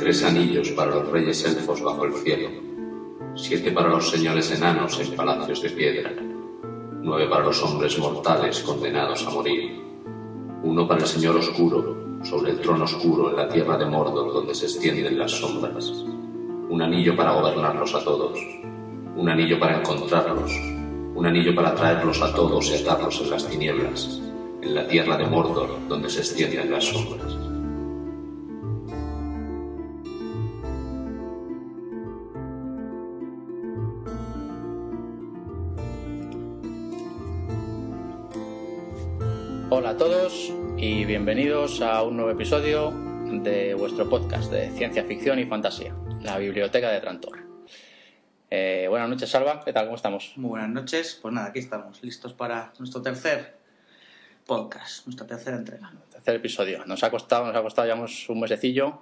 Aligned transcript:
Tres 0.00 0.24
anillos 0.24 0.70
para 0.70 0.94
los 0.94 1.10
reyes 1.10 1.44
elfos 1.44 1.82
bajo 1.82 2.06
el 2.06 2.14
cielo, 2.14 2.48
siete 3.34 3.70
para 3.70 3.90
los 3.90 4.08
señores 4.08 4.50
enanos 4.50 4.98
en 4.98 5.14
palacios 5.14 5.60
de 5.60 5.68
piedra, 5.68 6.10
nueve 7.02 7.26
para 7.28 7.44
los 7.44 7.62
hombres 7.62 7.98
mortales 7.98 8.60
condenados 8.60 9.26
a 9.26 9.30
morir, 9.30 9.78
uno 10.62 10.88
para 10.88 11.02
el 11.02 11.06
señor 11.06 11.36
oscuro, 11.36 12.18
sobre 12.24 12.52
el 12.52 12.60
trono 12.60 12.84
oscuro 12.84 13.28
en 13.28 13.36
la 13.36 13.48
tierra 13.50 13.76
de 13.76 13.84
Mordor 13.84 14.32
donde 14.32 14.54
se 14.54 14.64
extienden 14.64 15.18
las 15.18 15.32
sombras, 15.32 15.92
un 16.70 16.80
anillo 16.80 17.14
para 17.14 17.32
gobernarlos 17.32 17.94
a 17.94 18.02
todos, 18.02 18.38
un 19.16 19.28
anillo 19.28 19.60
para 19.60 19.80
encontrarlos, 19.80 20.50
un 21.14 21.26
anillo 21.26 21.54
para 21.54 21.74
traerlos 21.74 22.22
a 22.22 22.34
todos 22.34 22.70
y 22.70 22.82
atarlos 22.82 23.20
en 23.20 23.30
las 23.30 23.46
tinieblas, 23.46 24.22
en 24.62 24.74
la 24.74 24.88
tierra 24.88 25.18
de 25.18 25.26
Mordor 25.26 25.76
donde 25.90 26.08
se 26.08 26.20
extienden 26.20 26.70
las 26.70 26.86
sombras. 26.86 27.49
Hola 39.72 39.90
a 39.90 39.96
todos 39.96 40.52
y 40.76 41.04
bienvenidos 41.04 41.80
a 41.80 42.02
un 42.02 42.16
nuevo 42.16 42.32
episodio 42.32 42.90
de 42.90 43.72
vuestro 43.74 44.10
podcast 44.10 44.50
de 44.50 44.68
ciencia 44.72 45.04
ficción 45.04 45.38
y 45.38 45.44
fantasía, 45.44 45.94
la 46.22 46.38
Biblioteca 46.38 46.90
de 46.90 47.00
Trantor. 47.00 47.38
Eh, 48.50 48.86
buenas 48.90 49.08
noches, 49.08 49.30
Salva, 49.30 49.62
¿qué 49.64 49.72
tal? 49.72 49.84
¿Cómo 49.84 49.94
estamos? 49.94 50.32
Muy 50.34 50.48
buenas 50.48 50.70
noches, 50.70 51.20
pues 51.22 51.32
nada, 51.32 51.50
aquí 51.50 51.60
estamos, 51.60 52.02
listos 52.02 52.32
para 52.32 52.72
nuestro 52.80 53.00
tercer 53.00 53.58
podcast, 54.44 55.06
nuestra 55.06 55.24
tercera 55.28 55.56
entrega. 55.56 55.92
Tercer 56.10 56.34
episodio. 56.34 56.84
Nos 56.86 57.04
ha 57.04 57.10
costado, 57.12 57.46
nos 57.46 57.54
ha 57.54 57.62
costado 57.62 57.86
ya 57.86 57.94
un 57.94 58.40
mesecillo 58.40 58.98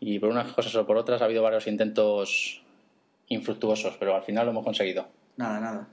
y 0.00 0.18
por 0.18 0.30
unas 0.30 0.50
cosas 0.54 0.74
o 0.76 0.86
por 0.86 0.96
otras 0.96 1.20
ha 1.20 1.26
habido 1.26 1.42
varios 1.42 1.66
intentos 1.66 2.62
infructuosos, 3.28 3.98
pero 3.98 4.16
al 4.16 4.22
final 4.22 4.46
lo 4.46 4.52
hemos 4.52 4.64
conseguido. 4.64 5.08
Nada, 5.36 5.60
nada. 5.60 5.88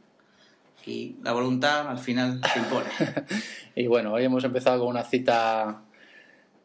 Y 0.87 1.17
la 1.21 1.33
voluntad 1.33 1.89
al 1.89 1.97
final 1.97 2.39
se 2.53 2.59
impone. 2.59 2.87
y 3.75 3.87
bueno, 3.87 4.13
hoy 4.13 4.23
hemos 4.23 4.45
empezado 4.45 4.79
con 4.79 4.87
una 4.87 5.03
cita 5.03 5.81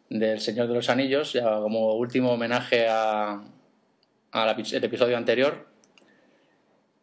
del 0.09 0.41
Señor 0.41 0.69
de 0.69 0.75
los 0.75 0.89
Anillos, 0.89 1.33
ya 1.33 1.59
como 1.61 1.95
último 1.95 2.31
homenaje 2.31 2.87
a, 2.89 3.43
al 4.31 4.61
episodio 4.61 5.17
anterior. 5.17 5.67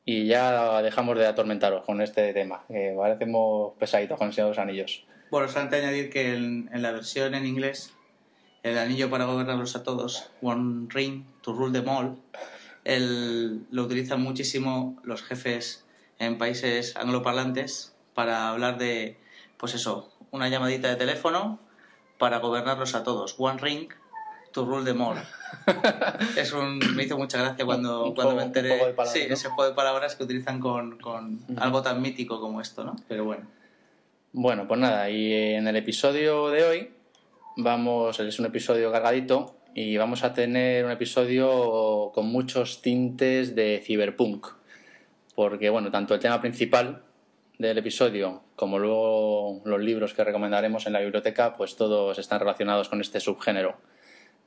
Y 0.05 0.27
ya 0.27 0.81
dejamos 0.81 1.17
de 1.17 1.27
atormentaros 1.27 1.83
con 1.83 2.01
este 2.01 2.33
tema, 2.33 2.63
que 2.69 2.95
parecemos 2.97 3.73
pesaditos 3.77 4.17
con 4.17 4.27
el 4.27 4.33
Señor 4.33 4.47
de 4.47 4.51
los 4.51 4.59
Anillos. 4.59 5.05
Bueno, 5.29 5.49
solamente 5.49 5.75
añadir 5.75 6.09
que 6.09 6.33
en, 6.35 6.69
en 6.71 6.81
la 6.81 6.91
versión 6.91 7.35
en 7.35 7.45
inglés, 7.45 7.93
el 8.63 8.77
anillo 8.77 9.09
para 9.09 9.25
gobernarlos 9.25 9.75
a 9.75 9.83
todos, 9.83 10.31
One 10.41 10.87
Ring 10.89 11.25
to 11.41 11.51
Rule 11.51 11.73
them 11.73 11.89
all, 11.89 12.17
el, 12.85 13.65
lo 13.71 13.83
utilizan 13.83 14.21
muchísimo 14.21 14.97
los 15.03 15.21
jefes 15.21 15.85
en 16.19 16.37
países 16.37 16.95
angloparlantes 16.95 17.95
para 18.13 18.49
hablar 18.49 18.77
de, 18.77 19.17
pues 19.57 19.73
eso, 19.73 20.11
una 20.31 20.49
llamadita 20.49 20.89
de 20.89 20.97
teléfono 20.97 21.59
para 22.17 22.39
gobernarlos 22.39 22.93
a 22.93 23.03
todos. 23.03 23.35
One 23.37 23.57
ring 23.59 23.87
to 24.51 24.65
rule 24.65 24.83
them 24.83 25.01
all. 25.01 25.17
es 26.37 26.51
un, 26.53 26.79
me 26.95 27.03
hizo 27.03 27.17
mucha 27.17 27.39
gracia 27.41 27.65
cuando, 27.65 28.13
cuando 28.13 28.35
me 28.35 28.43
enteré. 28.43 28.93
sí, 29.05 29.21
ese 29.21 29.49
juego 29.49 29.69
de 29.69 29.75
palabras 29.75 30.15
que 30.15 30.23
utilizan 30.23 30.59
con, 30.59 30.97
con 30.99 31.39
algo 31.57 31.81
tan 31.81 32.01
mítico 32.01 32.39
como 32.39 32.61
esto, 32.61 32.83
¿no? 32.83 32.95
Pero 33.07 33.23
bueno. 33.23 33.47
Bueno, 34.31 34.67
pues 34.67 34.79
nada, 34.79 35.09
y 35.09 35.33
en 35.33 35.67
el 35.67 35.75
episodio 35.75 36.49
de 36.49 36.63
hoy 36.63 36.91
vamos, 37.57 38.19
es 38.19 38.37
un 38.39 38.45
episodio 38.45 38.91
cargadito 38.91 39.55
y 39.73 39.97
vamos 39.97 40.23
a 40.23 40.33
tener 40.33 40.85
un 40.85 40.91
episodio 40.91 42.11
con 42.13 42.27
muchos 42.27 42.81
tintes 42.81 43.55
de 43.55 43.81
cyberpunk 43.83 44.58
porque 45.39 45.69
bueno, 45.69 45.89
tanto 45.89 46.13
el 46.13 46.19
tema 46.19 46.41
principal 46.41 47.01
del 47.57 47.77
episodio 47.77 48.43
como 48.57 48.77
luego 48.77 49.61
los 49.63 49.79
libros 49.79 50.13
que 50.13 50.21
recomendaremos 50.25 50.85
en 50.85 50.91
la 50.91 50.99
biblioteca, 50.99 51.55
pues 51.55 51.77
todos 51.77 52.19
están 52.19 52.41
relacionados 52.41 52.89
con 52.89 52.99
este 52.99 53.21
subgénero 53.21 53.77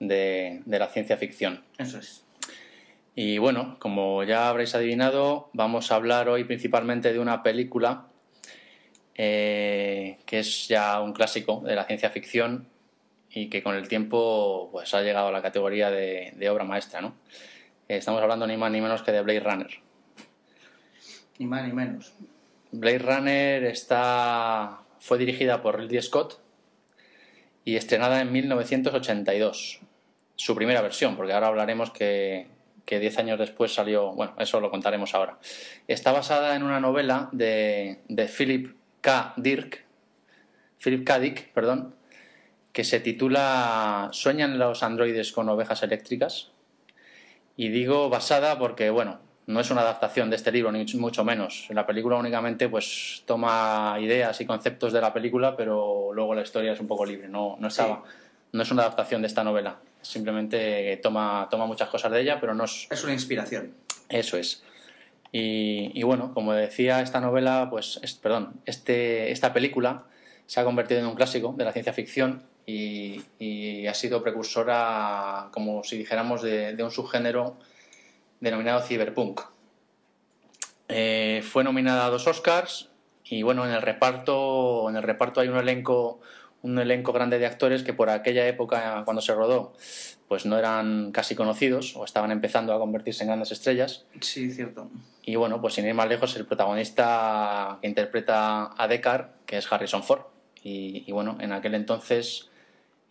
de, 0.01 0.61
la 0.67 0.89
ciencia 0.89 1.17
ficción. 1.17 1.65
Eso 1.79 1.99
es. 1.99 2.27
Y 3.15 3.39
bueno, 3.39 3.79
como 3.79 4.23
ya 4.25 4.51
habréis 4.51 4.75
adivinado, 4.75 5.49
vamos 5.55 5.91
a 5.91 5.95
hablar 5.95 6.29
hoy 6.29 6.45
principalmente 6.45 7.11
de 7.11 7.21
una 7.21 7.43
película 7.43 8.09
eh, 9.15 10.19
que 10.27 10.41
es 10.41 10.69
ya 10.69 11.01
un 11.01 11.15
clásico 11.15 11.63
de 11.65 11.75
la 11.75 11.85
ciencia 11.85 12.11
ficción 12.11 12.69
y 13.31 13.49
que 13.49 13.63
con 13.63 13.77
el 13.77 13.89
tiempo 13.89 14.69
pues 14.73 14.93
ha 14.93 15.01
llegado 15.01 15.29
a 15.29 15.33
la 15.33 15.41
categoría 15.41 15.91
de, 15.91 16.35
de 16.37 16.51
obra 16.51 16.65
maestra, 16.65 17.01
¿no? 17.01 17.15
Estamos 17.89 18.21
hablando 18.21 18.47
ni 18.47 18.59
más 18.59 18.71
ni 18.71 18.83
menos 18.83 19.03
que 19.03 19.13
de 19.13 19.23
Blade 19.23 19.41
Runner. 19.41 19.92
Ni 21.43 21.49
más 21.49 21.67
ni 21.67 21.73
menos. 21.73 22.13
Blade 22.71 23.01
Runner 23.01 23.65
está, 23.65 24.79
fue 25.01 25.19
dirigida 25.19 25.61
por 25.61 25.77
Ridley 25.77 26.01
Scott 26.01 26.39
y 27.65 27.75
estrenada 27.75 28.21
en 28.21 28.31
1982. 28.31 29.81
Su 30.37 30.55
primera 30.55 30.81
versión, 30.83 31.17
porque 31.17 31.33
ahora 31.33 31.49
hablaremos 31.49 31.91
que, 31.91 32.47
que 32.85 33.01
diez 33.01 33.19
años 33.19 33.41
después 33.41 33.75
salió. 33.75 34.13
Bueno, 34.13 34.35
eso 34.39 34.61
lo 34.61 34.71
contaremos 34.71 35.17
ahora. 35.17 35.41
Está 35.89 36.13
basada 36.13 36.55
en 36.55 36.63
una 36.63 36.79
novela 36.79 37.29
de, 37.33 37.99
de 38.07 38.29
Philip 38.29 38.77
K. 39.01 39.35
Dirk, 39.37 39.85
Philip 40.79 41.05
K. 41.05 41.19
Dick, 41.19 41.53
perdón, 41.53 41.97
que 42.73 42.85
se 42.85 43.01
titula 43.01 44.11
¿Sueñan 44.13 44.61
los 44.61 44.85
androides 44.85 45.33
con 45.33 45.49
ovejas 45.49 45.83
eléctricas? 45.83 46.53
Y 47.57 47.71
digo 47.71 48.11
basada 48.11 48.61
porque, 48.61 48.91
bueno, 48.91 49.32
no 49.53 49.61
es 49.61 49.71
una 49.71 49.83
adaptación 49.83 50.31
de 50.31 50.37
este 50.37 50.51
libro, 50.51 50.73
ni 50.73 50.85
mucho 50.95 51.25
menos. 51.25 51.67
La 51.71 51.87
película 51.87 52.17
únicamente 52.17 52.69
pues 52.69 53.23
toma 53.27 53.97
ideas 54.01 54.41
y 54.41 54.47
conceptos 54.47 54.93
de 54.93 55.01
la 55.01 55.13
película, 55.13 55.57
pero 55.57 56.11
luego 56.13 56.35
la 56.35 56.43
historia 56.43 56.73
es 56.73 56.81
un 56.81 56.87
poco 56.87 57.05
libre, 57.05 57.29
no, 57.29 57.57
no, 57.59 57.69
estaba, 57.69 58.03
no 58.53 58.63
es 58.63 58.71
una 58.71 58.83
adaptación 58.83 59.23
de 59.23 59.29
esta 59.29 59.45
novela. 59.45 59.79
Simplemente 60.01 60.99
toma, 61.03 61.47
toma 61.51 61.67
muchas 61.67 61.89
cosas 61.89 62.11
de 62.11 62.21
ella, 62.23 62.41
pero 62.41 62.55
no 62.55 62.65
es... 62.65 62.89
Es 62.91 63.05
una 63.05 63.13
inspiración. 63.13 63.75
Eso 64.09 64.37
es. 64.37 64.65
Y, 65.31 65.93
y 65.95 66.03
bueno, 66.03 66.35
como 66.35 66.53
decía, 66.53 67.01
esta 67.01 67.21
novela, 67.21 67.69
pues, 67.71 68.01
es, 68.03 68.15
perdón, 68.15 68.61
este, 68.67 69.31
esta 69.31 69.53
película 69.53 70.05
se 70.47 70.61
ha 70.61 70.65
convertido 70.65 71.01
en 71.01 71.07
un 71.07 71.15
clásico 71.15 71.55
de 71.57 71.65
la 71.65 71.73
ciencia 71.73 71.93
ficción 71.93 72.43
y, 72.67 73.23
y 73.39 73.87
ha 73.87 73.95
sido 73.95 74.23
precursora, 74.23 75.49
como 75.53 75.85
si 75.85 75.97
dijéramos, 75.97 76.43
de, 76.43 76.75
de 76.75 76.83
un 76.83 76.91
subgénero 76.91 77.57
denominado 78.43 78.81
Cyberpunk. 78.83 79.41
Eh, 80.89 81.43
fue 81.49 81.65
nominada 81.65 82.05
a 82.05 82.11
dos 82.11 82.27
Oscars 82.27 82.91
y 83.25 83.43
bueno, 83.43 83.65
en 83.65 83.71
el 83.71 83.81
reparto, 83.81 84.91
en 84.91 84.97
el 84.97 85.03
reparto 85.03 85.41
hay 85.41 85.49
un 85.49 85.57
elenco, 85.57 86.21
un 86.61 86.79
elenco 86.79 87.13
grande 87.13 87.39
de 87.39 87.47
actores 87.47 87.85
que 87.85 87.95
por 87.95 88.11
aquella 88.11 88.47
época, 88.47 89.03
cuando 89.05 89.23
se 89.23 89.33
rodó, 89.33 89.75
pues 90.27 90.45
no 90.45 90.59
eran 90.59 91.13
casi 91.13 91.37
conocidos 91.37 91.95
o 91.97 92.05
estaban 92.05 92.33
empezando 92.33 92.75
a 92.75 92.79
convertirse 92.79 93.23
en 93.23 93.29
grandes 93.29 93.53
estrellas. 93.53 94.07
Sí, 94.21 94.51
cierto. 94.51 94.91
Y 95.23 95.37
bueno, 95.37 95.61
pues 95.61 95.75
sin 95.75 95.87
ir 95.87 95.95
más 95.95 96.09
lejos, 96.09 96.35
el 96.35 96.45
protagonista 96.45 97.79
que 97.81 97.87
interpreta 97.87 98.75
a 98.77 98.89
Deckard, 98.89 99.29
que 99.47 99.59
es 99.59 99.73
Harrison 99.73 100.03
Ford. 100.03 100.23
Y, 100.65 101.05
y 101.07 101.13
bueno, 101.13 101.39
en 101.41 101.53
aquel 101.53 101.75
entonces 101.75 102.51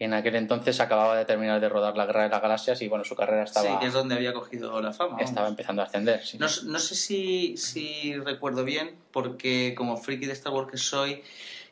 en 0.04 0.16
aquel 0.16 0.36
entonces 0.36 0.80
acababa 0.80 1.16
de 1.16 1.26
terminar 1.26 1.62
de 1.62 1.70
rodar 1.70 1.96
La 1.96 2.08
Guerra 2.08 2.24
de 2.24 2.30
las 2.30 2.42
Galaxias 2.42 2.82
y 2.82 2.88
bueno, 2.88 3.04
su 3.04 3.16
carrera 3.16 3.44
estaba... 3.44 3.68
Sí, 3.70 3.76
que 3.80 3.86
es 3.86 3.94
donde 3.94 4.16
había 4.16 4.34
cogido 4.34 4.82
la 4.82 4.94
fama. 4.94 5.18
Estaba 5.20 5.48
empezando 5.48 5.84
a 5.84 5.86
ascender, 5.86 6.26
sí. 6.26 6.40
No, 6.40 6.48
no 6.66 6.80
sé 6.80 6.96
si, 6.96 7.56
si, 7.56 8.16
recuerdo 8.16 8.64
bien, 8.64 8.96
porque 9.12 9.76
como 9.78 9.98
friki 9.98 10.26
de 10.26 10.34
Star 10.34 10.54
Wars 10.54 10.72
que 10.72 10.78
soy, 10.78 11.22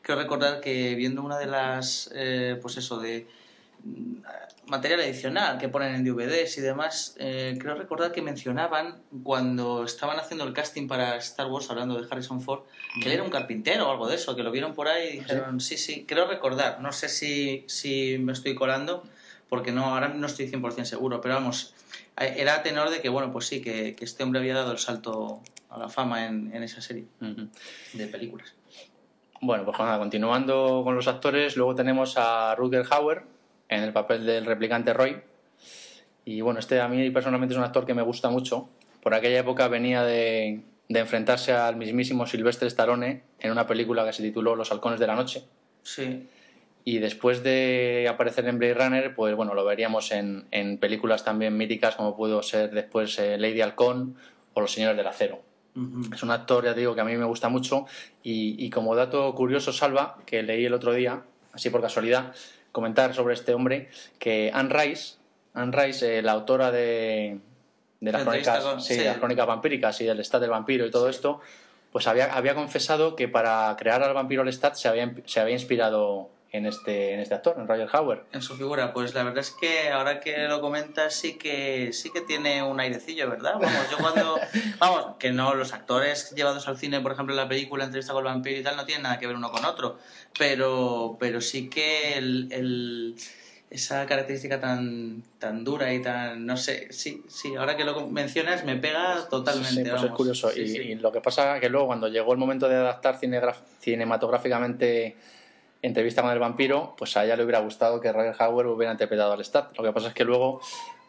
quiero 0.03 0.21
recordar 0.21 0.61
que 0.61 0.93
viendo 0.93 1.23
una 1.23 1.39
de 1.39 1.47
las, 1.47 2.11
eh, 2.13 2.59
pues 2.61 2.77
eso, 2.77 2.99
de 2.99 3.25
material 4.69 4.99
adicional 5.01 5.57
que 5.57 5.67
ponen 5.67 5.95
en 5.95 6.03
DVDs 6.03 6.57
y 6.57 6.61
demás. 6.61 7.15
Eh, 7.17 7.57
creo 7.59 7.75
recordar 7.75 8.11
que 8.11 8.21
mencionaban 8.21 9.01
cuando 9.23 9.83
estaban 9.83 10.19
haciendo 10.19 10.45
el 10.45 10.53
casting 10.53 10.87
para 10.87 11.17
Star 11.17 11.47
Wars, 11.47 11.69
hablando 11.69 11.99
de 11.99 12.07
Harrison 12.09 12.41
Ford, 12.41 12.61
que 13.01 13.07
él 13.07 13.13
era 13.13 13.23
un 13.23 13.29
carpintero 13.29 13.87
o 13.87 13.91
algo 13.91 14.07
de 14.07 14.15
eso, 14.15 14.35
que 14.35 14.43
lo 14.43 14.51
vieron 14.51 14.73
por 14.73 14.87
ahí 14.87 15.09
y 15.09 15.19
dijeron, 15.19 15.59
sí, 15.59 15.77
sí, 15.77 16.05
creo 16.07 16.27
recordar, 16.27 16.79
no 16.81 16.91
sé 16.91 17.09
si, 17.09 17.65
si 17.67 18.17
me 18.19 18.33
estoy 18.33 18.55
colando, 18.55 19.03
porque 19.49 19.71
no, 19.71 19.85
ahora 19.85 20.09
no 20.09 20.27
estoy 20.27 20.47
100% 20.47 20.83
seguro, 20.85 21.19
pero 21.21 21.35
vamos, 21.35 21.73
eh, 22.19 22.35
era 22.37 22.61
tenor 22.61 22.91
de 22.91 23.01
que, 23.01 23.09
bueno, 23.09 23.31
pues 23.31 23.47
sí, 23.47 23.61
que, 23.61 23.95
que 23.95 24.05
este 24.05 24.23
hombre 24.23 24.39
había 24.39 24.53
dado 24.53 24.71
el 24.71 24.77
salto 24.77 25.41
a 25.69 25.79
la 25.79 25.89
fama 25.89 26.25
en, 26.25 26.53
en 26.53 26.63
esa 26.63 26.81
serie 26.81 27.05
de 27.93 28.07
películas. 28.07 28.53
Bueno, 29.41 29.63
pues 29.63 29.79
nada, 29.79 29.97
continuando 29.97 30.81
con 30.83 30.95
los 30.95 31.07
actores, 31.07 31.55
luego 31.55 31.73
tenemos 31.73 32.17
a 32.17 32.55
Rutger 32.55 32.85
Hauer 32.91 33.38
en 33.69 33.83
el 33.83 33.93
papel 33.93 34.25
del 34.25 34.45
replicante 34.45 34.93
Roy. 34.93 35.21
Y 36.25 36.41
bueno, 36.41 36.59
este 36.59 36.81
a 36.81 36.87
mí 36.87 37.09
personalmente 37.09 37.53
es 37.53 37.57
un 37.57 37.63
actor 37.63 37.85
que 37.85 37.93
me 37.93 38.01
gusta 38.01 38.29
mucho. 38.29 38.69
Por 39.01 39.13
aquella 39.13 39.39
época 39.39 39.67
venía 39.67 40.03
de, 40.03 40.61
de 40.89 40.99
enfrentarse 40.99 41.53
al 41.53 41.75
mismísimo 41.75 42.25
Sylvester 42.27 42.67
Stallone 42.67 43.23
en 43.39 43.51
una 43.51 43.65
película 43.65 44.05
que 44.05 44.13
se 44.13 44.23
tituló 44.23 44.55
Los 44.55 44.71
halcones 44.71 44.99
de 44.99 45.07
la 45.07 45.15
noche. 45.15 45.43
Sí. 45.83 46.27
Y 46.83 46.97
después 46.99 47.43
de 47.43 48.07
aparecer 48.09 48.47
en 48.47 48.57
Blade 48.57 48.73
Runner, 48.73 49.15
pues 49.15 49.35
bueno, 49.35 49.53
lo 49.53 49.63
veríamos 49.63 50.11
en, 50.11 50.45
en 50.51 50.77
películas 50.77 51.23
también 51.23 51.55
míticas 51.55 51.95
como 51.95 52.15
pudo 52.15 52.41
ser 52.41 52.71
después 52.71 53.17
eh, 53.19 53.37
Lady 53.37 53.61
Halcón 53.61 54.15
o 54.53 54.61
Los 54.61 54.73
Señores 54.73 54.97
del 54.97 55.07
Acero. 55.07 55.41
Es 56.11 56.23
un 56.23 56.31
actor, 56.31 56.65
ya 56.65 56.73
digo, 56.73 56.95
que 56.95 57.01
a 57.01 57.05
mí 57.05 57.15
me 57.15 57.25
gusta 57.25 57.47
mucho 57.47 57.85
y, 58.23 58.55
y, 58.57 58.69
como 58.69 58.95
dato 58.95 59.33
curioso, 59.35 59.71
Salva, 59.71 60.17
que 60.25 60.43
leí 60.43 60.65
el 60.65 60.73
otro 60.73 60.93
día, 60.93 61.21
así 61.53 61.69
por 61.69 61.81
casualidad, 61.81 62.33
comentar 62.71 63.13
sobre 63.13 63.33
este 63.33 63.53
hombre, 63.53 63.89
que 64.17 64.51
Anne 64.53 64.69
Rice, 64.69 65.15
Anne 65.53 65.71
Rice 65.75 66.19
eh, 66.19 66.21
la 66.21 66.33
autora 66.33 66.71
de, 66.71 67.39
de 67.99 68.11
las, 68.11 68.23
crónicas, 68.23 68.63
con, 68.63 68.81
sí, 68.81 68.95
sí. 68.95 69.03
las 69.03 69.17
crónicas 69.17 69.47
vampíricas 69.47 69.99
y 70.01 70.05
del 70.05 70.17
Lestat 70.17 70.41
del 70.41 70.49
vampiro 70.49 70.85
y 70.85 70.91
todo 70.91 71.05
sí. 71.05 71.11
esto, 71.11 71.41
pues 71.91 72.07
había, 72.07 72.33
había 72.33 72.55
confesado 72.55 73.15
que 73.15 73.27
para 73.27 73.75
crear 73.77 74.03
al 74.03 74.13
vampiro 74.13 74.43
Lestat 74.43 74.75
se 74.75 74.87
había, 74.87 75.13
se 75.25 75.39
había 75.39 75.53
inspirado 75.53 76.29
en 76.51 76.65
este, 76.65 77.13
en 77.13 77.19
este 77.19 77.35
actor, 77.35 77.55
en 77.59 77.67
Roger 77.67 77.87
Hauer. 77.91 78.23
En 78.31 78.41
su 78.41 78.55
figura, 78.55 78.91
pues 78.91 79.13
la 79.13 79.23
verdad 79.23 79.39
es 79.39 79.51
que 79.51 79.89
ahora 79.89 80.19
que 80.19 80.47
lo 80.47 80.61
comentas 80.61 81.13
sí 81.13 81.37
que 81.37 81.91
sí 81.93 82.09
que 82.11 82.21
tiene 82.21 82.63
un 82.63 82.79
airecillo, 82.79 83.29
¿verdad? 83.29 83.53
Vamos, 83.61 83.91
yo 83.91 83.97
cuando 83.97 84.39
vamos, 84.79 85.15
que 85.19 85.31
no 85.31 85.53
los 85.53 85.73
actores 85.73 86.31
llevados 86.31 86.67
al 86.67 86.77
cine, 86.77 87.01
por 87.01 87.11
ejemplo, 87.11 87.33
en 87.33 87.37
la 87.37 87.47
película 87.47 87.83
Entrevista 87.83 88.13
con 88.13 88.25
el 88.25 88.33
vampiro 88.33 88.59
y 88.59 88.63
tal 88.63 88.77
no 88.77 88.85
tienen 88.85 89.03
nada 89.03 89.19
que 89.19 89.27
ver 89.27 89.35
uno 89.35 89.51
con 89.51 89.63
otro, 89.65 89.99
pero 90.37 91.17
pero 91.19 91.39
sí 91.39 91.69
que 91.69 92.17
el, 92.17 92.47
el 92.51 93.15
esa 93.69 94.07
característica 94.07 94.59
tan 94.59 95.21
tan 95.37 95.63
dura 95.63 95.93
y 95.93 96.01
tan 96.01 96.47
no 96.47 96.57
sé, 96.57 96.91
sí, 96.91 97.23
sí, 97.27 97.55
ahora 97.55 97.77
que 97.77 97.83
lo 97.83 98.07
mencionas 98.07 98.65
me 98.65 98.75
pega 98.75 99.27
totalmente. 99.29 99.75
Sí, 99.75 99.81
pues 99.81 99.93
vamos. 99.93 100.09
es 100.09 100.15
curioso 100.15 100.49
sí, 100.49 100.61
y, 100.61 100.67
sí. 100.67 100.77
y, 100.79 100.95
lo 100.95 101.11
que 101.11 101.21
pasa 101.21 101.55
es 101.55 101.61
que 101.61 101.69
luego 101.69 101.85
cuando 101.85 102.07
llegó 102.07 102.33
el 102.33 102.39
momento 102.39 102.67
de 102.67 102.75
adaptar 102.75 103.19
cinematográficamente 103.79 105.15
entrevista 105.81 106.21
con 106.21 106.31
el 106.31 106.39
vampiro, 106.39 106.95
pues 106.97 107.15
a 107.17 107.25
ella 107.25 107.35
le 107.35 107.43
hubiera 107.43 107.59
gustado 107.59 108.01
que 108.01 108.11
Roger 108.11 108.35
Hauer 108.39 108.67
hubiera 108.67 108.91
interpretado 108.91 109.33
al 109.33 109.43
Stat. 109.43 109.77
Lo 109.77 109.83
que 109.83 109.91
pasa 109.91 110.09
es 110.09 110.13
que 110.13 110.25
luego 110.25 110.61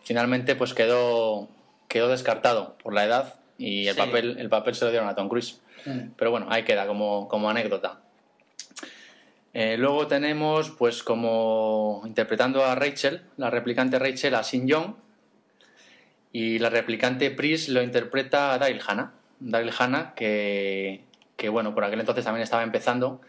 finalmente 0.04 0.54
pues 0.54 0.74
quedó, 0.74 1.48
quedó 1.88 2.08
descartado 2.08 2.76
por 2.82 2.94
la 2.94 3.04
edad 3.04 3.34
y 3.58 3.88
el, 3.88 3.94
sí. 3.94 4.00
papel, 4.00 4.36
el 4.38 4.48
papel 4.48 4.74
se 4.74 4.84
lo 4.84 4.90
dieron 4.90 5.08
a 5.08 5.14
Tom 5.14 5.28
Cruise. 5.28 5.60
Mm. 5.84 6.12
Pero 6.16 6.30
bueno, 6.30 6.46
ahí 6.50 6.64
queda 6.64 6.86
como, 6.86 7.28
como 7.28 7.50
anécdota. 7.50 8.00
Eh, 9.52 9.76
luego 9.76 10.06
tenemos, 10.06 10.70
pues 10.70 11.02
como 11.02 12.02
interpretando 12.06 12.64
a 12.64 12.74
Rachel, 12.76 13.22
la 13.36 13.50
replicante 13.50 13.98
Rachel 13.98 14.34
a 14.36 14.44
Sin 14.44 14.68
Young 14.68 14.94
y 16.32 16.60
la 16.60 16.70
replicante 16.70 17.30
Pris 17.32 17.68
lo 17.68 17.82
interpreta 17.82 18.52
a 18.52 18.58
Daryl 18.58 18.80
Hannah. 18.86 19.12
Daryl 19.40 19.72
Hannah 19.76 20.14
que, 20.14 21.02
que, 21.36 21.48
bueno, 21.48 21.74
por 21.74 21.84
aquel 21.84 21.98
entonces 21.98 22.24
también 22.24 22.44
estaba 22.44 22.62
empezando 22.62 23.20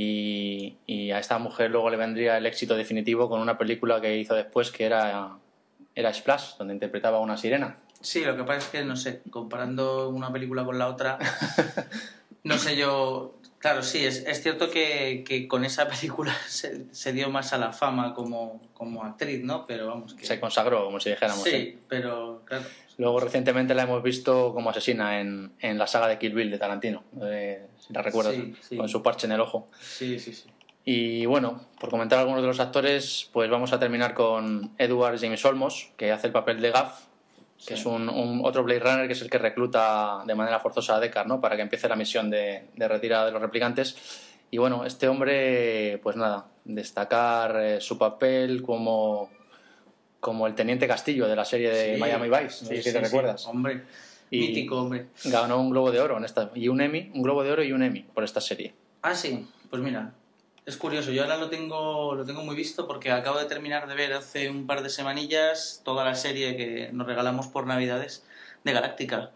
y, 0.00 0.76
y, 0.86 1.10
a 1.10 1.18
esta 1.18 1.38
mujer 1.38 1.72
luego 1.72 1.90
le 1.90 1.96
vendría 1.96 2.38
el 2.38 2.46
éxito 2.46 2.76
definitivo 2.76 3.28
con 3.28 3.40
una 3.40 3.58
película 3.58 4.00
que 4.00 4.16
hizo 4.16 4.36
después 4.36 4.70
que 4.70 4.84
era, 4.84 5.38
era 5.92 6.14
Splash, 6.14 6.56
donde 6.56 6.72
interpretaba 6.72 7.18
a 7.18 7.20
una 7.20 7.36
sirena. 7.36 7.78
Sí, 8.00 8.24
lo 8.24 8.36
que 8.36 8.44
pasa 8.44 8.58
es 8.58 8.66
que, 8.68 8.84
no 8.84 8.94
sé, 8.94 9.22
comparando 9.28 10.08
una 10.10 10.32
película 10.32 10.64
con 10.64 10.78
la 10.78 10.86
otra, 10.86 11.18
no 12.44 12.58
sé 12.58 12.76
yo... 12.76 13.34
Claro, 13.58 13.82
sí, 13.82 14.06
es, 14.06 14.24
es 14.24 14.40
cierto 14.40 14.70
que, 14.70 15.24
que, 15.26 15.48
con 15.48 15.64
esa 15.64 15.88
película 15.88 16.32
se, 16.46 16.86
se, 16.94 17.12
dio 17.12 17.28
más 17.28 17.52
a 17.52 17.58
la 17.58 17.72
fama 17.72 18.14
como, 18.14 18.62
como 18.74 19.02
actriz, 19.02 19.42
¿no? 19.42 19.66
Pero 19.66 19.88
vamos 19.88 20.14
que... 20.14 20.24
Se 20.24 20.38
consagró, 20.38 20.84
como 20.84 21.00
si 21.00 21.10
dijéramos. 21.10 21.42
Sí, 21.42 21.56
¿eh? 21.56 21.78
pero 21.88 22.42
claro... 22.44 22.66
Luego 22.98 23.20
recientemente 23.20 23.74
la 23.74 23.84
hemos 23.84 24.02
visto 24.02 24.52
como 24.52 24.70
asesina 24.70 25.20
en, 25.20 25.52
en 25.60 25.78
la 25.78 25.86
saga 25.86 26.08
de 26.08 26.18
Kill 26.18 26.34
Bill 26.34 26.50
de 26.50 26.58
Tarantino, 26.58 27.04
eh, 27.22 27.66
si 27.78 27.92
la 27.92 28.02
recuerdas, 28.02 28.34
sí, 28.34 28.56
sí. 28.60 28.76
con 28.76 28.88
su 28.88 29.02
parche 29.04 29.26
en 29.26 29.32
el 29.32 29.40
ojo. 29.40 29.68
Sí, 29.80 30.18
sí, 30.18 30.34
sí. 30.34 30.48
Y 30.84 31.24
bueno, 31.26 31.60
por 31.78 31.90
comentar 31.90 32.18
algunos 32.18 32.42
de 32.42 32.48
los 32.48 32.58
actores, 32.58 33.30
pues 33.32 33.48
vamos 33.48 33.72
a 33.72 33.78
terminar 33.78 34.14
con 34.14 34.72
Edward 34.78 35.20
James 35.20 35.44
Olmos, 35.44 35.92
que 35.96 36.10
hace 36.10 36.26
el 36.26 36.32
papel 36.32 36.60
de 36.60 36.72
Gaff, 36.72 37.04
que 37.58 37.74
sí. 37.74 37.74
es 37.74 37.86
un, 37.86 38.08
un, 38.08 38.44
otro 38.44 38.64
Blade 38.64 38.80
Runner 38.80 39.06
que 39.06 39.12
es 39.12 39.22
el 39.22 39.30
que 39.30 39.38
recluta 39.38 40.22
de 40.26 40.34
manera 40.34 40.58
forzosa 40.58 40.96
a 40.96 41.00
Deckard, 41.00 41.28
¿no? 41.28 41.40
Para 41.40 41.54
que 41.54 41.62
empiece 41.62 41.88
la 41.88 41.94
misión 41.94 42.30
de, 42.30 42.64
de 42.74 42.88
retirada 42.88 43.26
de 43.26 43.32
los 43.32 43.40
replicantes. 43.40 43.96
Y 44.50 44.58
bueno, 44.58 44.84
este 44.84 45.06
hombre, 45.06 46.00
pues 46.02 46.16
nada, 46.16 46.46
destacar 46.64 47.60
eh, 47.60 47.80
su 47.80 47.96
papel 47.96 48.62
como 48.62 49.30
como 50.20 50.46
el 50.46 50.54
Teniente 50.54 50.86
Castillo 50.86 51.28
de 51.28 51.36
la 51.36 51.44
serie 51.44 51.70
de 51.70 51.94
sí, 51.94 52.00
Miami 52.00 52.28
Vice, 52.28 52.64
no 52.64 52.68
sé 52.68 52.82
si 52.82 52.92
te 52.92 53.00
recuerdas. 53.00 53.46
Hombre, 53.46 53.82
y 54.30 54.40
mítico, 54.40 54.82
hombre. 54.82 55.06
Ganó 55.24 55.60
un 55.60 55.70
Globo 55.70 55.90
de 55.90 56.00
Oro 56.00 56.18
en 56.18 56.24
esta, 56.24 56.50
y 56.54 56.68
un 56.68 56.80
Emmy, 56.80 57.10
un 57.14 57.22
Globo 57.22 57.42
de 57.44 57.52
Oro 57.52 57.62
y 57.62 57.72
un 57.72 57.82
Emmy 57.82 58.02
por 58.02 58.24
esta 58.24 58.40
serie. 58.40 58.74
Ah, 59.02 59.14
sí, 59.14 59.46
pues 59.70 59.82
mira, 59.82 60.12
es 60.68 60.76
curioso, 60.76 61.12
yo 61.12 61.22
ahora 61.22 61.38
lo 61.38 61.48
tengo, 61.48 62.14
lo 62.14 62.26
tengo 62.26 62.42
muy 62.42 62.54
visto 62.54 62.86
porque 62.86 63.10
acabo 63.10 63.38
de 63.38 63.46
terminar 63.46 63.88
de 63.88 63.94
ver 63.94 64.12
hace 64.12 64.50
un 64.50 64.66
par 64.66 64.82
de 64.82 64.90
semanillas 64.90 65.80
toda 65.82 66.04
la 66.04 66.14
serie 66.14 66.56
que 66.58 66.90
nos 66.92 67.06
regalamos 67.06 67.46
por 67.46 67.66
Navidades 67.66 68.26
de 68.64 68.72
Galáctica. 68.72 69.30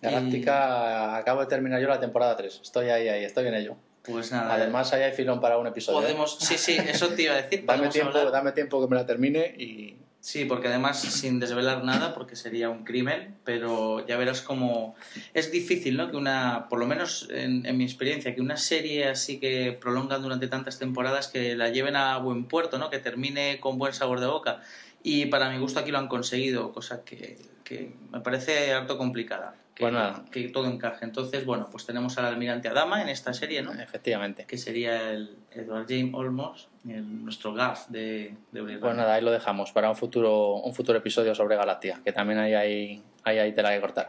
Galáctica, 0.00 1.12
y... 1.14 1.20
acabo 1.20 1.40
de 1.40 1.46
terminar 1.46 1.78
yo 1.78 1.88
la 1.88 2.00
temporada 2.00 2.36
3, 2.36 2.60
estoy 2.62 2.88
ahí, 2.88 3.08
ahí, 3.08 3.22
estoy 3.22 3.48
en 3.48 3.54
ello. 3.54 3.76
Pues 4.02 4.32
nada. 4.32 4.54
Además, 4.54 4.92
ahí 4.94 5.02
hay 5.02 5.12
filón 5.12 5.40
para 5.40 5.58
un 5.58 5.66
episodio. 5.66 6.00
¿eh? 6.00 6.02
Podemos, 6.04 6.38
sí, 6.40 6.56
sí, 6.56 6.76
eso 6.88 7.08
te 7.10 7.22
iba 7.22 7.34
a 7.34 7.42
decir. 7.42 7.64
dame, 7.66 7.88
tiempo, 7.88 8.16
hablar... 8.16 8.32
dame 8.32 8.52
tiempo 8.52 8.80
que 8.80 8.88
me 8.88 8.96
la 8.96 9.04
termine 9.04 9.54
y, 9.58 9.96
Sí, 10.22 10.44
porque 10.44 10.68
además 10.68 11.00
sin 11.00 11.40
desvelar 11.40 11.82
nada, 11.82 12.14
porque 12.14 12.36
sería 12.36 12.70
un 12.70 12.84
crimen, 12.84 13.34
pero 13.42 14.06
ya 14.06 14.16
verás 14.16 14.40
como 14.40 14.94
es 15.34 15.50
difícil, 15.50 15.96
¿no? 15.96 16.12
Que 16.12 16.16
una, 16.16 16.68
por 16.70 16.78
lo 16.78 16.86
menos 16.86 17.28
en, 17.32 17.66
en, 17.66 17.76
mi 17.76 17.82
experiencia, 17.82 18.32
que 18.32 18.40
una 18.40 18.56
serie 18.56 19.08
así 19.08 19.40
que 19.40 19.72
prolongan 19.72 20.22
durante 20.22 20.46
tantas 20.46 20.78
temporadas 20.78 21.26
que 21.26 21.56
la 21.56 21.70
lleven 21.70 21.96
a 21.96 22.18
buen 22.18 22.44
puerto, 22.44 22.78
¿no? 22.78 22.88
Que 22.88 23.00
termine 23.00 23.58
con 23.58 23.78
buen 23.78 23.94
sabor 23.94 24.20
de 24.20 24.28
boca. 24.28 24.62
Y 25.02 25.26
para 25.26 25.50
mi 25.50 25.58
gusto 25.58 25.80
aquí 25.80 25.90
lo 25.90 25.98
han 25.98 26.06
conseguido, 26.06 26.70
cosa 26.70 27.04
que, 27.04 27.36
que 27.64 27.92
me 28.12 28.20
parece 28.20 28.72
harto 28.72 28.98
complicada. 28.98 29.56
Que, 29.74 29.82
bueno, 29.82 30.24
que 30.30 30.48
todo 30.50 30.66
encaje. 30.66 31.04
Entonces, 31.04 31.44
bueno, 31.44 31.68
pues 31.68 31.84
tenemos 31.84 32.16
al 32.18 32.26
almirante 32.26 32.68
Adama 32.68 33.02
en 33.02 33.08
esta 33.08 33.32
serie, 33.32 33.60
¿no? 33.62 33.72
Efectivamente. 33.72 34.44
Que 34.46 34.56
sería 34.56 35.10
el 35.10 35.36
Edward 35.50 35.86
James 35.88 36.14
Olmos, 36.14 36.68
nuestro 36.84 37.54
Gaff 37.54 37.88
de, 37.88 38.34
de 38.50 38.78
Pues 38.78 38.96
nada, 38.96 39.14
ahí 39.14 39.22
lo 39.22 39.30
dejamos 39.30 39.72
para 39.72 39.88
un 39.88 39.96
futuro, 39.96 40.54
un 40.54 40.74
futuro 40.74 40.98
episodio 40.98 41.34
sobre 41.34 41.56
Galatia, 41.56 42.00
que 42.04 42.12
también 42.12 42.40
hay 42.40 42.54
ahí, 42.54 43.02
hay 43.24 43.38
ahí 43.38 43.52
tela 43.52 43.72
que 43.72 43.80
cortar. 43.80 44.08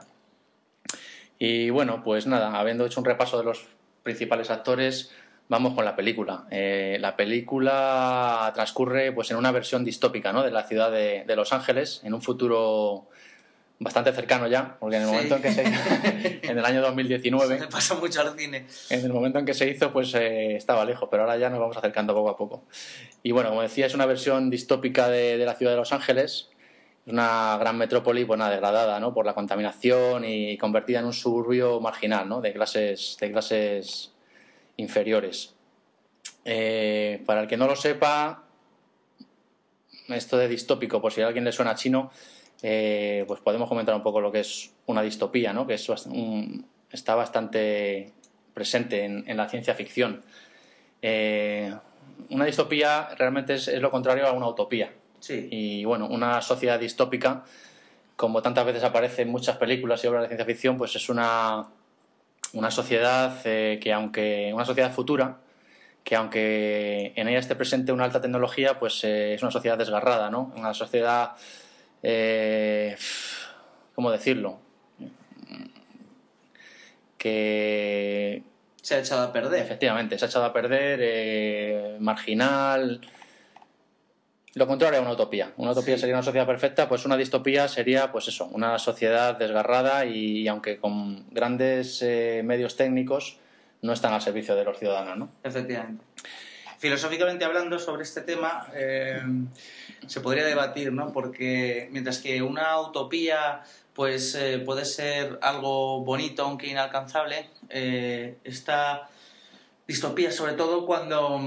Y 1.38 1.70
bueno, 1.70 2.04
pues 2.04 2.26
nada, 2.26 2.58
habiendo 2.60 2.86
hecho 2.86 3.00
un 3.00 3.06
repaso 3.06 3.38
de 3.38 3.44
los 3.44 3.66
principales 4.02 4.50
actores, 4.50 5.12
vamos 5.50 5.74
con 5.74 5.86
la 5.86 5.96
película. 5.96 6.46
Eh, 6.50 6.98
la 7.00 7.16
película 7.16 8.52
transcurre 8.54 9.12
pues 9.12 9.30
en 9.32 9.38
una 9.38 9.52
versión 9.52 9.84
distópica 9.84 10.32
¿no? 10.34 10.44
de 10.44 10.52
la 10.52 10.64
ciudad 10.64 10.92
de, 10.92 11.26
de 11.26 11.36
Los 11.36 11.54
Ángeles, 11.54 12.02
en 12.04 12.14
un 12.14 12.22
futuro 12.22 13.08
bastante 13.80 14.14
cercano 14.14 14.48
ya, 14.48 14.78
porque 14.80 14.98
en 14.98 15.04
el 15.04 15.08
sí. 15.08 15.14
momento 15.14 15.36
en 15.36 15.42
que 15.42 15.52
se 15.52 15.64
en 16.44 16.58
el 16.58 16.66
año 16.66 16.82
2019 16.82 17.60
se 17.60 17.68
pasa 17.68 17.96
mucho 17.96 18.22
al 18.22 18.38
cine. 18.38 18.66
En 18.90 19.06
el 19.06 19.12
momento 19.12 19.40
en 19.40 19.46
que 19.46 19.54
se 19.54 19.70
hizo 19.70 19.92
pues 19.92 20.14
eh, 20.16 20.56
estaba 20.56 20.86
lejos, 20.86 21.10
pero 21.12 21.24
ahora 21.24 21.38
ya 21.38 21.50
nos 21.50 21.60
vamos 21.60 21.78
acercando 21.78 22.14
poco 22.14 22.30
a 22.30 22.38
poco. 22.38 22.64
Y 23.24 23.32
bueno, 23.32 23.50
como 23.50 23.62
decía, 23.62 23.86
es 23.86 23.94
una 23.94 24.06
versión 24.06 24.50
distópica 24.50 25.10
de, 25.10 25.38
de 25.38 25.46
la 25.46 25.56
ciudad 25.56 25.74
de 25.74 25.78
Los 25.78 25.92
Ángeles, 25.92 26.50
una 27.06 27.58
gran 27.60 27.78
metrópoli 27.78 28.26
pues 28.26 28.38
nada, 28.38 28.52
degradada 28.52 29.00
¿no? 29.00 29.14
por 29.14 29.26
la 29.26 29.34
contaminación 29.34 30.24
y 30.26 30.58
convertida 30.58 31.00
en 31.00 31.06
un 31.06 31.14
suburbio 31.14 31.82
marginal 31.82 32.30
¿no? 32.30 32.42
de 32.42 32.54
clases 32.54 33.18
de 33.20 33.32
clases 33.32 34.14
inferiores. 34.78 35.54
Eh, 36.46 37.22
para 37.26 37.42
el 37.42 37.48
que 37.48 37.58
no 37.58 37.68
lo 37.68 37.76
sepa, 37.76 38.44
esto 40.10 40.38
de 40.38 40.48
distópico, 40.48 41.02
por 41.02 41.12
si 41.12 41.22
a 41.22 41.28
alguien 41.28 41.46
le 41.46 41.52
suena 41.52 41.76
chino, 41.76 42.12
eh, 42.64 43.26
pues 43.28 43.42
podemos 43.42 43.70
comentar 43.70 43.94
un 43.94 44.02
poco 44.02 44.22
lo 44.22 44.32
que 44.32 44.40
es 44.40 44.74
una 44.88 45.04
distopía, 45.04 45.54
¿no? 45.54 45.68
que 45.68 45.76
es 45.76 45.88
un, 46.08 46.66
está 46.92 47.14
bastante 47.14 48.12
presente 48.56 49.04
en, 49.04 49.24
en, 49.28 49.38
la 49.38 49.48
ciencia 49.48 49.76
ficción. 49.76 50.24
Eh, 51.02 51.72
una 52.30 52.46
distopía 52.46 53.10
realmente 53.18 53.56
es, 53.56 53.68
es 53.68 53.82
lo 53.82 53.92
contrario 53.92 54.26
a 54.26 54.32
una 54.32 54.48
utopía. 54.48 54.92
Sí. 55.20 55.48
Y 55.52 55.86
bueno, 55.86 56.08
una 56.08 56.42
sociedad 56.42 56.80
distópica, 56.80 57.44
como 58.16 58.42
tantas 58.42 58.66
veces 58.66 58.84
aparece 58.84 59.24
en 59.24 59.30
muchas 59.30 59.58
películas 59.58 60.04
y 60.04 60.08
obras 60.08 60.24
de 60.24 60.28
ciencia 60.30 60.46
ficción, 60.46 60.78
pues 60.78 60.96
es 60.96 61.10
una, 61.10 61.68
una 62.54 62.72
sociedad 62.72 63.36
eh, 63.46 63.80
que 63.82 63.92
aunque, 63.92 64.52
una 64.54 64.66
sociedad 64.66 64.92
futura, 64.92 65.38
que 66.04 66.16
aunque 66.16 67.14
en 67.16 67.28
ella 67.28 67.40
esté 67.40 67.56
presente 67.56 67.92
una 67.92 68.04
alta 68.04 68.22
tecnología, 68.22 68.80
pues 68.80 69.04
eh, 69.04 69.34
es 69.34 69.42
una 69.42 69.52
sociedad 69.52 69.78
desgarrada, 69.78 70.30
¿no? 70.30 70.54
Una 70.56 70.74
sociedad, 70.74 71.32
eh, 72.04 72.96
¿cómo 73.96 74.12
decirlo? 74.12 74.60
Que 77.18 78.44
Se 78.82 78.96
ha 78.96 79.00
echado 79.00 79.24
a 79.24 79.32
perder. 79.34 79.62
efectivamente 79.64 80.18
se 80.20 80.26
ha 80.26 80.28
echado 80.28 80.46
a 80.46 80.54
perder, 80.54 81.00
eh, 81.02 81.98
marginal. 82.00 83.00
Lo 84.56 84.68
contrario 84.68 85.00
a 85.00 85.02
una 85.02 85.14
utopía. 85.14 85.52
Una 85.58 85.72
utopía 85.72 85.96
Sí. 85.96 86.02
sería 86.02 86.16
una 86.16 86.22
sociedad 86.24 86.46
perfecta, 86.46 86.88
pues 86.88 87.06
una 87.06 87.18
distopía 87.18 87.68
sería, 87.68 88.12
pues 88.12 88.28
eso, 88.28 88.46
una 88.48 88.78
sociedad 88.78 89.36
desgarrada 89.38 90.06
y, 90.06 90.48
aunque 90.48 90.78
con 90.78 91.28
grandes 91.32 92.02
eh, 92.04 92.42
medios 92.44 92.76
técnicos, 92.76 93.38
no 93.82 93.94
están 93.94 94.14
al 94.14 94.22
servicio 94.22 94.56
de 94.56 94.64
los 94.64 94.78
ciudadanos, 94.78 95.18
¿no? 95.18 95.30
Efectivamente. 95.44 96.04
Filosóficamente 96.84 97.46
hablando 97.46 97.80
sobre 97.80 98.04
este 98.04 98.20
tema, 98.20 98.68
eh, 98.76 99.22
se 100.06 100.20
podría 100.20 100.44
debatir, 100.44 100.92
¿no? 100.92 101.14
Porque 101.14 101.88
mientras 101.94 102.18
que 102.18 102.42
una 102.42 102.78
utopía 102.78 103.64
pues 103.94 104.36
eh, 104.36 104.60
puede 104.60 104.84
ser 104.84 105.40
algo 105.42 106.02
bonito 106.04 106.44
aunque 106.44 106.68
inalcanzable, 106.68 107.48
eh, 107.70 108.36
esta 108.44 109.08
distopía 109.88 110.30
sobre 110.34 110.56
todo 110.56 110.86
cuando, 110.86 111.40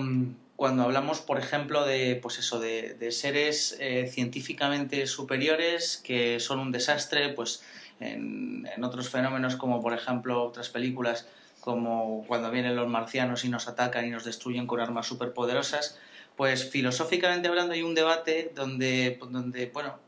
cuando 0.56 0.84
hablamos, 0.84 1.20
por 1.20 1.38
ejemplo, 1.38 1.84
de 1.84 2.18
pues 2.22 2.38
eso, 2.38 2.58
de, 2.58 2.94
de 2.94 3.12
seres 3.12 3.78
científicamente 4.08 5.06
superiores 5.06 5.98
que 6.02 6.40
son 6.40 6.60
un 6.60 6.72
desastre, 6.72 7.28
pues 7.34 7.62
en, 8.00 8.66
en 8.74 8.84
otros 8.84 9.10
fenómenos 9.10 9.56
como 9.56 9.82
por 9.82 9.92
ejemplo 9.92 10.42
otras 10.44 10.70
películas 10.70 11.26
como 11.66 12.24
cuando 12.28 12.52
vienen 12.52 12.76
los 12.76 12.86
marcianos 12.86 13.44
y 13.44 13.48
nos 13.48 13.66
atacan 13.66 14.06
y 14.06 14.10
nos 14.10 14.24
destruyen 14.24 14.68
con 14.68 14.78
armas 14.78 15.08
superpoderosas, 15.08 15.98
pues 16.36 16.70
filosóficamente 16.70 17.48
hablando 17.48 17.72
hay 17.72 17.82
un 17.82 17.96
debate 17.96 18.52
donde, 18.54 19.18
donde 19.32 19.66
bueno, 19.74 19.98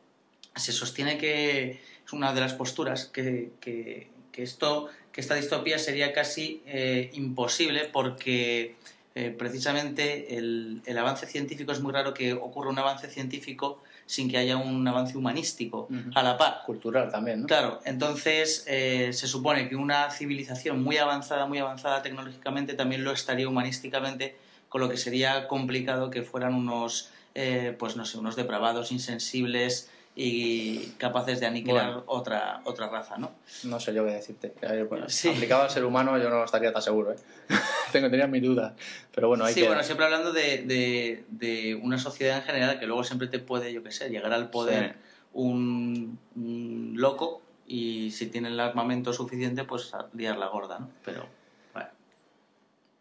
se 0.55 0.71
sostiene 0.71 1.19
que 1.19 1.81
es 2.07 2.13
una 2.13 2.33
de 2.33 2.43
las 2.43 2.55
posturas 2.55 3.07
que, 3.07 3.51
que, 3.61 4.09
esto, 4.37 4.89
que 5.11 5.21
esta 5.21 5.35
distopía 5.35 5.81
sería 5.81 6.13
casi 6.13 6.63
eh, 6.65 7.11
imposible 7.15 7.87
porque 7.93 8.77
eh, 9.17 9.35
precisamente 9.37 10.39
el, 10.39 10.81
el 10.87 10.97
avance 10.97 11.27
científico 11.27 11.73
es 11.73 11.81
muy 11.81 11.93
raro 11.93 12.15
que 12.15 12.35
ocurra 12.35 12.71
un 12.71 12.79
avance 12.79 13.11
científico 13.11 13.83
sin 14.09 14.31
que 14.31 14.39
haya 14.39 14.57
un 14.57 14.89
avance 14.89 15.19
humanístico 15.19 15.87
a 16.15 16.23
la 16.23 16.39
par. 16.39 16.63
Cultural 16.65 17.11
también, 17.11 17.43
¿no? 17.43 17.47
Claro, 17.47 17.81
entonces 17.85 18.65
eh, 18.67 19.11
se 19.13 19.29
supone 19.29 19.69
que 19.69 19.77
una 19.77 20.11
civilización 20.11 20.83
muy 20.83 20.97
avanzada, 20.97 21.45
muy 21.45 21.59
avanzada 21.59 22.03
tecnológicamente, 22.03 22.73
también 22.73 23.05
lo 23.05 23.13
estaría 23.13 23.47
humanísticamente, 23.47 24.35
con 24.71 24.81
lo 24.81 24.89
que 24.89 24.97
sería 24.97 25.47
complicado 25.47 26.11
que 26.11 26.23
fueran 26.23 26.55
unos, 26.55 27.11
eh, 27.35 27.77
pues 27.79 27.97
no 27.97 28.07
sé, 28.07 28.17
unos 28.17 28.35
depravados, 28.35 28.93
insensibles 28.93 29.91
y 30.21 30.95
capaces 30.99 31.39
de 31.39 31.47
aniquilar 31.47 31.87
Bueno. 31.93 32.03
otra, 32.09 32.61
otra 32.65 32.89
raza, 32.89 33.19
¿no? 33.19 33.31
No 33.63 33.79
sé 33.79 33.95
yo 33.95 34.05
qué 34.05 34.11
decirte. 34.11 34.53
Bueno, 34.89 35.09
Sí. 35.09 35.29
Aplicado 35.29 35.63
al 35.63 35.71
ser 35.71 35.85
humano 35.85 36.19
yo 36.19 36.29
no 36.29 36.43
estaría 36.45 36.73
tan 36.73 36.83
seguro, 36.83 37.13
¿eh? 37.13 37.17
Tengo, 37.93 38.11
tenía 38.11 38.27
mis 38.27 38.43
dudas. 38.43 38.73
Pero 39.15 39.29
bueno, 39.29 39.45
hay 39.45 39.55
sí, 39.55 39.61
que... 39.61 39.69
bueno, 39.69 39.81
siempre 39.85 40.07
hablando 40.07 40.33
de, 40.33 40.65
de- 40.65 41.25
de 41.29 41.77
una 41.77 41.99
sociedad 41.99 42.39
en 42.39 42.43
general 42.43 42.81
que 42.81 42.89
luego 42.89 43.05
siempre 43.05 43.29
te 43.29 43.39
puede, 43.39 43.73
yo 43.73 43.85
qué 43.85 43.93
sé, 43.93 44.09
llegar 44.11 44.33
al 44.33 44.51
poder 44.51 44.95
Sí. 44.95 44.99
un, 45.35 46.19
un 46.35 46.95
loco 46.97 47.41
y 47.69 48.11
si 48.11 48.27
tiene 48.27 48.49
el 48.49 48.59
armamento 48.59 49.13
suficiente, 49.13 49.63
pues 49.63 49.93
liar 50.15 50.37
la 50.37 50.49
gorda, 50.49 50.81
¿no? 50.81 50.91
Pero, 51.05 51.29
bueno, 51.73 51.91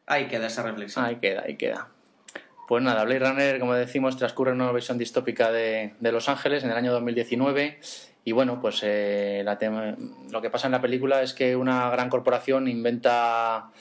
ahí 0.05 0.27
queda 0.27 0.45
esa 0.45 0.62
reflexión. 0.62 1.03
Ahí 1.03 1.15
queda, 1.15 1.41
ahí 1.47 1.55
queda. 1.57 1.88
Pues 2.67 2.83
nada, 2.83 3.05
Blade 3.05 3.19
Runner, 3.19 3.59
como 3.59 3.74
decimos, 3.75 4.17
transcurre 4.17 4.51
en 4.51 4.59
una 4.59 4.74
versión 4.74 4.97
distópica 4.97 5.51
de, 5.53 5.93
de 6.01 6.12
Los 6.12 6.27
Ángeles 6.27 6.65
en 6.65 6.69
el 6.69 6.75
año 6.75 6.91
2019. 6.91 7.79
Y 8.25 8.33
bueno, 8.33 8.59
pues 8.59 8.81
eh, 8.83 9.41
la 9.45 9.57
lo 10.29 10.41
que 10.41 10.50
pasa 10.50 10.67
en 10.67 10.74
la 10.74 10.81
película 10.81 11.21
es 11.21 11.33
que 11.33 11.55
una 11.55 11.89
gran 11.89 12.09
corporación 12.09 12.67
inventa 12.67 13.71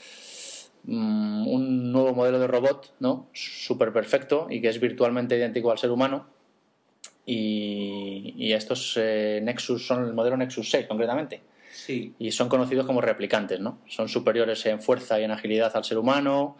mm, 0.85 1.47
un 1.49 1.91
nuevo 1.91 2.15
modelo 2.15 2.39
de 2.39 2.47
robot, 2.47 2.95
¿no? 3.01 3.27
Súper 3.33 3.91
perfecto 3.91 4.47
y 4.49 4.61
que 4.61 4.69
es 4.69 4.79
virtualmente 4.79 5.35
idéntico 5.35 5.69
al 5.69 5.77
ser 5.77 5.91
humano. 5.91 6.25
Y, 7.25 8.35
y 8.37 8.53
estos 8.53 8.93
eh, 8.95 9.41
Nexus 9.43 9.85
son 9.85 10.05
el 10.05 10.13
modelo 10.13 10.37
Nexus 10.37 10.69
6, 10.71 10.87
concretamente 10.87 11.41
Sí, 11.73 12.15
y 12.17 12.31
son 12.31 12.49
conocidos 12.49 12.85
como 12.85 13.01
replicantes, 13.01 13.59
¿no? 13.59 13.79
Son 13.87 14.09
superiores 14.09 14.65
en 14.65 14.81
fuerza 14.81 15.19
y 15.19 15.25
en 15.25 15.31
agilidad 15.31 15.75
al 15.75 15.83
ser 15.83 15.97
humano, 15.97 16.57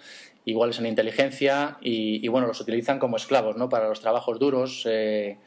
iguales 0.48 0.80
en 0.80 0.86
inteligencia 0.86 1.78
y, 1.82 2.26
bueno, 2.30 2.48
los 2.48 2.62
utilizan 2.62 3.00
como 3.00 3.18
esclavos, 3.18 3.58
¿no? 3.58 3.68
Para 3.68 3.90
los 3.90 4.00
trabajos 4.00 4.40
duros 4.40 4.84
eh, 4.86 5.38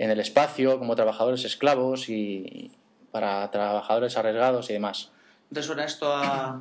en 0.00 0.10
el 0.10 0.18
espacio, 0.18 0.80
como 0.80 0.96
trabajadores 0.96 1.44
esclavos 1.44 2.08
y 2.08 2.72
para 3.12 3.48
trabajadores 3.52 4.16
arriesgados 4.16 4.68
y 4.68 4.72
demás. 4.72 5.12
¿te 5.52 5.62
suena 5.62 5.84
esto 5.84 6.12
a...? 6.12 6.60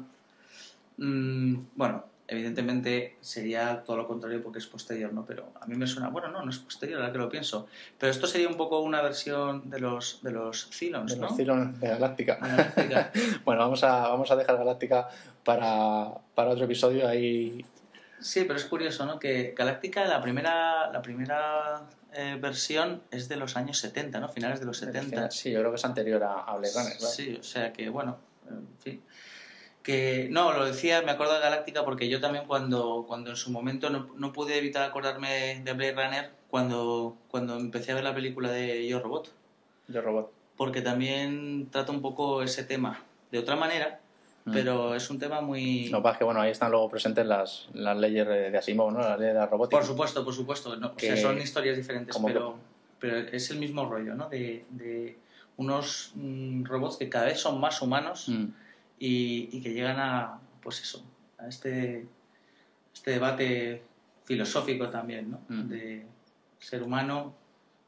mm, 0.97 1.55
bueno, 1.75 2.05
evidentemente 2.27 3.17
sería 3.21 3.83
todo 3.83 3.97
lo 3.97 4.07
contrario 4.07 4.41
porque 4.41 4.59
es 4.59 4.65
posterior, 4.65 5.13
¿no? 5.13 5.25
Pero 5.25 5.51
a 5.59 5.65
mí 5.67 5.75
me 5.75 5.87
suena... 5.87 6.09
Bueno, 6.09 6.29
no, 6.29 6.43
no 6.43 6.49
es 6.49 6.57
posterior, 6.57 6.99
ahora 6.99 7.11
que 7.11 7.17
lo 7.19 7.29
pienso. 7.29 7.67
Pero 7.99 8.11
esto 8.11 8.27
sería 8.27 8.47
un 8.47 8.57
poco 8.57 8.79
una 8.79 9.01
versión 9.01 9.69
de 9.69 9.79
los, 9.79 10.21
de 10.23 10.31
los 10.31 10.69
Cylons, 10.71 11.13
De 11.13 11.19
¿no? 11.19 11.27
los 11.27 11.37
Cylons 11.37 11.79
de 11.79 11.87
Galáctica. 11.87 12.37
Galáctica. 12.41 13.11
bueno, 13.45 13.61
vamos 13.61 13.83
a, 13.83 14.07
vamos 14.07 14.31
a 14.31 14.35
dejar 14.35 14.57
Galáctica 14.57 15.07
para, 15.43 16.13
para 16.33 16.49
otro 16.49 16.65
episodio 16.65 17.07
ahí. 17.07 17.63
Sí, 18.19 18.43
pero 18.45 18.55
es 18.55 18.65
curioso, 18.65 19.05
¿no? 19.05 19.19
Que 19.19 19.53
Galáctica, 19.55 20.05
la 20.05 20.21
primera, 20.21 20.91
la 20.91 21.01
primera 21.01 21.83
eh, 22.13 22.37
versión 22.41 23.03
es 23.11 23.29
de 23.29 23.35
los 23.35 23.55
años 23.55 23.77
70, 23.77 24.19
¿no? 24.19 24.29
Finales 24.29 24.59
de 24.59 24.65
los 24.65 24.77
70. 24.77 25.29
Sí, 25.29 25.51
yo 25.51 25.59
creo 25.59 25.71
que 25.71 25.75
es 25.75 25.85
anterior 25.85 26.23
a, 26.23 26.39
a 26.39 26.57
Blade 26.57 26.73
Runner. 26.73 26.99
Sí, 26.99 27.37
o 27.39 27.43
sea 27.43 27.71
que, 27.71 27.89
bueno, 27.89 28.17
en 28.49 28.67
fin. 28.79 29.03
Que, 29.85 30.27
no, 30.31 30.51
lo 30.53 30.65
decía, 30.65 31.03
me 31.03 31.11
acuerdo 31.11 31.35
de 31.35 31.41
Galáctica 31.41 31.85
porque 31.85 32.09
yo 32.09 32.19
también 32.19 32.45
cuando, 32.47 33.05
cuando 33.07 33.29
en 33.29 33.35
su 33.35 33.51
momento 33.51 33.91
no, 33.91 34.09
no 34.17 34.33
pude 34.33 34.57
evitar 34.57 34.81
acordarme 34.81 35.61
de 35.63 35.73
Blade 35.73 35.91
Runner 35.93 36.31
cuando, 36.49 37.15
cuando 37.27 37.55
empecé 37.57 37.91
a 37.91 37.95
ver 37.95 38.03
la 38.03 38.15
película 38.15 38.49
de 38.49 38.87
Yo 38.87 38.99
Robot. 38.99 39.31
Yo 39.87 40.01
Robot. 40.01 40.31
Porque 40.57 40.81
también 40.81 41.67
trata 41.71 41.91
un 41.91 42.01
poco 42.01 42.41
ese 42.41 42.63
tema 42.63 43.03
de 43.31 43.37
otra 43.39 43.55
manera, 43.55 43.99
Mm. 44.47 44.53
pero 44.53 44.93
es 44.93 45.09
un 45.09 45.17
tema 45.17 45.41
muy... 45.41 45.87
Lo 45.89 45.97
que 45.97 46.03
pasa 46.03 46.13
es 46.13 46.17
que 46.19 46.23
bueno, 46.25 46.39
ahí 46.41 46.51
están 46.51 46.69
luego 46.69 46.87
presentes 46.87 47.25
las, 47.25 47.67
las 47.73 47.97
leyes 47.97 48.27
de 48.27 48.55
Asimov, 48.55 48.91
¿no? 48.91 48.99
Las 48.99 49.17
leyes 49.19 49.33
de 49.33 49.39
la 49.39 49.47
robótica. 49.47 49.77
Por 49.79 49.87
supuesto, 49.87 50.23
por 50.23 50.33
supuesto. 50.35 50.75
No, 50.77 50.93
o 50.95 50.99
sea, 50.99 51.15
Que- 51.15 51.19
son 51.21 51.39
historias 51.41 51.75
diferentes, 51.77 52.15
pero, 52.23 52.55
pero 52.99 53.17
es 53.17 53.49
el 53.49 53.57
mismo 53.57 53.89
rollo, 53.89 54.13
¿no? 54.13 54.29
De, 54.29 54.63
de 54.69 55.17
unos 55.57 56.11
mm, 56.13 56.63
robots 56.63 56.97
que 56.97 57.09
cada 57.09 57.25
vez 57.25 57.39
son 57.39 57.59
más 57.59 57.81
humanos 57.81 58.29
Mm. 58.29 58.45
Y, 58.99 59.49
y 59.51 59.61
que 59.61 59.73
llegan 59.73 59.99
a, 59.99 60.39
pues 60.61 60.81
eso, 60.81 61.03
a 61.37 61.47
este, 61.47 62.05
este 62.93 63.11
debate 63.11 63.81
filosófico 64.23 64.89
también, 64.89 65.31
¿no? 65.31 65.41
Mm. 65.49 65.67
De 65.67 66.05
ser 66.59 66.83
humano, 66.83 67.33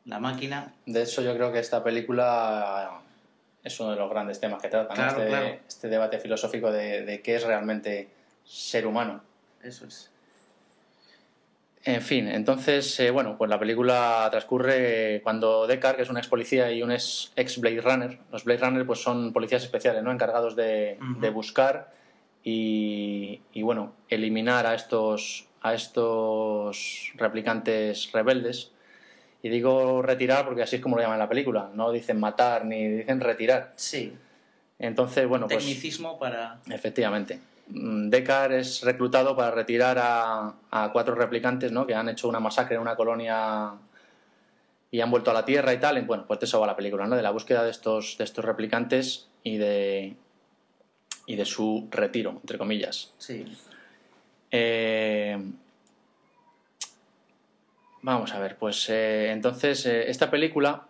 la 0.05 0.19
máquina. 0.19 0.73
De 0.85 1.03
hecho, 1.03 1.21
yo 1.21 1.33
creo 1.35 1.51
que 1.51 1.59
esta 1.59 1.83
película 1.83 3.01
es 3.63 3.79
uno 3.79 3.91
de 3.91 3.97
los 3.97 4.09
grandes 4.09 4.39
temas 4.39 4.61
que 4.61 4.69
trata, 4.69 4.93
este, 5.07 5.27
claro. 5.27 5.59
este 5.67 5.89
debate 5.89 6.19
filosófico 6.19 6.71
de, 6.71 7.03
de 7.03 7.21
qué 7.21 7.35
es 7.35 7.43
realmente 7.43 8.09
ser 8.45 8.87
humano. 8.87 9.21
Eso 9.61 9.85
es. 9.85 10.11
En 11.87 12.01
fin, 12.01 12.27
entonces, 12.27 12.99
eh, 12.99 13.11
bueno, 13.11 13.37
pues 13.37 13.49
la 13.49 13.57
película 13.57 14.27
transcurre 14.29 15.21
cuando 15.23 15.65
Deckard, 15.67 15.95
que 15.95 16.01
es 16.01 16.09
un 16.09 16.17
ex 16.17 16.27
policía 16.27 16.69
y 16.69 16.83
un 16.83 16.91
ex, 16.91 17.31
ex 17.37 17.61
Blade 17.61 17.79
Runner, 17.79 18.19
los 18.29 18.43
Blade 18.43 18.59
Runner 18.59 18.85
pues 18.85 18.99
son 18.99 19.31
policías 19.31 19.63
especiales, 19.63 20.03
¿no? 20.03 20.11
Encargados 20.11 20.57
de, 20.57 20.97
buscar 21.33 21.93
y, 22.43 23.39
y, 23.53 23.61
bueno, 23.61 23.93
eliminar 24.09 24.67
a 24.67 24.75
estos, 24.75 25.47
a 25.61 25.73
estos 25.73 27.13
replicantes 27.15 28.11
rebeldes. 28.11 28.73
Y 29.41 29.47
digo 29.47 30.01
retirar 30.01 30.43
porque 30.43 30.63
así 30.63 30.75
es 30.75 30.81
como 30.81 30.97
lo 30.97 31.03
llaman 31.03 31.15
en 31.15 31.19
la 31.19 31.29
película, 31.29 31.69
no 31.73 31.93
dicen 31.93 32.19
matar 32.19 32.65
ni 32.65 32.85
dicen 32.85 33.21
retirar. 33.21 33.71
Sí, 33.77 34.11
Entonces, 34.77 35.25
bueno, 35.25 35.47
pues... 35.47 35.59
tecnicismo 35.59 36.19
para... 36.19 36.59
Efectivamente. 36.69 37.39
Mm, 37.69 38.09
Deckard 38.09 38.53
es 38.53 38.81
reclutado 38.83 39.35
para 39.35 39.51
retirar 39.51 39.97
a, 39.99 40.53
a 40.71 40.91
cuatro 40.91 41.15
replicantes 41.15 41.71
¿no? 41.71 41.85
que 41.85 41.95
han 41.95 42.09
hecho 42.09 42.27
una 42.27 42.39
masacre 42.39 42.75
en 42.75 42.81
una 42.81 42.95
colonia 42.95 43.73
y 44.89 45.01
han 45.01 45.11
vuelto 45.11 45.31
a 45.31 45.33
la 45.33 45.45
Tierra 45.45 45.73
y 45.73 45.79
tal. 45.79 46.01
Bueno, 46.03 46.25
pues 46.27 46.39
de 46.39 46.45
eso 46.45 46.59
va 46.59 46.67
la 46.67 46.75
película, 46.75 47.05
¿no? 47.07 47.15
de 47.15 47.21
la 47.21 47.31
búsqueda 47.31 47.63
de 47.63 47.71
estos, 47.71 48.17
de 48.17 48.23
estos 48.23 48.45
replicantes 48.45 49.27
y 49.43 49.57
de, 49.57 50.15
y 51.25 51.35
de 51.35 51.45
su 51.45 51.87
retiro, 51.91 52.31
entre 52.41 52.57
comillas. 52.57 53.13
Sí, 53.17 53.45
Eh, 54.51 55.37
Vamos 58.01 58.33
a 58.33 58.39
ver, 58.39 58.55
pues 58.57 58.89
eh, 58.89 59.31
entonces 59.31 59.85
eh, 59.85 60.09
esta 60.09 60.31
película 60.31 60.87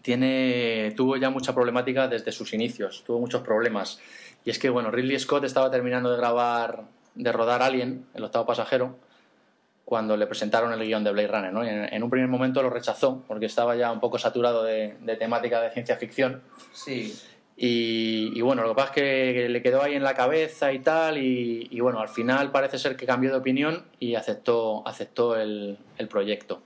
tiene, 0.00 0.94
tuvo 0.96 1.18
ya 1.18 1.28
mucha 1.28 1.52
problemática 1.54 2.08
desde 2.08 2.32
sus 2.32 2.54
inicios, 2.54 3.02
tuvo 3.04 3.18
muchos 3.18 3.42
problemas. 3.42 4.00
Y 4.44 4.50
es 4.50 4.58
que, 4.58 4.70
bueno, 4.70 4.90
Ridley 4.90 5.18
Scott 5.18 5.44
estaba 5.44 5.70
terminando 5.70 6.10
de 6.10 6.16
grabar, 6.16 6.84
de 7.14 7.32
rodar 7.32 7.62
Alien, 7.62 8.06
el 8.14 8.24
octavo 8.24 8.46
pasajero, 8.46 8.96
cuando 9.84 10.16
le 10.16 10.26
presentaron 10.26 10.72
el 10.72 10.84
guion 10.84 11.04
de 11.04 11.12
Blade 11.12 11.28
Runner, 11.28 11.52
¿no? 11.52 11.64
Y 11.64 11.68
en, 11.68 12.02
un 12.02 12.10
primer 12.10 12.28
momento 12.28 12.62
lo 12.62 12.70
rechazó, 12.70 13.22
porque 13.28 13.46
estaba 13.46 13.76
ya 13.76 13.92
un 13.92 14.00
poco 14.00 14.18
saturado 14.18 14.64
de, 14.64 14.96
temática 15.18 15.60
de 15.60 15.70
ciencia 15.70 15.96
ficción. 15.96 16.42
Sí. 16.72 17.14
Y, 17.56 18.40
bueno, 18.40 18.62
lo 18.62 18.70
que 18.70 18.74
pasa 18.74 18.88
es 18.88 18.94
que 18.94 19.48
le 19.48 19.62
quedó 19.62 19.82
ahí 19.82 19.94
en 19.94 20.02
la 20.02 20.14
cabeza 20.14 20.72
y 20.72 20.80
tal, 20.80 21.18
y, 21.18 21.78
bueno, 21.80 22.00
al 22.00 22.08
final 22.08 22.50
parece 22.50 22.78
ser 22.78 22.96
que 22.96 23.06
cambió 23.06 23.30
de 23.30 23.36
opinión 23.36 23.84
y 24.00 24.14
aceptó, 24.14 24.86
aceptó 24.86 25.36
el, 25.36 25.78
el 25.98 26.08
proyecto. 26.08 26.62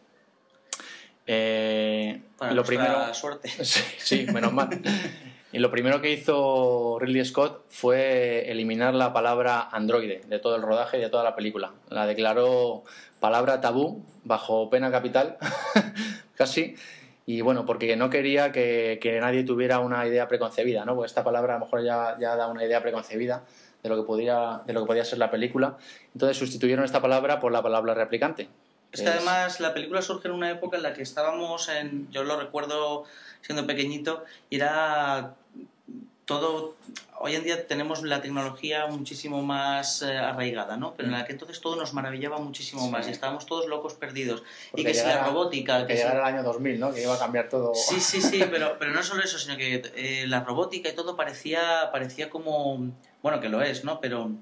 Eh, 1.27 2.21
Para 2.39 2.53
lo 2.53 2.65
primero, 2.65 3.13
suerte. 3.13 3.49
Sí, 3.99 4.27
menos 4.33 4.53
mal. 4.53 4.69
y 5.53 5.59
lo 5.59 5.71
primero 5.71 6.01
que 6.01 6.13
hizo 6.13 6.99
Ridley 7.01 7.25
Scott 7.25 7.65
fue 7.69 8.51
eliminar 8.51 8.95
la 8.95 9.13
palabra 9.13 9.69
androide 9.71 10.23
de 10.27 10.39
todo 10.39 10.57
el 10.57 10.63
rodaje 10.63 10.99
y 10.99 11.01
de 11.01 11.09
toda 11.09 11.23
la 11.25 11.37
película. 11.37 11.73
La 11.89 12.07
declaró 12.07 12.85
palabra 13.21 13.61
tabú 13.61 14.05
bajo 14.25 14.69
pena 14.71 14.91
capital, 14.91 15.39
casi. 16.35 16.75
Y 17.27 17.41
bueno, 17.41 17.65
porque 17.65 17.97
no 17.97 18.11
quería 18.11 18.53
que, 18.53 19.19
nadie 19.21 19.45
tuviera 19.45 19.81
una 19.81 20.07
idea 20.07 20.29
preconcebida, 20.29 20.85
¿no? 20.85 20.95
Porque 20.95 21.07
esta 21.07 21.25
palabra 21.25 21.55
a 21.55 21.59
lo 21.59 21.65
mejor 21.65 21.83
ya, 21.85 22.17
ya 22.21 22.37
da 22.37 22.49
una 22.49 22.65
idea 22.65 22.83
preconcebida 22.83 23.45
de 23.83 23.89
lo 23.89 23.97
que 23.97 24.03
podía, 24.03 24.63
de 24.67 24.73
lo 24.73 24.81
que 24.81 24.87
podía 24.87 25.05
ser 25.05 25.19
la 25.19 25.31
película. 25.31 25.77
Entonces 26.13 26.37
sustituyeron 26.37 26.85
esta 26.85 27.01
palabra 27.01 27.41
por 27.41 27.51
la 27.53 27.63
palabra 27.63 27.95
replicante, 27.95 28.49
es 28.93 29.03
que 29.03 29.09
además 29.09 29.61
la 29.61 29.75
película 29.75 30.01
surge 30.01 30.29
en 30.29 30.35
una 30.35 30.51
época 30.51 30.77
en 30.77 30.83
la 30.83 30.95
que 30.95 31.03
estábamos 31.03 31.69
en, 31.69 32.11
yo 32.11 32.25
lo 32.25 32.39
recuerdo 32.39 33.05
siendo 33.47 33.67
pequeñito, 33.67 34.25
y 34.51 34.57
era 34.57 35.37
todo, 36.25 36.75
hoy 37.21 37.37
en 37.37 37.45
día 37.45 37.69
tenemos 37.69 38.03
la 38.03 38.21
tecnología 38.21 38.89
muchísimo 38.89 39.43
más 39.43 40.03
eh, 40.03 40.17
arraigada, 40.19 40.77
¿no? 40.77 40.95
Pero 40.97 41.09
en 41.09 41.15
mm. 41.15 41.19
la 41.19 41.25
que 41.25 41.33
entonces 41.33 41.61
todo 41.61 41.77
nos 41.77 41.95
maravillaba 41.95 42.39
muchísimo 42.39 42.91
más 42.91 43.07
y 43.07 43.13
estábamos 43.13 43.47
todos 43.47 43.69
locos 43.69 43.95
perdidos. 43.95 44.43
y 44.75 44.85
que 44.85 44.93
si 44.93 45.07
la 45.07 45.25
robótica... 45.25 45.87
Que, 45.87 45.95
que 45.95 46.01
llegara 46.01 46.29
el 46.29 46.35
año 46.35 46.43
2000, 46.43 46.81
¿no? 46.81 46.93
Que 46.93 47.03
iba 47.03 47.15
a 47.15 47.19
cambiar 47.19 47.49
todo... 47.49 47.73
Sí, 47.75 48.01
sí, 48.01 48.21
sí, 48.21 48.43
pero, 48.51 48.77
pero 48.81 48.91
no 48.93 49.05
solo 49.05 49.23
eso, 49.23 49.39
sino 49.39 49.57
que 49.57 49.83
eh, 49.95 50.27
la 50.27 50.41
robótica 50.41 50.89
y 50.89 50.95
todo 50.95 51.15
parecía, 51.15 51.91
parecía 51.93 52.29
como... 52.29 52.91
Bueno, 53.23 53.41
que 53.41 53.49
lo 53.49 53.63
es, 53.63 53.85
¿no? 53.85 54.01
Pero 54.01 54.33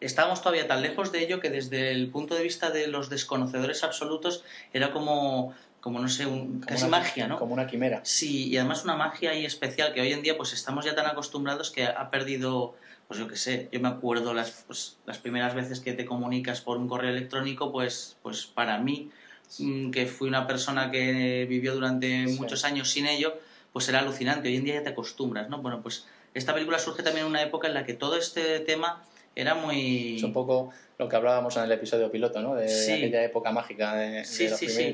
estábamos 0.00 0.40
todavía 0.40 0.66
tan 0.66 0.82
lejos 0.82 1.12
de 1.12 1.22
ello 1.22 1.40
que 1.40 1.50
desde 1.50 1.90
el 1.90 2.10
punto 2.10 2.34
de 2.34 2.42
vista 2.42 2.70
de 2.70 2.88
los 2.88 3.08
desconocedores 3.08 3.84
absolutos 3.84 4.44
era 4.72 4.92
como 4.92 5.54
como 5.86 6.00
no 6.00 6.08
sé, 6.08 6.26
casi 6.66 6.88
magia, 6.88 7.28
¿no? 7.28 7.38
Como 7.38 7.54
una 7.54 7.68
quimera. 7.68 8.00
Sí, 8.02 8.48
y 8.48 8.56
además 8.56 8.82
una 8.82 8.96
magia 8.96 9.30
ahí 9.30 9.44
especial 9.44 9.94
que 9.94 10.00
hoy 10.00 10.12
en 10.12 10.20
día 10.20 10.36
pues 10.36 10.52
estamos 10.52 10.84
ya 10.84 10.96
tan 10.96 11.06
acostumbrados 11.06 11.70
que 11.70 11.84
ha 11.84 12.10
perdido, 12.10 12.74
pues 13.06 13.20
yo 13.20 13.28
qué 13.28 13.36
sé, 13.36 13.68
yo 13.70 13.78
me 13.78 13.86
acuerdo 13.86 14.34
las, 14.34 14.64
pues, 14.66 14.96
las 15.06 15.18
primeras 15.18 15.54
veces 15.54 15.78
que 15.78 15.92
te 15.92 16.04
comunicas 16.04 16.60
por 16.60 16.78
un 16.78 16.88
correo 16.88 17.10
electrónico, 17.10 17.70
pues, 17.70 18.16
pues 18.24 18.46
para 18.46 18.78
mí, 18.78 19.12
mm, 19.60 19.92
que 19.92 20.06
fui 20.06 20.26
una 20.26 20.48
persona 20.48 20.90
que 20.90 21.46
vivió 21.48 21.72
durante 21.72 22.26
muchos 22.26 22.64
años 22.64 22.90
sin 22.90 23.06
ello, 23.06 23.38
pues 23.72 23.88
era 23.88 24.00
alucinante. 24.00 24.48
Hoy 24.48 24.56
en 24.56 24.64
día 24.64 24.74
ya 24.74 24.82
te 24.82 24.88
acostumbras, 24.88 25.48
¿no? 25.48 25.58
Bueno, 25.58 25.82
pues 25.82 26.04
esta 26.34 26.52
película 26.52 26.80
surge 26.80 27.04
también 27.04 27.26
en 27.26 27.30
una 27.30 27.42
época 27.42 27.68
en 27.68 27.74
la 27.74 27.84
que 27.84 27.94
todo 27.94 28.16
este 28.16 28.58
tema 28.58 29.04
era 29.36 29.54
muy... 29.54 30.16
Es 30.16 30.24
un 30.24 30.32
poco 30.32 30.72
lo 30.98 31.08
que 31.08 31.16
hablábamos 31.16 31.56
en 31.56 31.64
el 31.64 31.72
episodio 31.72 32.10
piloto, 32.10 32.40
¿no? 32.40 32.54
De, 32.54 32.66
aquella 32.66 33.24
época 33.24 33.52
mágica 33.52 33.94
de, 33.94 34.24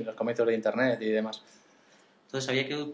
los, 0.04 0.14
comienzos 0.14 0.46
de 0.46 0.54
Internet 0.54 1.00
y 1.00 1.10
demás. 1.10 1.42
Entonces 2.26 2.48
había 2.48 2.66
que 2.66 2.86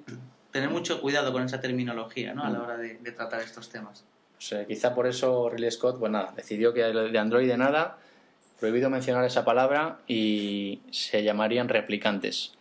tener 0.50 0.68
mucho 0.68 1.00
cuidado 1.00 1.32
con 1.32 1.42
esa 1.42 1.60
terminología, 1.60 2.34
¿no? 2.34 2.44
A 2.44 2.50
la 2.50 2.58
mm. 2.58 2.62
hora 2.62 2.76
de, 2.76 2.94
tratar 3.12 3.40
estos 3.40 3.68
temas. 3.68 4.04
Pues, 4.36 4.66
quizá 4.66 4.94
por 4.94 5.06
eso 5.06 5.48
Ridley 5.48 5.70
Scott, 5.70 5.98
pues 5.98 6.12
nada, 6.12 6.32
decidió 6.36 6.72
que 6.72 6.82
de 6.82 7.18
Android 7.18 7.48
de 7.48 7.56
nada, 7.56 7.98
prohibido 8.60 8.90
mencionar 8.90 9.24
esa 9.24 9.44
palabra 9.44 9.98
y 10.06 10.80
se 10.90 11.22
llamarían 11.22 11.68
replicantes. 11.68 12.52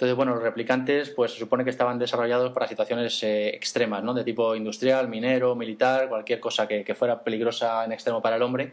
Entonces, 0.00 0.16
bueno, 0.16 0.32
los 0.32 0.42
replicantes 0.42 1.10
pues 1.10 1.32
se 1.32 1.38
supone 1.38 1.62
que 1.62 1.68
estaban 1.68 1.98
desarrollados 1.98 2.52
para 2.52 2.66
situaciones 2.66 3.22
eh, 3.22 3.48
extremas, 3.48 4.02
¿no? 4.02 4.14
De 4.14 4.24
tipo 4.24 4.56
industrial, 4.56 5.08
minero, 5.08 5.54
militar, 5.54 6.08
cualquier 6.08 6.40
cosa 6.40 6.66
que, 6.66 6.94
fuera 6.94 7.22
peligrosa 7.22 7.84
en 7.84 7.92
extremo 7.92 8.22
para 8.22 8.36
el 8.36 8.42
hombre. 8.42 8.72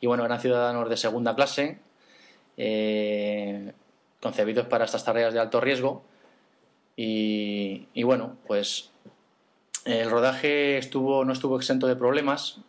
Y 0.00 0.06
bueno, 0.06 0.24
eran 0.24 0.40
ciudadanos 0.40 0.88
de 0.88 0.96
segunda 0.96 1.34
clase, 1.34 1.80
eh, 2.56 3.72
concebidos 4.20 4.68
para 4.68 4.84
estas 4.84 5.04
tareas 5.04 5.34
de 5.34 5.40
alto 5.40 5.60
riesgo. 5.60 6.04
Y, 6.94 7.88
y, 7.92 8.04
bueno, 8.04 8.36
pues 8.46 8.92
el 9.84 10.08
rodaje 10.08 10.78
estuvo, 10.78 11.24
no 11.24 11.32
estuvo 11.32 11.56
exento 11.56 11.88
de 11.88 11.96
problemas 11.96 12.60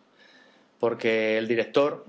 porque 0.80 1.38
el 1.38 1.46
director, 1.46 2.04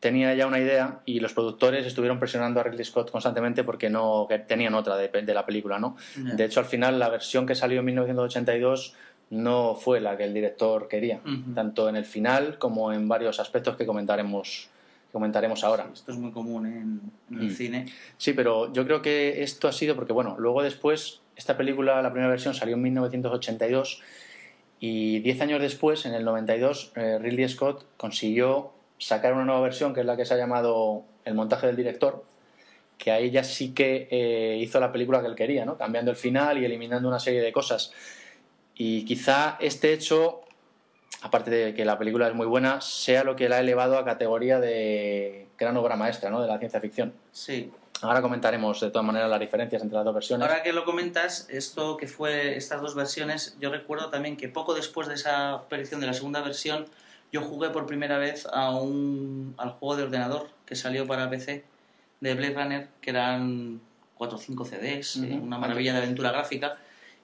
tenía 0.00 0.34
ya 0.34 0.46
una 0.46 0.60
idea 0.60 1.00
y 1.04 1.20
los 1.20 1.32
productores 1.32 1.86
estuvieron 1.86 2.18
presionando 2.18 2.60
a 2.60 2.62
Ridley 2.62 2.84
Scott 2.84 3.10
constantemente 3.10 3.64
porque 3.64 3.90
no 3.90 4.28
tenían 4.46 4.74
otra 4.74 4.96
de, 4.96 5.34
la 5.34 5.44
película, 5.44 5.78
¿no? 5.78 5.96
De 6.16 6.44
hecho, 6.44 6.60
al 6.60 6.66
final 6.66 6.98
la 6.98 7.08
versión 7.08 7.46
que 7.46 7.54
salió 7.54 7.80
en 7.80 7.86
1982 7.86 8.94
no 9.30 9.74
fue 9.74 10.00
la 10.00 10.16
que 10.16 10.24
el 10.24 10.34
director 10.34 10.88
quería, 10.88 11.20
tanto 11.54 11.88
en 11.88 11.96
el 11.96 12.04
final 12.04 12.58
como 12.58 12.92
en 12.92 13.08
varios 13.08 13.40
aspectos 13.40 13.76
que 13.76 13.86
comentaremos 13.86 14.70
comentaremos 15.12 15.64
ahora. 15.64 15.88
esto 15.92 16.12
es 16.12 16.18
muy 16.18 16.32
común 16.32 16.66
en, 16.66 17.40
el 17.40 17.48
mm. 17.48 17.50
cine. 17.50 17.86
Sí, 18.18 18.34
pero 18.34 18.72
yo 18.72 18.84
creo 18.84 19.00
que 19.00 19.42
esto 19.42 19.66
ha 19.66 19.72
sido 19.72 19.94
porque, 19.96 20.12
bueno, 20.12 20.36
luego 20.38 20.62
después, 20.62 21.22
esta 21.34 21.56
película, 21.56 22.02
la 22.02 22.12
primera 22.12 22.30
versión 22.30 22.54
salió 22.54 22.74
en 22.74 22.82
1982 22.82 24.02
y 24.80 25.20
diez 25.20 25.40
años 25.40 25.60
después, 25.60 26.04
en 26.06 26.14
el 26.14 26.24
92, 26.24 26.92
eh, 26.94 27.18
Ridley 27.20 27.48
Scott 27.48 27.86
consiguió 27.96 28.72
sacar 28.98 29.32
una 29.32 29.44
nueva 29.44 29.60
versión 29.60 29.94
que 29.94 30.00
es 30.00 30.06
la 30.06 30.16
que 30.16 30.24
se 30.24 30.34
ha 30.34 30.36
llamado 30.36 31.04
el 31.24 31.34
montaje 31.34 31.66
del 31.66 31.76
director, 31.76 32.24
que 32.96 33.12
ahí 33.12 33.30
ya 33.30 33.44
sí 33.44 33.72
que 33.72 34.08
eh, 34.10 34.58
hizo 34.60 34.80
la 34.80 34.92
película 34.92 35.20
que 35.20 35.26
él 35.26 35.36
quería, 35.36 35.64
¿no? 35.64 35.78
cambiando 35.78 36.10
el 36.10 36.16
final 36.16 36.58
y 36.58 36.64
eliminando 36.64 37.08
una 37.08 37.20
serie 37.20 37.40
de 37.40 37.52
cosas. 37.52 37.92
Y 38.74 39.04
quizá 39.04 39.56
este 39.60 39.92
hecho, 39.92 40.42
aparte 41.22 41.50
de 41.50 41.74
que 41.74 41.84
la 41.84 41.98
película 41.98 42.28
es 42.28 42.34
muy 42.34 42.46
buena, 42.46 42.80
sea 42.80 43.24
lo 43.24 43.36
que 43.36 43.48
la 43.48 43.56
ha 43.56 43.60
elevado 43.60 43.98
a 43.98 44.04
categoría 44.04 44.60
de 44.60 45.46
gran 45.58 45.76
obra 45.76 45.96
maestra 45.96 46.30
¿no? 46.30 46.40
de 46.40 46.48
la 46.48 46.58
ciencia 46.58 46.80
ficción. 46.80 47.12
Sí. 47.32 47.72
Ahora 48.00 48.22
comentaremos 48.22 48.80
de 48.80 48.90
todas 48.90 49.04
maneras 49.04 49.28
las 49.28 49.40
diferencias 49.40 49.82
entre 49.82 49.96
las 49.96 50.04
dos 50.04 50.14
versiones. 50.14 50.48
Ahora 50.48 50.62
que 50.62 50.72
lo 50.72 50.84
comentas, 50.84 51.48
esto 51.50 51.96
que 51.96 52.06
fue 52.06 52.56
estas 52.56 52.80
dos 52.80 52.94
versiones, 52.94 53.56
yo 53.60 53.70
recuerdo 53.70 54.08
también 54.08 54.36
que 54.36 54.48
poco 54.48 54.74
después 54.74 55.08
de 55.08 55.14
esa 55.14 55.54
aparición 55.54 56.00
de 56.00 56.06
la 56.06 56.12
segunda 56.12 56.40
versión, 56.40 56.86
yo 57.32 57.42
jugué 57.42 57.70
por 57.70 57.86
primera 57.86 58.18
vez 58.18 58.46
a 58.52 58.70
un, 58.70 59.54
al 59.58 59.70
juego 59.70 59.96
de 59.96 60.02
ordenador 60.04 60.48
que 60.66 60.76
salió 60.76 61.06
para 61.06 61.28
PC 61.30 61.64
de 62.20 62.34
Blade 62.34 62.54
Runner, 62.54 62.88
que 63.00 63.10
eran 63.10 63.80
4 64.16 64.36
o 64.36 64.40
5 64.40 64.64
CDs, 64.64 65.16
eh, 65.16 65.38
una 65.40 65.58
maravilla 65.58 65.92
de 65.92 65.98
aventura 65.98 66.32
gráfica. 66.32 66.78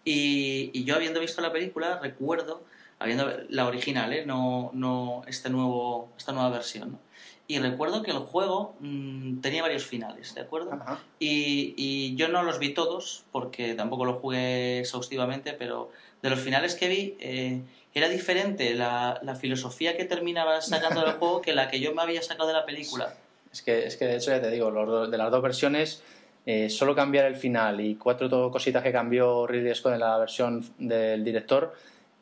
Y, 0.04 0.70
y, 0.72 0.84
yo 0.84 0.96
habiendo 0.96 1.20
visto 1.20 1.40
la 1.40 1.52
película, 1.52 1.98
recuerdo, 2.00 2.62
habiendo 2.98 3.30
la 3.48 3.66
original, 3.66 4.12
¿eh? 4.12 4.26
no, 4.26 4.70
no 4.74 5.22
este 5.26 5.48
nuevo, 5.48 6.10
esta 6.18 6.32
nueva 6.32 6.50
versión, 6.50 6.98
y 7.46 7.58
recuerdo 7.58 8.02
que 8.02 8.10
el 8.10 8.18
juego 8.18 8.74
mm, 8.80 9.40
tenía 9.40 9.62
varios 9.62 9.84
finales, 9.84 10.34
¿de 10.34 10.40
acuerdo? 10.40 10.78
Y, 11.18 11.74
y, 11.76 12.14
yo 12.16 12.28
no 12.28 12.42
los 12.42 12.58
vi 12.58 12.72
todos, 12.72 13.24
porque 13.32 13.74
tampoco 13.74 14.06
lo 14.06 14.14
jugué 14.14 14.80
exhaustivamente, 14.80 15.52
pero 15.52 15.90
de 16.22 16.30
los 16.30 16.40
finales 16.40 16.74
que 16.74 16.88
vi, 16.88 17.16
eh, 17.20 17.60
era 17.94 18.08
diferente 18.08 18.74
la, 18.74 19.20
la, 19.22 19.36
filosofía 19.36 19.96
que 19.96 20.04
terminaba 20.04 20.60
sacando 20.60 21.00
del 21.02 21.12
juego 21.18 21.40
que 21.40 21.54
la 21.54 21.68
que 21.68 21.78
yo 21.80 21.94
me 21.94 22.02
había 22.02 22.22
sacado 22.22 22.48
de 22.48 22.54
la 22.54 22.66
película. 22.66 23.14
Es 23.52 23.62
que, 23.62 23.86
es 23.86 23.96
que 23.96 24.06
de 24.06 24.16
hecho, 24.16 24.32
ya 24.32 24.42
te 24.42 24.50
digo, 24.50 25.06
de 25.06 25.16
las 25.16 25.30
dos 25.30 25.40
versiones, 25.40 26.02
eh, 26.44 26.68
solo 26.68 26.96
cambiar 26.96 27.26
el 27.26 27.36
final 27.36 27.80
y 27.80 27.94
cuatro 27.94 28.50
cositas 28.50 28.82
que 28.82 28.90
cambió 28.90 29.46
Ridley 29.46 29.74
Scott 29.76 29.94
en 29.94 30.00
la 30.00 30.18
versión 30.18 30.64
del 30.78 31.24
director, 31.24 31.72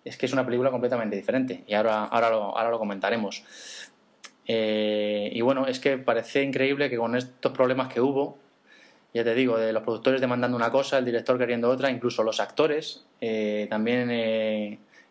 es 0.05 0.19
que 0.19 0.27
es 0.27 0.33
una 0.35 0.45
película 0.45 0.71
completamente 0.71 1.17
diferente. 1.17 1.65
Y 1.67 1.73
ahora, 1.73 2.05
ahora, 2.05 2.29
lo, 2.29 2.57
ahora 2.57 2.71
lo 2.71 2.79
comentaremos. 2.79 3.43
Eh, 4.47 5.31
y 5.33 5.41
bueno, 5.41 5.67
es 5.67 5.81
que 5.81 5.97
parece 5.97 6.43
increíble 6.43 6.91
que 6.91 6.99
con 6.99 7.17
estos 7.17 7.53
problemas 7.53 7.91
que 7.91 8.03
hubo, 8.03 8.37
ya 9.15 9.25
te 9.25 9.35
digo, 9.35 9.57
de 9.57 9.73
los 9.73 9.83
productores 9.83 10.21
demandando 10.21 10.57
una 10.57 10.71
cosa, 10.71 10.99
el 10.99 11.07
director 11.07 11.39
queriendo 11.39 11.71
otra, 11.71 11.91
incluso 11.91 12.23
los 12.23 12.41
actores 12.41 13.05
eh, 13.23 13.67
también 13.71 14.11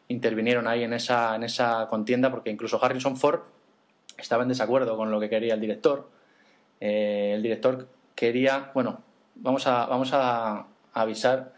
intervinieron 0.08 0.68
ahí 0.68 0.84
en 0.84 0.94
esa, 0.94 1.36
en 1.36 1.44
esa 1.44 1.88
contienda, 1.90 2.32
porque 2.32 2.50
incluso 2.50 2.84
Harrison 2.84 3.18
Ford 3.18 3.42
estaba 4.18 4.44
en 4.44 4.50
desacuerdo 4.50 4.98
con 4.98 5.12
lo 5.12 5.20
que 5.20 5.30
quería 5.30 5.54
el 5.54 5.62
director. 5.62 6.10
Eh, 6.80 7.34
el 7.36 7.42
director 7.42 7.88
quería, 8.16 8.72
bueno, 8.74 9.02
vamos 9.36 9.68
a, 9.68 9.86
vamos 9.86 10.12
a 10.14 10.66
avisar, 10.94 11.54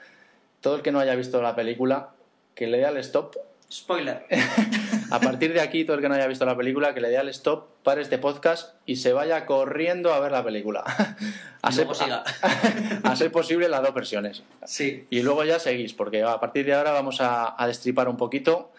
todo 0.62 0.75
el 0.75 0.82
que 0.82 0.91
no 0.91 0.99
haya 0.99 1.15
visto 1.15 1.41
la 1.41 1.56
película, 1.56 2.10
que 2.56 2.67
lea 2.67 2.89
el 2.89 2.97
stop. 2.97 3.36
Spoiler. 3.69 4.25
A 5.13 5.19
partir 5.19 5.54
de 5.54 5.62
aquí, 5.62 5.86
todo 5.86 5.95
el 5.95 6.02
que 6.02 6.10
no 6.10 6.15
haya 6.15 6.28
visto 6.28 6.43
la 6.45 6.58
película, 6.58 6.93
que 6.93 7.02
le 7.02 7.10
dé 7.10 7.17
al 7.17 7.30
stop, 7.30 7.67
pare 7.84 8.02
este 8.02 8.17
podcast 8.17 8.76
y 8.86 8.95
se 8.95 9.13
vaya 9.13 9.45
corriendo 9.45 10.13
a 10.13 10.19
ver 10.19 10.32
la 10.32 10.43
película. 10.43 10.84
A, 11.62 11.71
ser, 11.71 11.86
luego 11.86 11.93
siga. 11.93 12.23
a- 12.41 13.02
a 13.12 13.15
ser 13.15 13.32
posible 13.32 13.69
las 13.69 13.82
dos 13.82 13.93
versiones. 13.93 14.43
Sí. 14.65 15.08
Y 15.10 15.21
luego 15.21 15.45
ya 15.45 15.60
seguís, 15.60 15.93
porque 15.93 16.21
a 16.23 16.38
partir 16.39 16.65
de 16.65 16.73
ahora 16.73 16.91
vamos 16.91 17.21
a, 17.21 17.56
a 17.58 17.67
destripar 17.67 18.10
un 18.10 18.17
poquito 18.17 18.71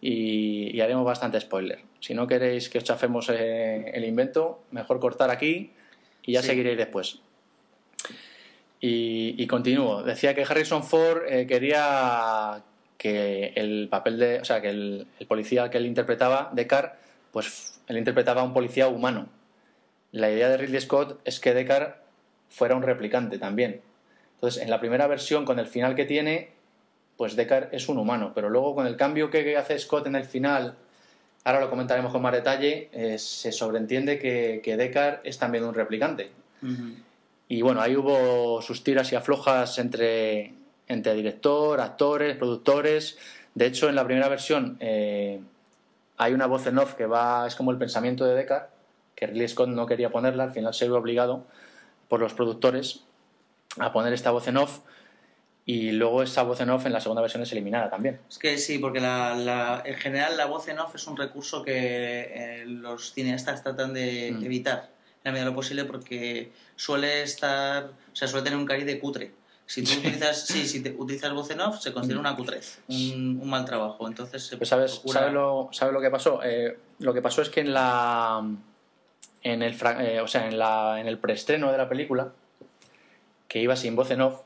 y, 0.00 0.74
y 0.74 0.80
haremos 0.80 1.04
bastante 1.04 1.38
spoiler. 1.40 1.80
Si 2.00 2.14
no 2.14 2.26
queréis 2.26 2.70
que 2.70 2.78
os 2.78 2.84
chafemos 2.84 3.28
eh, 3.28 3.90
el 3.92 4.04
invento, 4.06 4.62
mejor 4.70 4.98
cortar 4.98 5.30
aquí 5.30 5.72
y 6.22 6.32
ya 6.32 6.40
Sí. 6.40 6.48
seguiréis 6.48 6.78
después. 6.78 7.18
Y, 8.80 9.34
y 9.36 9.46
continúo. 9.46 10.02
Decía 10.02 10.34
que 10.34 10.42
Harrison 10.42 10.82
Ford 10.84 11.22
eh, 11.28 11.46
quería 11.46 12.62
que 13.02 13.52
el 13.56 13.88
papel 13.90 14.16
de. 14.16 14.40
O 14.40 14.44
sea, 14.44 14.62
que 14.62 14.70
el, 14.70 15.08
el 15.18 15.26
policía 15.26 15.68
que 15.70 15.78
él 15.78 15.86
interpretaba, 15.86 16.52
Deckard, 16.54 16.92
pues 17.32 17.80
él 17.88 17.98
interpretaba 17.98 18.42
a 18.42 18.44
un 18.44 18.54
policía 18.54 18.86
humano. 18.86 19.26
La 20.12 20.30
idea 20.30 20.48
de 20.48 20.56
Ridley 20.56 20.80
Scott 20.80 21.20
es 21.24 21.40
que 21.40 21.52
Deckard 21.52 21.96
fuera 22.48 22.76
un 22.76 22.82
replicante 22.82 23.38
también. 23.38 23.80
Entonces, 24.34 24.62
en 24.62 24.70
la 24.70 24.78
primera 24.78 25.08
versión, 25.08 25.44
con 25.44 25.58
el 25.58 25.66
final 25.66 25.96
que 25.96 26.04
tiene, 26.04 26.50
pues 27.16 27.34
Deckard 27.34 27.74
es 27.74 27.88
un 27.88 27.98
humano. 27.98 28.30
Pero 28.36 28.50
luego, 28.50 28.76
con 28.76 28.86
el 28.86 28.96
cambio 28.96 29.30
que 29.30 29.56
hace 29.56 29.76
Scott 29.80 30.06
en 30.06 30.14
el 30.14 30.24
final, 30.24 30.76
ahora 31.42 31.60
lo 31.60 31.70
comentaremos 31.70 32.12
con 32.12 32.22
más 32.22 32.32
detalle, 32.32 32.88
eh, 32.92 33.18
se 33.18 33.50
sobreentiende 33.50 34.20
que, 34.20 34.60
que 34.62 34.76
Deckard 34.76 35.22
es 35.24 35.38
también 35.38 35.64
un 35.64 35.74
replicante. 35.74 36.30
Ujú. 36.62 36.94
Y 37.48 37.62
bueno, 37.62 37.80
ahí 37.80 37.96
hubo 37.96 38.62
sus 38.62 38.84
tiras 38.84 39.10
y 39.10 39.16
aflojas 39.16 39.78
entre, 39.80 40.54
entre 40.92 41.14
director, 41.14 41.80
actores, 41.80 42.36
productores. 42.36 43.18
De 43.54 43.66
hecho, 43.66 43.88
en 43.88 43.94
la 43.96 44.04
primera 44.04 44.28
versión 44.28 44.76
eh, 44.80 45.40
hay 46.16 46.32
una 46.32 46.46
voz 46.46 46.66
en 46.66 46.78
off 46.78 46.94
que 46.94 47.06
va, 47.06 47.46
es 47.46 47.54
como 47.54 47.70
el 47.70 47.78
pensamiento 47.78 48.24
de 48.24 48.34
Deckard, 48.34 48.66
que 49.14 49.26
Ridley 49.26 49.48
Scott 49.48 49.68
no 49.68 49.86
quería 49.86 50.10
ponerla, 50.10 50.44
al 50.44 50.52
final 50.52 50.72
se 50.74 50.86
vio 50.86 50.96
obligado 50.96 51.44
por 52.08 52.20
los 52.20 52.34
productores 52.34 53.00
a 53.78 53.92
poner 53.92 54.12
esta 54.12 54.30
voz 54.30 54.46
en 54.48 54.56
off. 54.58 54.80
Y 55.64 55.92
luego 55.92 56.24
esa 56.24 56.42
voz 56.42 56.60
en 56.60 56.70
off 56.70 56.86
en 56.86 56.92
la 56.92 57.00
segunda 57.00 57.22
versión 57.22 57.42
es 57.44 57.52
eliminada 57.52 57.88
también. 57.88 58.18
Es 58.28 58.36
que 58.38 58.58
sí, 58.58 58.78
porque 58.78 58.98
la, 59.00 59.34
la- 59.36 59.82
en 59.84 59.94
general 59.94 60.36
la 60.36 60.46
voz 60.46 60.66
en 60.66 60.78
off 60.80 60.94
es 60.96 61.06
un 61.06 61.16
recurso 61.16 61.62
que 61.62 61.72
eh, 61.72 62.64
los 62.66 63.12
cineastas 63.12 63.62
tratan 63.62 63.94
de 63.94 64.32
Mm. 64.36 64.44
evitar 64.44 64.88
en 64.88 65.20
la 65.24 65.30
medida 65.30 65.44
de 65.44 65.50
lo 65.50 65.54
posible 65.54 65.84
porque 65.84 66.50
suele 66.74 67.22
estar, 67.22 67.84
o 67.84 68.16
sea, 68.16 68.26
suele 68.26 68.42
tener 68.42 68.58
un 68.58 68.66
cariz 68.66 68.86
de 68.86 68.98
cutre. 68.98 69.30
Si 69.72 69.82
tú 69.82 69.92
utilizas, 70.00 70.46
sí, 70.46 70.66
si 70.68 70.82
te 70.82 70.90
utilizas 70.90 71.32
voz 71.32 71.50
en 71.50 71.60
off 71.62 71.80
se 71.80 71.94
considera 71.94 72.20
una 72.20 72.36
cutrez, 72.36 72.80
un, 72.88 73.38
un 73.40 73.48
mal 73.48 73.64
trabajo. 73.64 74.06
Entonces 74.06 74.44
se 74.44 74.58
Pues 74.58 74.68
¿Sabes, 74.68 74.96
procura- 74.98 75.20
¿sabes, 75.20 75.32
lo, 75.32 75.68
sabes 75.72 75.94
lo 75.94 76.00
que 76.02 76.10
pasó? 76.10 76.40
Eh, 76.44 76.76
lo 76.98 77.14
que 77.14 77.22
pasó 77.22 77.40
es 77.40 77.48
que 77.48 77.60
en 77.60 77.72
la 77.72 78.46
en 79.42 79.62
el 79.62 79.74
eh, 80.00 80.20
o 80.20 80.28
sea, 80.28 80.46
en, 80.46 80.58
la, 80.58 81.00
en 81.00 81.06
el 81.06 81.16
preestreno 81.16 81.72
de 81.72 81.78
la 81.78 81.88
película, 81.88 82.32
que 83.48 83.60
iba 83.60 83.74
sin 83.74 83.96
voz 83.96 84.10
en 84.10 84.20
off, 84.20 84.42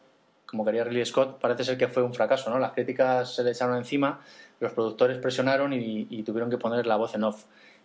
como 0.46 0.64
quería 0.64 0.84
Ridley 0.84 1.04
Scott, 1.04 1.40
parece 1.40 1.64
ser 1.64 1.76
que 1.76 1.88
fue 1.88 2.04
un 2.04 2.14
fracaso, 2.14 2.48
¿no? 2.48 2.60
Las 2.60 2.70
críticas 2.72 3.34
se 3.34 3.42
le 3.42 3.50
echaron 3.50 3.76
encima, 3.76 4.20
los 4.60 4.72
productores 4.74 5.18
presionaron 5.18 5.72
y, 5.72 6.06
y 6.08 6.22
tuvieron 6.22 6.50
que 6.50 6.56
poner 6.56 6.86
la 6.86 6.94
voz 6.94 7.16
en 7.16 7.24
off. 7.24 7.44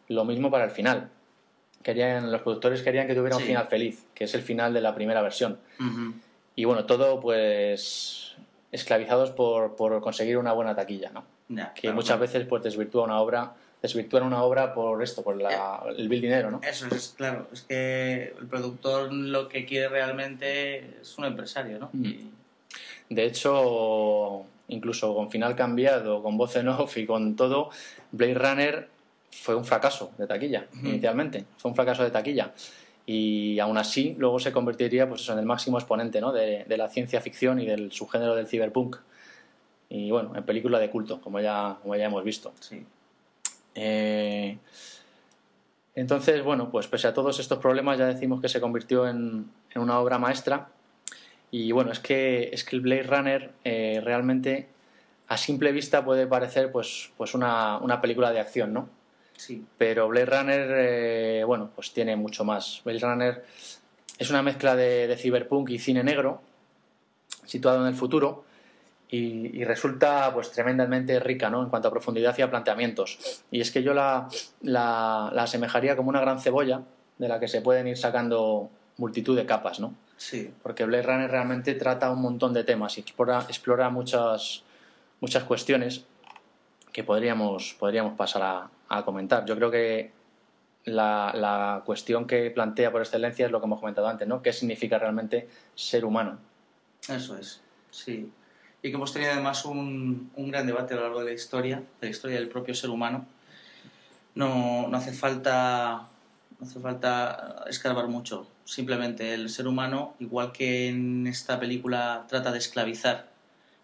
Lo 0.10 0.25
mismo 0.25 0.51
para 0.51 0.65
el 0.65 0.71
final. 0.71 1.10
Querían, 1.82 2.32
los 2.32 2.41
productores 2.43 2.84
querían 2.84 3.08
que 3.08 3.15
tuviera 3.15 3.36
un 3.36 3.41
final 3.47 3.67
feliz, 3.67 4.06
que 4.13 4.25
es 4.25 4.34
el 4.36 4.43
final 4.43 4.73
de 4.75 4.82
la 4.82 4.93
primera 4.93 5.23
versión. 5.23 5.58
Ujú. 5.80 6.13
Y 6.56 6.66
bueno, 6.66 6.86
todo 6.86 7.20
pues 7.20 8.36
esclavizados 8.72 9.32
por, 9.32 9.76
por 9.76 10.00
conseguir 10.02 10.38
una 10.38 10.54
buena 10.54 10.76
taquilla, 10.76 11.12
¿no? 11.12 11.24
Que 11.76 11.82
claro, 11.82 11.96
muchas 11.96 12.18
claro. 12.18 12.22
veces 12.22 12.48
pues 12.48 12.64
desvirtúa 12.64 13.04
una 13.04 13.20
obra 13.20 13.54
desvirtúan 13.82 14.24
una 14.24 14.44
obra 14.44 14.74
por 14.74 15.02
esto 15.02 15.24
por 15.24 15.42
la- 15.42 15.84
el 15.98 16.08
vil 16.08 16.22
dinero 16.22 16.52
no 16.52 16.62
Eso 16.64 16.86
es, 16.88 17.16
claro. 17.18 17.48
Es 17.52 17.62
que 17.62 18.34
el 18.40 18.46
productor 18.48 19.12
lo 19.12 19.50
que 19.50 19.66
quiere 19.66 19.90
realmente 19.90 21.00
es 21.02 21.18
un 21.18 21.26
empresario, 21.26 21.80
¿no? 21.80 21.90
Mm. 21.92 22.30
De 23.10 23.26
hecho 23.26 24.46
incluso 24.68 25.14
con 25.14 25.30
final 25.30 25.56
cambiado 25.56 26.24
con 26.24 26.38
voz 26.38 26.56
en 26.56 26.70
off 26.70 26.96
y 26.98 27.06
con 27.06 27.36
todo 27.36 27.72
Blade 28.12 28.36
Runner 28.36 28.88
fue 29.32 29.56
un 29.56 29.66
fracaso 29.66 30.12
de 30.18 30.28
taquilla 30.28 30.68
inicialmente 30.84 31.44
fue 31.58 31.72
un 31.72 31.76
fracaso 31.76 32.04
de 32.04 32.12
taquilla 32.12 32.52
y 33.06 33.60
aún 33.60 33.78
así 33.78 34.16
luego 34.18 34.40
se 34.40 34.52
convertiría 34.52 35.08
pues 35.10 35.22
eso, 35.22 35.34
en 35.34 35.40
el 35.40 35.46
máximo 35.46 35.78
exponente 35.78 36.22
¿no? 36.22 36.32
de, 36.32 36.66
de 36.66 36.78
la 36.78 36.88
ciencia 36.88 37.22
ficción 37.22 37.60
y 37.60 37.66
del 37.66 37.92
subgénero 37.92 38.36
del 38.36 38.48
cyberpunk 38.48 38.98
y 39.90 40.12
bueno 40.12 40.36
en 40.36 40.44
película 40.44 40.80
de 40.80 40.90
culto 40.90 41.20
como 41.20 41.40
ya 41.40 41.78
como 41.82 41.96
ya 41.96 42.06
hemos 42.06 42.24
visto 42.24 42.54
sí. 42.60 42.86
Eh, 43.76 44.58
entonces, 45.96 46.44
bueno, 46.44 46.72
pues 46.72 46.88
pese 46.88 47.08
a 47.08 47.14
todos 47.14 47.40
estos 47.40 47.60
problemas 47.60 47.98
ya 47.98 48.06
decimos 48.06 48.42
que 48.42 48.50
se 48.50 48.62
convirtió 48.62 49.08
en, 49.08 49.52
en 49.72 49.82
una 49.82 50.00
obra 50.00 50.18
maestra. 50.20 50.70
Y 51.52 51.72
bueno, 51.74 51.92
es 51.92 52.00
que, 52.00 52.50
es 52.54 52.64
que 52.64 52.78
el 52.78 52.82
Blade 52.82 53.04
Runner 53.04 53.52
eh, 53.66 54.02
realmente 54.04 54.70
a 55.28 55.38
simple 55.38 55.72
vista 55.72 56.04
puede 56.06 56.28
parecer 56.28 56.72
pues, 56.72 57.12
pues 57.18 57.34
una, 57.34 57.78
una 57.80 58.00
película 58.00 58.32
de 58.32 58.40
acción, 58.40 58.74
¿no? 58.74 58.90
Sí. 59.41 59.65
Pero 59.75 60.08
Blade 60.08 60.25
Runner, 60.27 60.69
eh, 60.77 61.43
bueno, 61.43 61.71
pues 61.73 61.91
tiene 61.93 62.15
mucho 62.15 62.43
más. 62.45 62.80
Blade 62.86 62.99
Runner 62.99 63.45
es 64.19 64.30
una 64.30 64.43
mezcla 64.43 64.75
de, 64.75 65.08
de 65.08 65.17
cyberpunk 65.17 65.71
y 65.71 65.80
cine 65.80 66.04
negro, 66.04 66.43
situado 67.43 67.82
en 67.82 67.88
el 67.88 67.95
futuro, 67.95 68.45
y, 69.10 69.60
y 69.60 69.63
resulta 69.63 70.32
pues 70.32 70.51
tremendamente 70.51 71.19
rica, 71.19 71.49
¿no? 71.49 71.63
En 71.63 71.69
cuanto 71.69 71.88
a 71.88 71.91
profundidad 71.91 72.38
y 72.38 72.43
a 72.43 72.51
planteamientos. 72.51 73.41
Y 73.49 73.62
es 73.62 73.71
que 73.71 73.82
yo 73.82 73.95
la, 73.95 74.27
la, 74.62 75.32
la 75.34 75.43
asemejaría 75.43 75.95
como 75.95 76.10
una 76.10 76.21
gran 76.21 76.39
cebolla 76.39 76.84
de 77.17 77.27
la 77.27 77.39
que 77.39 77.47
se 77.47 77.62
pueden 77.62 77.88
ir 77.88 77.97
sacando 77.97 78.69
multitud 78.97 79.36
de 79.36 79.47
capas, 79.47 79.80
¿no? 79.80 79.95
Sí. 80.17 80.54
porque 80.62 80.86
Blade 80.86 81.01
Runner 81.01 81.32
realmente 81.32 81.73
trata 81.73 82.12
un 82.12 82.21
montón 82.21 82.54
de 82.54 82.63
temas 82.63 82.95
y 82.99 83.01
explora, 83.01 83.43
explora 83.47 83.89
muchas, 83.89 84.62
muchas 85.19 85.45
cuestiones 85.45 86.06
que 86.93 87.04
podríamos, 87.04 87.75
podríamos 87.80 88.15
pasar 88.15 88.43
a, 88.43 88.69
a 88.97 89.06
comentar. 89.06 89.45
Yo 89.45 89.56
creo 89.56 89.71
que 89.71 90.12
la, 90.86 91.32
la 91.36 91.84
cuestión 91.86 92.27
que 92.27 92.49
plantea 92.51 92.91
por 92.91 93.01
excelencia 93.01 93.45
es 93.45 93.51
lo 93.51 93.60
que 93.60 93.65
hemos 93.65 93.80
comentado 93.80 94.08
antes, 94.08 94.27
¿no? 94.27 94.41
¿Qué 94.41 94.51
significa 94.54 94.97
realmente 94.97 95.47
ser 95.75 96.06
humano? 96.06 96.38
Eso 97.08 97.38
es, 97.38 97.62
sí. 97.89 98.32
Y 98.84 98.89
que 98.89 98.95
hemos 98.95 99.13
tenido 99.13 99.32
además 99.32 99.65
un, 99.65 100.32
un 100.36 100.51
gran 100.51 100.65
debate 100.65 100.93
a 100.93 100.97
lo 100.97 101.04
largo 101.04 101.19
de 101.19 101.25
la 101.25 101.34
historia, 101.34 101.77
de 101.77 102.08
la 102.08 102.10
historia 102.10 102.38
del 102.38 102.49
propio 102.49 102.73
ser 102.73 102.89
humano. 102.89 103.25
No, 104.34 104.88
no 104.88 104.97
hace 104.97 105.13
falta 105.13 106.08
no 106.60 106.67
hace 106.67 106.80
falta 106.80 107.65
escarbar 107.67 108.08
mucho. 108.08 108.47
Simplemente 108.65 109.34
el 109.34 109.49
ser 109.49 109.67
humano, 109.67 110.15
igual 110.19 110.51
que 110.51 110.89
en 110.89 111.27
esta 111.27 111.60
película 111.60 112.25
trata 112.27 112.51
de 112.51 112.60
esclavizar 112.60 113.27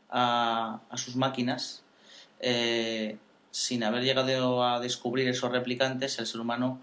a, 0.10 0.80
a 0.90 0.98
sus 0.98 1.16
máquinas, 1.16 1.84
eh, 2.40 3.18
sin 3.58 3.84
haber 3.84 4.04
llegado 4.04 4.64
a 4.64 4.80
descubrir 4.80 5.28
esos 5.28 5.52
replicantes, 5.52 6.20
el 6.20 6.28
ser 6.28 6.40
humano 6.42 6.80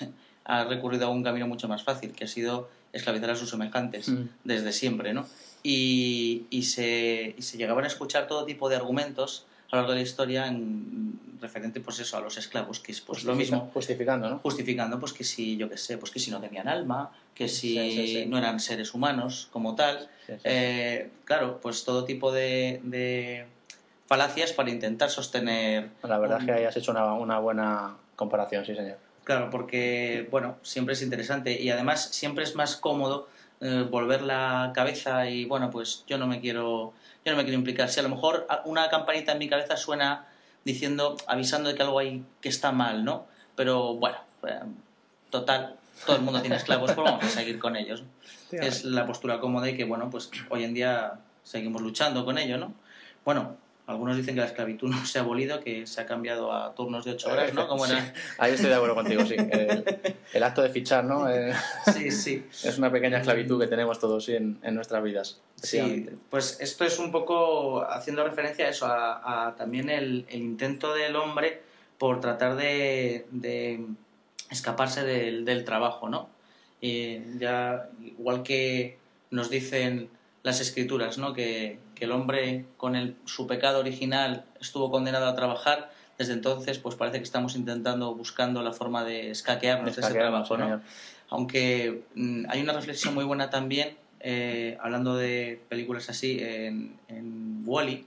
ha 0.46 0.64
recurrido 0.64 1.06
a 1.06 1.10
un 1.10 1.22
camino 1.22 1.46
mucho 1.46 1.68
más 1.68 1.82
fácil, 1.82 2.12
que 2.12 2.24
ha 2.24 2.28
sido 2.28 2.70
esclavizar 2.94 3.30
a 3.30 3.36
sus 3.36 3.50
semejantes 3.50 4.08
Mm. 4.08 4.28
desde 4.44 4.72
siempre, 4.72 5.12
¿no? 5.12 5.26
Y, 5.62 6.46
y 6.50 6.62
se, 6.62 7.34
y 7.36 7.42
se 7.42 7.58
llegaban 7.58 7.84
a 7.84 7.88
escuchar 7.88 8.26
todo 8.26 8.44
tipo 8.46 8.68
de 8.70 8.76
argumentos 8.76 9.44
a 9.70 9.76
lo 9.76 9.82
largo 9.82 9.92
de 9.92 9.98
la 9.98 10.02
historia 10.02 10.46
en 10.46 11.18
referente, 11.40 11.80
pues 11.80 11.98
eso, 11.98 12.16
a 12.16 12.20
los 12.20 12.38
esclavos, 12.38 12.80
que 12.80 12.92
es 12.92 13.00
pues 13.02 13.24
lo 13.24 13.34
mismo, 13.34 13.70
Justificando, 13.74 14.30
¿no? 14.30 14.38
justificando 14.38 14.98
pues 15.00 15.12
que 15.12 15.24
si, 15.24 15.56
yo 15.58 15.68
qué 15.68 15.76
sé, 15.76 15.98
pues 15.98 16.10
que 16.10 16.20
si 16.20 16.30
no 16.30 16.40
tenían 16.40 16.68
alma, 16.68 17.10
que 17.34 17.48
si 17.48 17.74
Sí, 17.74 17.90
sí, 17.90 18.06
sí. 18.22 18.26
no 18.26 18.38
eran 18.38 18.60
seres 18.60 18.94
humanos 18.94 19.48
como 19.50 19.74
tal, 19.74 20.08
eh, 20.44 21.10
claro, 21.24 21.60
pues 21.60 21.84
todo 21.84 22.04
tipo 22.04 22.30
de, 22.32 22.80
de 22.84 23.46
falacias 24.06 24.52
para 24.52 24.70
intentar 24.70 25.10
sostener 25.10 25.90
La 26.02 26.18
verdad 26.18 26.38
un- 26.38 26.42
es 26.42 26.46
que 26.46 26.60
hayas 26.60 26.76
hecho 26.76 26.90
una, 26.92 27.12
una 27.14 27.38
buena 27.38 27.96
comparación, 28.16 28.64
sí, 28.64 28.74
señor. 28.74 28.98
Claro, 29.24 29.48
porque, 29.50 30.28
bueno, 30.30 30.56
siempre 30.62 30.92
es 30.92 31.02
interesante 31.02 31.58
y 31.60 31.70
además 31.70 32.02
siempre 32.10 32.44
es 32.44 32.54
más 32.54 32.76
cómodo 32.76 33.28
eh, 33.60 33.86
volver 33.90 34.20
la 34.22 34.72
cabeza 34.74 35.28
y, 35.30 35.46
bueno, 35.46 35.70
pues 35.70 36.04
yo 36.06 36.18
no 36.18 36.26
me 36.26 36.40
quiero 36.40 36.92
yo 37.24 37.32
no 37.32 37.38
me 37.38 37.44
quiero 37.44 37.58
implicar. 37.58 37.88
Si 37.88 37.98
a 38.00 38.02
lo 38.02 38.10
mejor 38.10 38.46
una 38.66 38.90
campanita 38.90 39.32
en 39.32 39.38
mi 39.38 39.48
cabeza 39.48 39.78
suena 39.78 40.26
diciendo, 40.64 41.16
avisando 41.26 41.70
de 41.70 41.74
que 41.74 41.82
algo 41.82 41.98
hay 41.98 42.22
que 42.42 42.50
está 42.50 42.70
mal, 42.70 43.02
¿no? 43.02 43.26
Pero, 43.56 43.94
bueno, 43.94 44.18
eh, 44.46 44.60
total, 45.30 45.76
todo 46.04 46.16
el 46.16 46.22
mundo 46.22 46.40
tiene 46.42 46.56
esclavos, 46.56 46.92
pues 46.92 47.04
vamos 47.06 47.24
a 47.24 47.28
seguir 47.28 47.58
con 47.58 47.76
ellos. 47.76 48.02
Es 48.52 48.84
la 48.84 49.06
postura 49.06 49.40
cómoda 49.40 49.70
y 49.70 49.76
que, 49.76 49.84
bueno, 49.84 50.10
pues 50.10 50.30
hoy 50.50 50.64
en 50.64 50.74
día 50.74 51.14
seguimos 51.44 51.80
luchando 51.80 52.26
con 52.26 52.36
ello, 52.36 52.58
¿no? 52.58 52.74
Bueno, 53.24 53.56
algunos 53.86 54.16
dicen 54.16 54.34
que 54.34 54.40
la 54.40 54.46
esclavitud 54.46 54.88
no 54.90 55.04
se 55.04 55.18
ha 55.18 55.22
abolido, 55.22 55.60
que 55.60 55.86
se 55.86 56.00
ha 56.00 56.06
cambiado 56.06 56.52
a 56.52 56.74
turnos 56.74 57.04
de 57.04 57.12
ocho 57.12 57.30
horas, 57.30 57.52
¿no? 57.54 57.68
Como 57.68 57.86
era... 57.86 58.00
Sí, 58.00 58.12
Ahí 58.38 58.52
estoy 58.52 58.70
de 58.70 58.76
acuerdo 58.76 58.94
contigo, 58.94 59.24
sí. 59.26 59.34
El, 59.36 59.84
el 60.32 60.42
acto 60.42 60.62
de 60.62 60.70
fichar, 60.70 61.04
¿no? 61.04 61.28
Eh, 61.28 61.52
Sí, 61.92 62.10
sí. 62.10 62.44
es 62.64 62.78
una 62.78 62.90
pequeña 62.90 63.18
esclavitud 63.18 63.60
que 63.60 63.66
tenemos 63.66 63.98
todos 63.98 64.24
sí, 64.24 64.34
en, 64.34 64.58
en 64.62 64.74
nuestras 64.74 65.02
vidas. 65.02 65.40
Sí, 65.56 66.06
pues 66.30 66.58
esto 66.60 66.84
es 66.84 66.98
un 66.98 67.10
poco 67.10 67.84
haciendo 67.88 68.24
referencia 68.24 68.66
a 68.66 68.68
eso, 68.68 68.86
a, 68.86 69.46
a 69.46 69.56
también 69.56 69.88
el, 69.88 70.26
el 70.28 70.42
intento 70.42 70.94
del 70.94 71.16
hombre 71.16 71.62
por 71.98 72.20
tratar 72.20 72.56
de, 72.56 73.26
de 73.30 73.86
escaparse 74.50 75.04
del, 75.04 75.44
del 75.44 75.64
trabajo, 75.64 76.08
¿no? 76.08 76.28
Y 76.80 77.38
ya, 77.38 77.88
igual 78.02 78.42
que 78.42 78.98
nos 79.30 79.48
dicen 79.48 80.10
las 80.42 80.60
escrituras, 80.60 81.16
¿no? 81.16 81.32
Que, 81.32 81.78
que 82.04 82.12
el 82.12 82.12
hombre 82.12 82.66
con 82.76 82.96
el, 82.96 83.16
su 83.24 83.46
pecado 83.46 83.80
original 83.80 84.44
estuvo 84.60 84.90
condenado 84.90 85.26
a 85.26 85.34
trabajar, 85.34 85.90
desde 86.18 86.34
entonces 86.34 86.78
pues 86.78 86.96
parece 86.96 87.18
que 87.18 87.24
estamos 87.24 87.56
intentando, 87.56 88.14
buscando 88.14 88.62
la 88.62 88.72
forma 88.72 89.04
de 89.04 89.30
escaquearnos 89.30 89.96
de, 89.96 90.02
ese 90.02 90.12
trabajo, 90.12 90.56
¿no? 90.58 90.82
Aunque 91.30 92.02
mm, 92.14 92.44
hay 92.50 92.60
una 92.60 92.74
reflexión 92.74 93.14
muy 93.14 93.24
buena 93.24 93.48
también, 93.48 93.96
eh, 94.20 94.76
hablando 94.80 95.16
de 95.16 95.60
películas 95.70 96.10
así, 96.10 96.38
en, 96.40 96.96
en 97.08 97.62
Wally, 97.64 98.06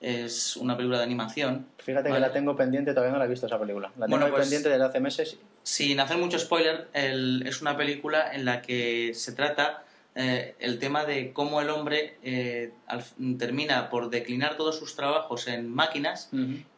es 0.00 0.56
una 0.56 0.74
película 0.76 0.98
de 0.98 1.04
animación. 1.04 1.66
Fíjate 1.78 2.10
que 2.10 2.18
la 2.18 2.32
tengo 2.32 2.56
pendiente, 2.56 2.92
todavía 2.92 3.12
no 3.12 3.18
la 3.18 3.26
he 3.26 3.28
visto 3.28 3.46
esa 3.46 3.58
película. 3.58 3.92
La 3.98 4.06
tengo 4.06 4.28
pues, 4.30 4.40
pendiente 4.40 4.70
desde 4.70 4.84
hace 4.84 5.00
meses. 5.00 5.36
Sin 5.62 6.00
hacer 6.00 6.16
mucho 6.16 6.38
spoiler, 6.38 6.88
el, 6.94 7.46
es 7.46 7.60
una 7.60 7.76
película 7.76 8.32
en 8.32 8.46
la 8.46 8.62
que 8.62 9.12
se 9.14 9.32
trata 9.32 9.82
eh, 10.20 10.56
el 10.58 10.80
tema 10.80 11.04
de 11.04 11.32
cómo 11.32 11.60
el 11.60 11.70
hombre 11.70 12.16
eh, 12.24 12.72
termina 13.38 13.88
por 13.88 14.10
declinar 14.10 14.56
todos 14.56 14.76
sus 14.76 14.96
trabajos 14.96 15.46
en 15.46 15.72
máquinas 15.72 16.28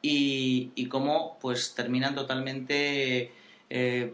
y, 0.02 0.72
y, 0.74 0.86
cómo 0.88 1.38
pues 1.40 1.74
terminan 1.74 2.14
totalmente 2.14 3.32
eh, 3.70 4.12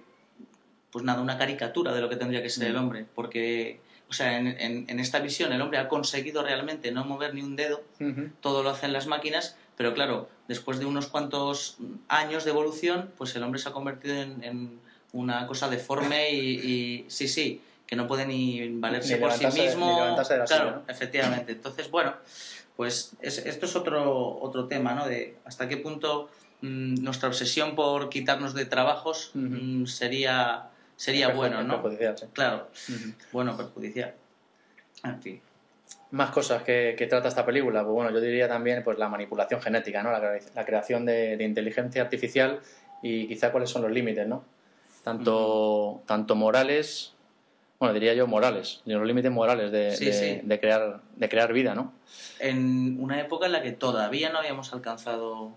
pues 0.93 1.05
nada, 1.05 1.23
una 1.23 1.39
caricatura 1.39 1.93
de 1.93 2.01
lo 2.03 2.09
que 2.09 2.15
tendría 2.15 2.41
que 2.41 2.51
ser 2.51 2.69
el 2.69 2.77
hombre, 2.77 3.05
porque 3.17 3.81
o 4.09 4.13
sea, 4.13 4.39
en, 4.39 4.47
en, 4.89 5.01
esta 5.01 5.19
visión 5.19 5.53
el 5.53 5.61
hombre 5.61 5.79
ha 5.79 5.89
conseguido 5.89 6.45
realmente 6.45 6.93
no 6.93 7.05
mover 7.05 7.35
ni 7.35 7.43
un 7.43 7.57
dedo, 7.57 7.83
todo 8.41 8.63
lo 8.63 8.71
hacen 8.71 8.93
las 8.93 9.09
máquinas, 9.09 9.57
pero 9.77 9.93
claro, 9.93 10.29
después 10.47 10.79
de 10.79 10.87
unos 10.87 11.09
cuantos 11.09 11.79
años 12.07 12.45
de 12.45 12.53
evolución, 12.53 13.11
pues 13.19 13.35
el 13.35 13.43
hombre 13.43 13.61
se 13.61 13.71
ha 13.71 13.73
convertido 13.73 14.23
en, 14.23 14.79
una 15.13 15.47
cosa 15.49 15.69
deforme 15.69 16.31
y, 16.31 16.39
y, 16.39 17.05
sí, 17.09 17.27
sí, 17.27 17.61
que 17.87 17.97
no 17.97 18.07
puede 18.07 18.27
ni 18.27 18.69
valerse 18.79 19.17
por 19.17 19.33
sí 19.33 19.47
mismo. 19.47 20.17
claro, 20.47 20.83
efectivamente. 20.89 21.53
Entonces, 21.53 21.91
bueno, 21.91 22.15
pues 22.77 23.13
esto 23.21 23.67
es 23.67 23.77
otro, 23.77 24.39
otro 24.41 24.67
tema, 24.67 24.95
¿no? 24.95 25.07
De 25.07 25.37
hasta 25.45 25.69
qué 25.69 25.77
punto 25.77 26.29
mm, 26.63 27.03
nuestra 27.03 27.29
obsesión 27.29 27.75
por 27.75 28.09
quitarnos 28.09 28.55
de 28.55 28.67
trabajos 28.67 29.31
mm, 29.35 29.87
sería, 29.87 30.69
sería 30.97 31.29
bueno, 31.29 31.63
¿no? 31.63 31.83
Perjudicial, 31.83 32.17
Claro, 32.33 32.69
bueno, 33.33 33.57
perjudicial. 33.57 34.15
En 35.05 35.23
fin. 35.23 35.41
Más 36.11 36.31
cosas 36.31 36.63
que, 36.63 37.07
trata 37.09 37.29
esta 37.29 37.47
película, 37.47 37.83
pues 37.83 37.93
bueno, 37.93 38.11
yo 38.11 38.21
diría 38.21 38.49
también 38.49 38.83
pues 38.83 38.99
la 38.99 39.09
manipulación 39.09 39.61
genética, 39.61 40.03
¿no? 40.03 40.11
La, 40.11 40.65
creación 40.65 41.05
de, 41.05 41.37
inteligencia 41.41 42.03
artificial 42.03 42.61
y 43.03 43.29
quizá 43.29 43.53
cuáles 43.53 43.71
son 43.71 43.83
los 43.83 43.93
límites, 43.93 44.27
¿no? 44.27 44.45
Tanto, 45.05 46.03
tanto 46.07 46.35
morales 46.35 47.16
bueno, 47.79 47.93
diría 47.93 48.15
yo 48.15 48.27
morales, 48.27 48.81
los 48.87 49.07
límites 49.07 49.31
morales 49.31 49.71
de, 49.71 50.43
de, 50.43 50.61
crear, 50.61 51.01
de 51.17 51.29
crear 51.29 51.53
vida, 51.53 51.75
¿no? 51.75 51.93
En 52.39 52.99
una 53.01 53.21
época 53.21 53.47
en 53.47 53.53
la 53.53 53.63
que 53.63 53.73
todavía 53.73 54.31
no 54.31 54.39
habíamos 54.39 54.73
alcanzado 54.73 55.53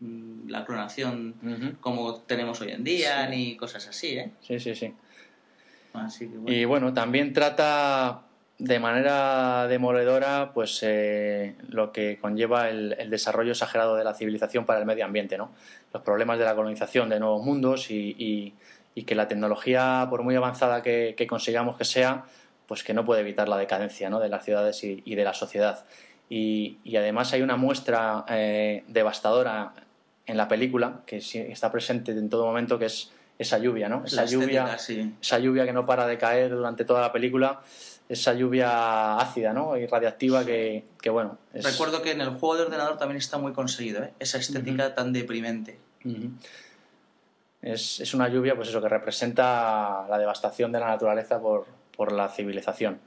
mm, 0.00 0.48
la 0.48 0.64
clonación 0.64 1.76
como 1.80 2.20
tenemos 2.20 2.60
hoy 2.60 2.70
en 2.70 2.84
día, 2.84 3.26
ni 3.28 3.56
cosas 3.56 3.88
así, 3.88 4.18
¿eh? 4.18 4.30
Sí, 4.40 4.60
sí, 4.60 4.74
sí. 4.74 4.94
Y 6.46 6.64
bueno, 6.64 6.92
también 6.94 7.32
trata 7.32 8.22
de 8.58 8.78
manera 8.80 9.66
demoledora 9.68 10.50
pues 10.52 10.80
eh, 10.82 11.54
lo 11.68 11.92
que 11.92 12.18
conlleva 12.20 12.68
el, 12.68 13.08
desarrollo 13.08 13.52
exagerado 13.52 13.96
de 13.96 14.04
la 14.04 14.14
civilización 14.14 14.64
para 14.64 14.80
el 14.80 14.86
medio 14.86 15.04
ambiente, 15.04 15.38
¿no? 15.38 15.50
Los 15.92 16.02
problemas 16.02 16.38
de 16.38 16.44
la 16.44 16.54
colonización 16.54 17.08
de 17.08 17.20
nuevos 17.20 17.44
mundos 17.44 17.90
y 17.90 18.14
y 18.18 18.54
que 19.04 19.14
la 19.14 19.28
tecnología, 19.28 20.06
por 20.10 20.22
muy 20.22 20.34
avanzada 20.34 20.82
que, 20.82 21.26
consigamos 21.28 21.76
que 21.76 21.84
sea, 21.84 22.24
pues 22.66 22.82
que 22.82 22.94
no 22.94 23.04
puede 23.04 23.22
evitar 23.22 23.48
la 23.48 23.56
decadencia 23.56 24.10
¿no? 24.10 24.20
de 24.20 24.28
las 24.28 24.44
ciudades 24.44 24.82
y, 24.84 25.14
de 25.14 25.24
la 25.24 25.34
sociedad. 25.34 25.84
Y, 26.28 26.78
además 26.96 27.32
hay 27.32 27.42
una 27.42 27.56
muestra 27.56 28.24
eh, 28.28 28.84
devastadora 28.88 29.72
en 30.26 30.36
la 30.36 30.48
película 30.48 31.00
que 31.06 31.16
está 31.16 31.72
presente 31.72 32.12
en 32.12 32.28
todo 32.28 32.44
momento, 32.44 32.78
que 32.78 32.86
es 32.86 33.10
esa 33.38 33.58
lluvia, 33.58 33.88
¿no? 33.88 34.04
Esa 34.04 34.24
lluvia, 34.24 34.76
esa 35.20 35.38
lluvia 35.38 35.64
que 35.64 35.72
no 35.72 35.86
para 35.86 36.06
de 36.06 36.18
caer 36.18 36.50
durante 36.50 36.84
toda 36.84 37.00
la 37.00 37.12
película, 37.12 37.60
esa 38.08 38.34
lluvia 38.34 39.16
ácida, 39.18 39.52
¿no? 39.52 39.76
Y 39.76 39.86
radiactiva 39.86 40.44
que, 40.44 40.84
bueno. 41.10 41.38
Recuerdo 41.54 42.02
que 42.02 42.12
en 42.12 42.20
el 42.20 42.30
juego 42.30 42.56
de 42.56 42.62
ordenador 42.62 42.98
también 42.98 43.18
está 43.18 43.38
muy 43.38 43.52
conseguido, 43.52 44.02
¿eh? 44.02 44.12
Esa 44.18 44.38
estética 44.38 44.94
tan 44.94 45.12
deprimente. 45.12 45.78
Es, 47.60 48.00
es, 48.00 48.14
una 48.14 48.28
lluvia, 48.28 48.54
pues 48.54 48.68
eso, 48.68 48.80
que 48.80 48.88
representa 48.88 50.06
la 50.08 50.18
devastación 50.18 50.70
de 50.70 50.80
la 50.80 50.88
naturaleza 50.88 51.40
por, 51.40 51.66
por 51.96 52.12
la 52.12 52.28
civilización. 52.28 53.00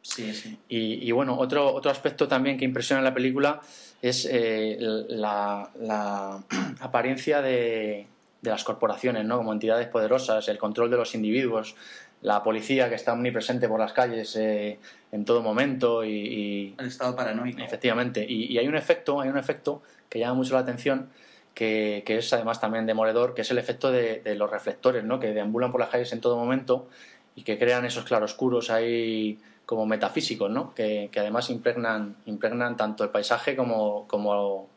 Sí, 0.00 0.32
sí. 0.32 0.58
Y, 0.68 1.08
y, 1.08 1.12
bueno, 1.12 1.36
otro, 1.38 1.74
otro 1.74 1.90
aspecto 1.90 2.28
también 2.28 2.56
que 2.56 2.64
impresiona 2.64 3.00
en 3.00 3.04
la 3.04 3.12
película 3.12 3.60
es 4.00 4.26
eh, 4.30 4.76
la, 4.80 5.68
la, 5.80 6.42
apariencia 6.80 7.42
de, 7.42 8.06
de, 8.40 8.50
las 8.50 8.64
corporaciones, 8.64 9.24
¿no? 9.24 9.36
Como 9.36 9.52
entidades 9.52 9.88
poderosas, 9.88 10.48
el 10.48 10.58
control 10.58 10.90
de 10.90 10.96
los 10.96 11.14
individuos, 11.14 11.74
la 12.22 12.42
policía 12.42 12.88
que 12.88 12.94
está 12.94 13.12
omnipresente 13.12 13.68
por 13.68 13.80
las 13.80 13.92
calles 13.92 14.36
eh, 14.36 14.78
en 15.12 15.24
todo 15.24 15.42
momento 15.42 16.04
y, 16.04 16.10
y, 16.10 16.74
El 16.78 16.86
estado 16.86 17.14
paranoico. 17.14 17.60
Efectivamente. 17.60 18.24
Y, 18.26 18.52
y, 18.52 18.58
hay 18.58 18.68
un 18.68 18.76
efecto, 18.76 19.20
hay 19.20 19.28
un 19.28 19.38
efecto 19.38 19.82
que 20.08 20.18
llama 20.18 20.34
mucho 20.34 20.54
la 20.54 20.60
atención 20.60 21.10
que, 21.56 22.04
es 22.06 22.32
además 22.34 22.60
también 22.60 22.84
demoledor, 22.84 23.32
que 23.32 23.40
es 23.40 23.50
el 23.50 23.56
efecto 23.56 23.90
de, 23.90 24.34
los 24.36 24.50
reflectores, 24.50 25.04
¿no? 25.04 25.18
que 25.18 25.28
deambulan 25.28 25.72
por 25.72 25.80
las 25.80 25.88
calles 25.88 26.12
en 26.12 26.20
todo 26.20 26.36
momento 26.36 26.86
y 27.34 27.44
que 27.44 27.58
crean 27.58 27.86
esos 27.86 28.04
claroscuros 28.04 28.68
ahí 28.68 29.40
como 29.64 29.86
metafísicos, 29.86 30.50
¿no? 30.50 30.74
que, 30.74 31.10
además 31.16 31.48
impregnan, 31.48 32.14
impregnan 32.26 32.76
tanto 32.76 33.04
el 33.04 33.10
paisaje 33.10 33.56
como, 33.56 34.06
como, 34.06 34.68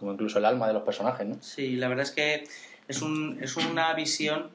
incluso 0.00 0.38
el 0.38 0.44
alma 0.44 0.68
de 0.68 0.74
los 0.74 0.84
personajes. 0.84 1.26
¿no? 1.26 1.38
Sí, 1.40 1.74
la 1.74 1.88
verdad 1.88 2.04
es 2.04 2.12
que 2.12 2.44
es, 2.86 3.02
un, 3.02 3.38
es 3.42 3.56
una 3.56 3.92
visión 3.94 4.50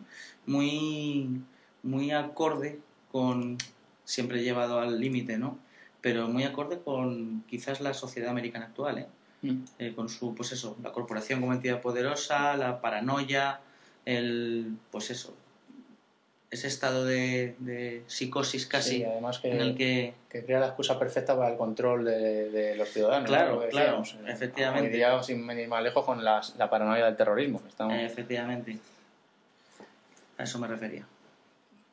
muy, 0.46 1.41
muy 1.82 2.12
acorde 2.12 2.80
con, 3.12 3.58
siempre 4.06 4.41
llevado 4.41 4.80
al 4.80 5.02
límite, 5.02 5.38
¿no? 5.38 5.60
pero 6.00 6.30
muy 6.30 6.46
acorde 6.46 6.80
con 6.80 7.43
quizás 7.50 7.82
la 7.82 7.93
sociedad 7.93 8.30
americana 8.30 8.67
actual. 8.67 9.00
¿eh? 9.00 9.08
Mm. 9.44 9.64
Eh, 9.78 9.94
con 9.94 10.10
su, 10.10 10.34
pues 10.34 10.54
eso, 10.54 10.78
la 10.82 10.92
corporación 10.92 11.42
como 11.42 11.54
entidad 11.54 11.82
poderosa, 11.82 12.56
la 12.56 12.80
paranoia, 12.82 13.60
el, 14.06 14.78
pues 14.90 15.12
eso, 15.12 15.36
ese 16.50 16.68
estado 16.68 17.04
de, 17.04 18.04
psicosis 18.08 18.66
casi 18.66 19.04
además 19.04 19.40
que, 19.40 19.52
en 19.52 19.60
el 19.60 19.76
que... 19.76 20.14
que 20.30 20.46
crea 20.46 20.60
la 20.60 20.68
excusa 20.68 20.98
perfecta 20.98 21.36
para 21.36 21.52
el 21.52 21.58
control 21.58 22.06
de, 22.06 22.76
los 22.78 22.90
ciudadanos. 22.90 23.30
Claro, 23.30 23.68
claro, 23.70 24.02
efectivamente. 24.28 24.98
Y 24.98 25.24
sin 25.24 25.46
venir 25.46 25.68
más 25.68 25.84
lejos 25.84 26.06
con 26.06 26.24
la, 26.24 26.42
paranoia 26.70 27.06
del 27.06 27.18
terrorismo. 27.18 27.62
Efectivamente. 27.92 28.78
A 30.38 30.44
eso 30.44 30.58
me 30.58 30.68
refería. 30.68 31.06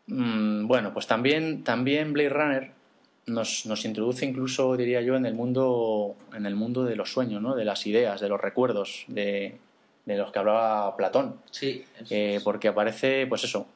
Mm, 0.07 0.67
bueno, 0.67 0.93
pues 0.93 1.07
también, 1.07 1.65
también 1.65 2.13
Blade 2.13 2.29
Runner 2.29 2.80
nos, 3.27 3.67
nos, 3.67 3.85
introduce 3.85 4.25
incluso, 4.27 4.77
diría 4.77 5.01
yo, 5.03 5.17
en 5.17 5.27
el 5.27 5.35
mundo, 5.35 6.17
en 6.35 6.47
el 6.47 6.57
mundo 6.57 6.85
de 6.85 6.97
los 6.97 7.13
sueños, 7.13 7.41
¿no? 7.41 7.55
de 7.55 7.65
las 7.65 7.87
ideas, 7.87 8.21
de 8.21 8.29
los 8.29 8.41
recuerdos, 8.41 9.05
de, 9.09 9.59
de 10.05 10.17
los 10.17 10.33
que 10.33 10.39
hablaba 10.39 10.97
Platón. 10.97 11.37
Sí. 11.51 11.85
Eh, 12.11 12.41
porque 12.43 12.69
aparece, 12.69 13.27
pues 13.27 13.45
eso, 13.45 13.67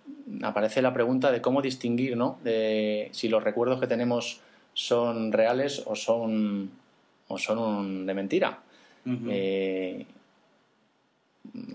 aparece 0.43 0.83
la 0.83 0.93
pregunta 0.93 1.31
de 1.31 1.41
cómo 1.41 1.63
distinguir, 1.63 2.17
¿no? 2.17 2.39
De 2.43 3.09
si 3.13 3.29
los 3.29 3.45
recuerdos 3.45 3.81
que 3.81 3.87
tenemos 3.87 4.41
son 4.73 5.33
reales 5.33 5.83
o 5.87 5.95
son, 5.95 6.71
o 7.29 7.39
son 7.39 8.07
de 8.07 8.15
mentira. 8.15 8.59
Eh, 9.29 10.07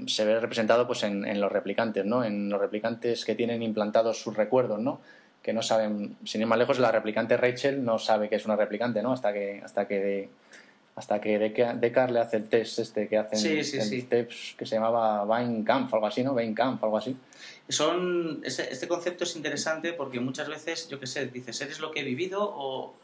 se 0.08 0.26
ve 0.26 0.40
representado 0.40 0.88
pues 0.88 1.04
en, 1.04 1.26
en, 1.26 1.40
los 1.40 1.52
replicantes, 1.52 2.04
¿no? 2.04 2.24
En 2.24 2.50
los 2.50 2.60
replicantes 2.60 3.24
que 3.24 3.36
tienen 3.36 3.62
implantados 3.62 4.20
sus 4.20 4.36
recuerdos, 4.36 4.80
¿no? 4.80 5.00
Que 5.42 5.54
no 5.54 5.62
saben, 5.62 6.18
sin 6.26 6.42
ir 6.42 6.48
más 6.48 6.60
lejos, 6.60 6.80
la 6.80 6.92
replicante 6.92 7.38
Rachel 7.38 7.84
no 7.84 7.98
sabe 8.00 8.30
que 8.30 8.36
es 8.36 8.46
una 8.46 8.56
replicante, 8.56 9.02
¿no? 9.02 9.14
Hasta 9.14 9.34
que, 9.34 9.62
hasta 9.64 9.88
que 9.88 10.30
hasta 11.00 11.22
que 11.22 11.40
Deckard 11.40 12.12
le 12.12 12.20
hace 12.20 12.36
el 12.36 12.50
test 12.50 12.80
este 12.80 13.08
que 13.08 13.18
hacen 13.18 13.40
sí, 13.40 13.64
sí, 13.64 13.80
sí. 13.80 14.06
que 14.58 14.66
se 14.66 14.76
llamaba 14.76 15.24
Bain 15.24 15.64
Camp, 15.64 15.94
algo 15.94 16.06
así, 16.06 16.24
¿no? 16.24 16.34
Bain 16.34 16.54
Camp, 16.54 16.84
algo 16.84 16.98
así. 16.98 17.16
Son, 17.70 18.42
este, 18.44 18.86
concepto 18.90 19.24
es 19.24 19.34
interesante 19.38 19.94
porque 19.94 20.20
muchas 20.20 20.50
veces, 20.50 20.90
yo 20.90 21.00
qué 21.00 21.08
sé, 21.08 21.28
dices, 21.28 21.62
¿eres 21.62 21.80
lo 21.80 21.92
que 21.92 22.02
he 22.02 22.04
vivido? 22.04 22.42
o 22.44 22.96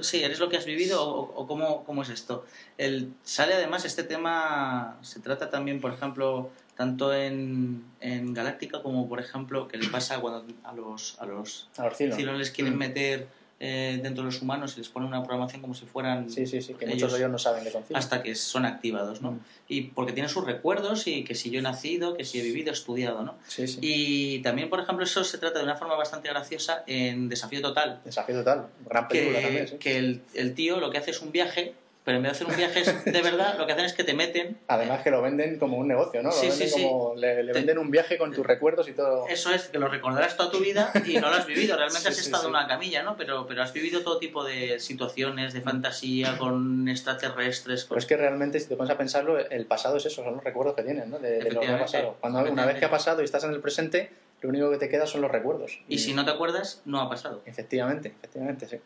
Sí, 0.00 0.24
¿eres 0.24 0.40
lo 0.40 0.48
que 0.48 0.56
has 0.56 0.66
vivido? 0.66 1.06
¿O, 1.06 1.46
cómo, 1.46 1.84
cómo, 1.84 2.02
es 2.02 2.08
esto? 2.08 2.44
El, 2.76 3.12
sale 3.22 3.54
además 3.54 3.84
este 3.84 4.02
tema, 4.02 4.98
se 5.02 5.20
trata 5.20 5.48
también, 5.48 5.80
por 5.80 5.92
ejemplo, 5.92 6.50
tanto 6.78 7.12
en, 7.12 7.82
en 8.00 8.32
Galáctica 8.32 8.84
como, 8.84 9.08
por 9.08 9.18
ejemplo, 9.18 9.66
que 9.66 9.78
le 9.78 9.88
pasa 9.88 10.20
cuando 10.20 10.44
a 10.62 10.72
los, 10.72 11.18
a 11.18 11.26
los, 11.26 11.68
a 11.76 11.88
les 11.88 12.52
quieren 12.52 12.76
mm. 12.76 12.78
meter 12.78 13.26
eh, 13.58 13.98
dentro 14.00 14.22
de 14.22 14.30
los 14.30 14.40
humanos 14.40 14.74
y 14.76 14.78
les 14.78 14.88
ponen 14.88 15.08
una 15.08 15.24
programación 15.24 15.60
como 15.60 15.74
si 15.74 15.86
fueran 15.86 16.30
Sí, 16.30 16.46
sí, 16.46 16.62
sí, 16.62 16.74
que 16.74 16.84
ellos 16.84 16.94
muchos 16.94 17.12
de 17.14 17.18
ellos 17.18 17.32
no 17.32 17.38
saben 17.38 17.64
que 17.64 17.72
son 17.72 17.82
hasta 17.94 18.22
que 18.22 18.36
son 18.36 18.64
activados, 18.64 19.22
¿no? 19.22 19.32
Mm. 19.32 19.40
Y 19.66 19.80
porque 19.88 20.12
tienen 20.12 20.30
sus 20.30 20.44
recuerdos 20.44 21.08
y 21.08 21.24
que 21.24 21.34
si 21.34 21.50
yo 21.50 21.58
he 21.58 21.62
nacido, 21.62 22.14
que 22.14 22.24
si 22.24 22.38
he 22.38 22.44
vivido, 22.44 22.70
he 22.70 22.74
estudiado, 22.74 23.24
¿no? 23.24 23.34
Sí, 23.48 23.66
sí. 23.66 23.80
Y 23.82 24.38
también, 24.42 24.70
por 24.70 24.78
ejemplo, 24.78 25.04
eso 25.04 25.24
se 25.24 25.38
trata 25.38 25.58
de 25.58 25.64
una 25.64 25.74
forma 25.74 25.96
bastante 25.96 26.28
graciosa 26.28 26.84
en 26.86 27.28
Desafío 27.28 27.60
Total, 27.60 28.00
Desafío 28.04 28.36
total. 28.36 28.68
Gran 28.88 29.08
película 29.08 29.38
que, 29.40 29.44
también, 29.44 29.66
sí. 29.66 29.76
que 29.78 29.98
el, 29.98 30.22
el 30.34 30.54
tío 30.54 30.78
lo 30.78 30.92
que 30.92 30.98
hace 30.98 31.10
es 31.10 31.20
un 31.22 31.32
viaje, 31.32 31.74
pero 32.08 32.16
en 32.16 32.22
vez 32.22 32.32
de 32.32 32.36
hacer 32.36 32.46
un 32.46 32.56
viaje 32.56 33.10
de 33.10 33.20
verdad, 33.20 33.58
lo 33.58 33.66
que 33.66 33.72
hacen 33.72 33.84
es 33.84 33.92
que 33.92 34.02
te 34.02 34.14
meten 34.14 34.56
Además 34.66 35.02
que 35.02 35.10
lo 35.10 35.20
venden 35.20 35.58
como 35.58 35.76
un 35.76 35.86
negocio, 35.88 36.22
¿no? 36.22 36.30
Lo 36.30 36.34
Sí, 36.34 36.48
venden 36.48 36.68
sí, 36.70 36.74
sí. 36.74 36.82
como... 36.82 37.14
Le, 37.16 37.34
Te- 37.44 37.52
venden 37.52 37.76
un 37.76 37.90
viaje 37.90 38.16
con 38.16 38.32
tus 38.32 38.46
recuerdos 38.46 38.88
y 38.88 38.92
todo. 38.92 39.28
Eso 39.28 39.52
es, 39.52 39.64
que 39.68 39.78
lo 39.78 39.88
recordarás 39.88 40.34
toda 40.34 40.50
tu 40.50 40.58
vida 40.60 40.90
y 41.06 41.18
no 41.18 41.28
lo 41.28 41.34
has 41.36 41.46
vivido. 41.46 41.76
Realmente 41.76 42.08
has 42.08 42.18
estado 42.18 42.44
en 42.44 42.50
una 42.54 42.66
camilla, 42.66 43.02
¿no? 43.02 43.14
Pero, 43.18 43.46
pero 43.46 43.62
has 43.62 43.74
vivido 43.74 44.00
todo 44.00 44.18
tipo 44.18 44.42
de 44.42 44.80
situaciones, 44.80 45.52
de 45.52 45.60
fantasía, 45.60 46.38
con 46.38 46.88
extraterrestres. 46.88 47.84
Con... 47.84 47.88
Pero 47.96 47.98
es 47.98 48.06
que 48.06 48.16
realmente, 48.16 48.58
si 48.58 48.68
te 48.68 48.76
pones 48.76 48.90
a 48.94 48.96
pensarlo, 48.96 49.38
el 49.38 49.66
pasado 49.66 49.98
es 49.98 50.06
eso, 50.06 50.24
son 50.24 50.32
los 50.36 50.42
recuerdos 50.44 50.76
que 50.76 50.84
tienes, 50.84 51.06
¿no? 51.08 51.18
De, 51.18 51.40
de 51.40 51.50
lo 51.50 51.60
que 51.60 51.66
ha 51.68 51.78
pasado. 51.78 52.16
Cuando 52.22 52.40
una 52.50 52.64
vez 52.64 52.78
que 52.78 52.86
ha 52.86 52.90
pasado 52.90 53.20
y 53.20 53.26
estás 53.26 53.44
en 53.44 53.50
el 53.50 53.60
presente, 53.60 54.10
lo 54.40 54.48
único 54.48 54.70
que 54.70 54.78
te 54.78 54.88
queda 54.88 55.06
son 55.06 55.20
los 55.20 55.30
recuerdos. 55.30 55.78
Y 55.88 55.98
si 55.98 56.14
no 56.14 56.24
te 56.24 56.30
acuerdas, 56.30 56.80
no 56.86 57.02
ha 57.02 57.10
pasado. 57.10 57.42
Efectivamente, 57.44 58.14
efectivamente, 58.16 58.66
sí. 58.66 58.78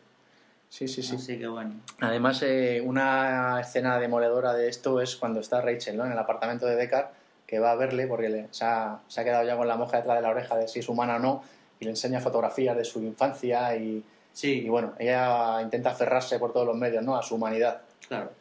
Sí, 0.73 0.87
sí, 0.87 1.03
sí. 1.03 1.15
Así 1.17 1.37
que 1.37 1.45
bueno. 1.45 1.71
Además, 1.99 2.41
eh, 2.41 2.81
una 2.83 3.61
escena 3.61 3.99
demoledora 3.99 4.53
de 4.55 4.69
esto 4.69 5.01
es 5.01 5.15
cuando 5.15 5.39
está 5.39 5.61
Rachel 5.61 5.95
¿no? 5.95 6.03
en 6.07 6.11
el 6.13 6.17
apartamento 6.17 6.65
de 6.65 6.75
Deckard, 6.75 7.09
que 7.45 7.59
va 7.59 7.73
a 7.73 7.75
verle 7.75 8.07
porque 8.07 8.27
le- 8.29 8.47
se, 8.49 8.65
ha, 8.65 8.99
se 9.07 9.21
ha 9.21 9.23
quedado 9.23 9.45
ya 9.45 9.55
con 9.55 9.67
la 9.67 9.75
moja 9.75 9.97
detrás 9.97 10.15
de 10.15 10.23
la 10.23 10.31
oreja 10.31 10.57
de 10.57 10.67
si 10.67 10.79
es 10.79 10.89
humana 10.89 11.17
o 11.17 11.19
no, 11.19 11.43
y 11.79 11.85
le 11.85 11.91
enseña 11.91 12.19
fotografías 12.21 12.75
de 12.75 12.85
su 12.85 13.03
infancia 13.03 13.75
y, 13.75 13.81
y 13.97 14.03
Sí, 14.33 14.67
bueno, 14.67 14.93
ella 14.97 15.61
intenta 15.61 15.91
aferrarse 15.91 16.39
por 16.39 16.51
todos 16.51 16.65
los 16.65 16.75
medios 16.75 17.03
¿no? 17.03 17.15
a 17.15 17.21
su 17.21 17.35
humanidad. 17.35 17.81
claro. 18.07 18.31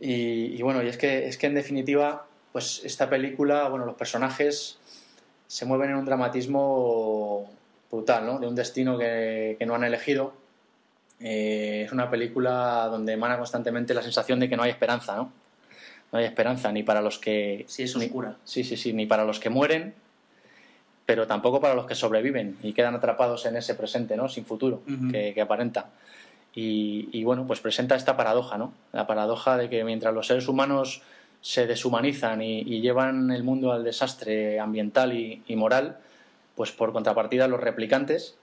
Y, 0.00 0.56
y 0.58 0.62
bueno, 0.62 0.82
y 0.82 0.88
es 0.88 0.96
que, 0.98 1.28
es 1.28 1.38
que 1.38 1.46
en 1.46 1.54
definitiva, 1.54 2.26
pues 2.52 2.82
esta 2.84 3.08
película, 3.08 3.68
bueno, 3.68 3.86
los 3.86 3.94
personajes 3.94 4.78
se 5.46 5.64
mueven 5.64 5.90
en 5.90 5.96
un 5.96 6.04
dramatismo 6.04 7.48
brutal, 7.88 8.26
¿no? 8.26 8.40
De 8.40 8.48
un 8.48 8.56
destino 8.56 8.98
que, 8.98 9.54
que 9.56 9.64
no 9.64 9.76
han 9.76 9.84
elegido. 9.84 10.32
Eh, 11.20 11.82
es 11.86 11.92
una 11.92 12.10
película 12.10 12.88
donde 12.90 13.12
emana 13.12 13.36
constantemente 13.38 13.94
la 13.94 14.02
sensación 14.02 14.40
de 14.40 14.48
que 14.48 14.56
no 14.56 14.62
hay 14.62 14.70
esperanza, 14.70 15.16
¿no? 15.16 15.32
No 16.12 16.18
hay 16.18 16.24
esperanza 16.26 16.70
ni 16.70 16.82
para 16.82 17.00
los 17.00 17.18
que... 17.18 17.64
Sí, 17.68 17.84
es 17.84 17.96
ni- 17.96 18.06
oscura. 18.06 18.36
Sí, 18.44 18.62
sí, 18.64 18.76
sí, 18.76 18.92
ni 18.92 19.06
para 19.06 19.24
los 19.24 19.40
que 19.40 19.50
mueren, 19.50 19.94
pero 21.06 21.26
tampoco 21.26 21.60
para 21.60 21.74
los 21.74 21.86
que 21.86 21.94
sobreviven 21.94 22.56
y 22.62 22.72
quedan 22.72 22.94
atrapados 22.94 23.46
en 23.46 23.56
ese 23.56 23.74
presente, 23.74 24.16
¿no? 24.16 24.28
Sin 24.28 24.44
futuro, 24.44 24.82
que, 25.10 25.32
que 25.34 25.40
aparenta. 25.40 25.90
Y, 26.54 27.08
y, 27.12 27.24
bueno, 27.24 27.46
pues 27.46 27.60
presenta 27.60 27.96
esta 27.96 28.16
paradoja, 28.16 28.56
¿no? 28.58 28.72
La 28.92 29.06
paradoja 29.06 29.56
de 29.56 29.68
que 29.68 29.82
mientras 29.82 30.14
los 30.14 30.28
seres 30.28 30.46
humanos 30.46 31.02
se 31.40 31.66
deshumanizan 31.66 32.42
y, 32.42 32.60
y 32.60 32.80
llevan 32.80 33.30
el 33.32 33.42
mundo 33.42 33.72
al 33.72 33.82
desastre 33.84 34.60
ambiental 34.60 35.12
y, 35.12 35.42
y 35.46 35.56
moral, 35.56 35.98
pues 36.54 36.70
por 36.70 36.92
contrapartida 36.92 37.48
los 37.48 37.60
replicantes 37.60 38.36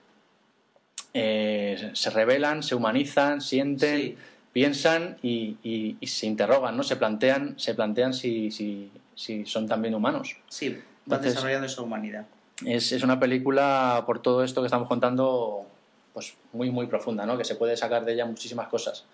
eh, 1.14 1.90
se 1.94 2.10
rebelan, 2.10 2.62
se 2.62 2.74
humanizan, 2.74 3.40
sienten, 3.40 4.00
Sí. 4.00 4.16
piensan 4.52 5.16
y, 5.22 5.56
y- 5.62 5.96
y 6.00 6.06
se 6.06 6.26
interrogan, 6.26 6.76
¿no? 6.76 6.82
Se 6.82 6.96
plantean, 6.96 7.58
se 7.58 7.74
plantean 7.74 8.12
si, 8.14 8.50
si, 8.50 8.90
si 9.14 9.44
son 9.46 9.66
también 9.68 9.94
humanos. 9.94 10.36
Sí, 10.48 10.78
Entonces- 11.06 11.34
desarrollando 11.34 11.66
esa 11.66 11.82
humanidad. 11.82 12.26
Es, 12.64 12.92
es 12.92 13.02
una 13.02 13.18
película, 13.18 14.04
por 14.06 14.20
todo 14.22 14.44
esto 14.44 14.60
que 14.62 14.66
estamos 14.66 14.86
contando, 14.88 15.66
pues 16.14 16.34
muy, 16.52 16.70
muy 16.70 16.86
profunda, 16.86 17.26
¿no? 17.26 17.36
Que 17.36 17.44
se 17.44 17.56
puede 17.56 17.76
sacar 17.76 18.04
de 18.04 18.12
ella 18.12 18.24
muchísimas 18.26 18.68
cosas. 18.68 19.04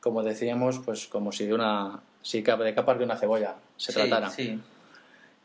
Como 0.00 0.22
decíamos, 0.22 0.78
pues 0.84 1.06
como 1.06 1.32
si 1.32 1.46
de 1.46 1.54
una 1.54 2.00
si 2.22 2.42
de 2.42 2.74
capas 2.74 2.98
de 2.98 3.04
una 3.04 3.16
cebolla 3.16 3.54
se 3.76 3.92
Sí, 3.92 3.98
tratara. 3.98 4.30
Sí, 4.30 4.60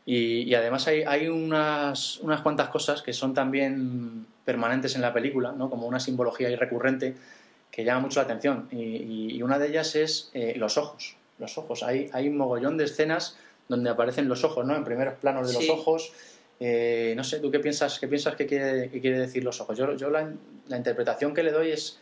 Y, 0.06 0.42
y 0.42 0.54
además 0.54 0.86
hay, 0.88 1.02
hay 1.02 1.28
unas, 1.28 2.18
unas 2.18 2.40
cuantas 2.40 2.68
cosas 2.70 3.02
que 3.02 3.12
son 3.12 3.34
también 3.34 4.26
permanentes 4.44 4.94
en 4.94 5.02
la 5.02 5.12
película, 5.12 5.52
¿no? 5.52 5.70
como 5.70 5.86
una 5.86 6.00
simbología 6.00 6.48
ahí 6.48 6.56
recurrente 6.56 7.14
que 7.70 7.84
llama 7.84 8.00
mucho 8.00 8.20
la 8.20 8.24
atención. 8.24 8.68
Y, 8.70 8.76
y- 8.76 9.36
y 9.36 9.42
una 9.42 9.58
de 9.58 9.68
ellas 9.68 9.94
es 9.96 10.30
eh, 10.34 10.54
los 10.56 10.76
ojos. 10.78 11.16
Los 11.38 11.56
ojos. 11.58 11.82
Hay, 11.82 12.10
hay 12.12 12.28
un 12.28 12.36
mogollón 12.36 12.76
de 12.76 12.84
escenas 12.84 13.36
donde 13.68 13.88
aparecen 13.90 14.28
los 14.28 14.44
ojos, 14.44 14.66
¿no? 14.66 14.76
En 14.76 14.84
primeros 14.84 15.14
planos 15.14 15.48
de 15.48 15.54
Sí. 15.58 15.66
los 15.66 15.78
ojos. 15.78 16.12
Eh, 16.60 17.14
no 17.16 17.24
sé, 17.24 17.40
¿tú 17.40 17.50
qué 17.50 17.58
piensas, 17.58 17.98
qué 17.98 18.06
piensas 18.06 18.36
que 18.36 18.46
quiere, 18.46 18.90
que 18.90 19.00
quiere 19.00 19.18
decir 19.18 19.42
los 19.42 19.60
ojos? 19.60 19.76
Yo, 19.78 19.94
yo 19.96 20.10
la, 20.10 20.30
la 20.68 20.76
interpretación 20.76 21.34
que 21.34 21.42
le 21.42 21.50
doy 21.50 21.70
es, 21.70 21.98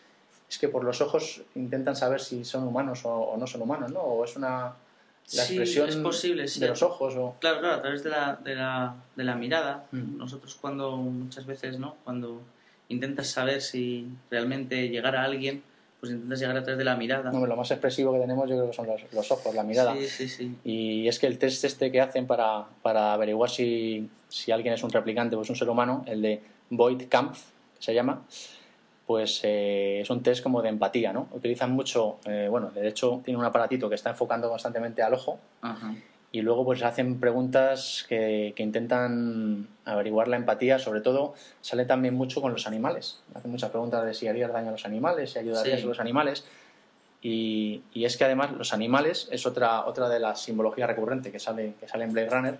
es 0.51 0.59
que 0.59 0.69
por 0.69 0.83
los 0.85 1.01
ojos 1.01 1.43
intentan 1.55 1.95
saber 1.97 2.21
si 2.21 2.45
son 2.45 2.67
humanos 2.67 3.05
o, 3.05 3.11
o 3.15 3.37
no 3.39 3.47
son 3.47 3.63
humanos, 3.63 3.93
¿no? 3.93 4.01
O 4.01 4.25
es 4.25 4.37
una 4.37 4.75
la 5.33 5.45
Sí, 5.45 5.55
expresión 5.55 5.89
es 5.89 5.97
posible, 5.97 6.49
sí. 6.49 6.61
de 6.61 6.69
los 6.69 6.83
ojos 6.83 7.15
o... 7.17 7.37
Claro, 7.41 7.61
claro, 7.61 7.75
a 7.77 7.83
través 7.83 8.03
de 8.03 8.11
la, 8.11 8.39
de 8.43 8.55
la, 8.55 8.95
de 9.15 9.25
la 9.25 9.35
mirada. 9.37 9.87
Mm. 9.93 10.19
Nosotros 10.19 10.57
cuando, 10.61 10.97
muchas 10.97 11.47
veces, 11.47 11.79
¿no? 11.79 11.97
Cuando 12.05 12.43
intentas 12.89 13.29
saber 13.29 13.63
si 13.63 14.09
realmente 14.31 14.89
llegar 14.89 15.15
a 15.15 15.25
alguien, 15.25 15.63
pues 16.01 16.13
intentas 16.13 16.41
llegar 16.41 16.57
a 16.57 16.63
través 16.63 16.79
de 16.79 16.85
la 16.85 16.97
mirada. 16.97 17.31
No, 17.31 17.47
lo 17.47 17.57
más 17.57 17.71
expresivo 17.71 18.13
que 18.13 18.21
tenemos 18.21 18.49
yo 18.49 18.57
creo 18.57 18.71
que 18.71 18.77
son 18.77 18.87
los, 18.87 19.01
los 19.13 19.31
ojos, 19.31 19.55
la 19.55 19.63
mirada. 19.63 19.95
Sí, 19.95 20.09
sí, 20.09 20.29
sí. 20.29 20.57
Y 20.65 21.07
es 21.07 21.19
que 21.19 21.27
el 21.27 21.39
test 21.39 21.63
este 21.65 21.93
que 21.93 22.01
hacen 22.01 22.27
para, 22.27 22.65
para 22.83 23.13
averiguar 23.13 23.51
si, 23.51 24.09
si 24.29 24.51
alguien 24.51 24.75
es 24.75 24.83
un 24.83 24.91
replicante 24.91 25.37
o 25.37 25.43
es 25.43 25.51
un 25.51 25.57
ser 25.57 25.69
humano, 25.69 26.05
el 26.07 26.23
de 26.23 26.43
Void 26.71 27.05
Kampf, 27.09 27.39
que 27.79 27.85
se 27.85 27.95
llama, 27.95 28.23
pues 29.11 29.41
eh, 29.43 30.03
es 30.03 30.09
un 30.11 30.23
test 30.23 30.41
como 30.41 30.63
de 30.63 30.69
empatía, 30.69 31.13
¿no? 31.13 31.27
Utilizan 31.33 31.73
mucho, 31.73 32.19
eh, 32.27 32.47
bueno, 32.49 32.71
de 32.71 32.87
hecho 32.87 33.21
tiene 33.25 33.41
un 33.41 33.45
aparatito 33.45 33.89
que 33.89 33.97
está 33.97 34.11
enfocando 34.11 34.49
constantemente 34.49 35.03
al 35.03 35.15
ojo 35.15 35.41
Ajá. 35.63 35.97
y 36.31 36.43
luego 36.43 36.65
pues 36.65 36.81
hacen 36.85 37.19
preguntas 37.19 38.07
que, 38.09 38.53
que 38.55 38.63
intentan 38.63 39.67
averiguar 39.85 40.29
la 40.29 40.37
empatía, 40.37 40.79
sobre 40.79 41.01
todo 41.01 41.35
sale 41.61 41.87
también 41.87 42.15
mucho 42.15 42.41
con 42.41 42.53
los 42.53 42.69
animales. 42.69 43.19
Hacen 43.35 43.51
muchas 43.51 43.71
preguntas 43.71 44.05
de 44.07 44.15
si 44.15 44.29
harías 44.29 44.53
daño 44.53 44.69
a 44.69 44.73
los 44.73 44.85
animales, 44.87 45.33
si 45.33 45.41
ayudarías 45.41 45.81
Sí. 45.81 45.85
a 45.87 45.89
los 45.89 45.99
animales. 45.99 46.45
Y, 47.21 47.83
y 47.93 48.05
es 48.05 48.17
que 48.17 48.23
además 48.27 48.53
los 48.53 48.73
animales 48.73 49.27
es 49.33 49.45
otra, 49.45 49.87
otra 49.87 50.09
de 50.09 50.21
las 50.21 50.41
simbologías 50.41 50.87
recurrentes 50.89 51.33
que 51.33 51.41
sale, 51.41 51.75
que 51.81 51.89
sale 51.89 52.05
en 52.05 52.13
Blade 52.13 52.31
Runner. 52.31 52.59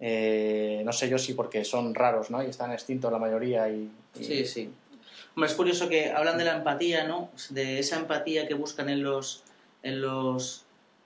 Eh, 0.00 0.82
no 0.84 0.92
sé 0.92 1.08
yo 1.08 1.18
si 1.18 1.34
porque 1.34 1.64
son 1.64 1.94
raros, 1.94 2.30
¿no? 2.30 2.42
Y 2.42 2.46
están 2.46 2.72
extintos 2.72 3.12
la 3.12 3.18
mayoría 3.18 3.68
y... 3.68 3.88
y- 4.18 4.24
Sí, 4.24 4.44
sí. 4.44 4.70
Hombre, 5.36 5.50
es 5.50 5.54
curioso 5.56 5.88
que 5.88 6.10
hablan 6.12 6.38
de 6.38 6.44
la 6.44 6.56
empatía, 6.56 7.04
¿no? 7.06 7.30
De 7.50 7.78
esa 7.78 7.96
empatía 7.96 8.48
que 8.48 8.54
buscan 8.54 8.88
en 8.88 9.02
los, 9.02 9.42
en 9.82 10.00
los 10.00 10.64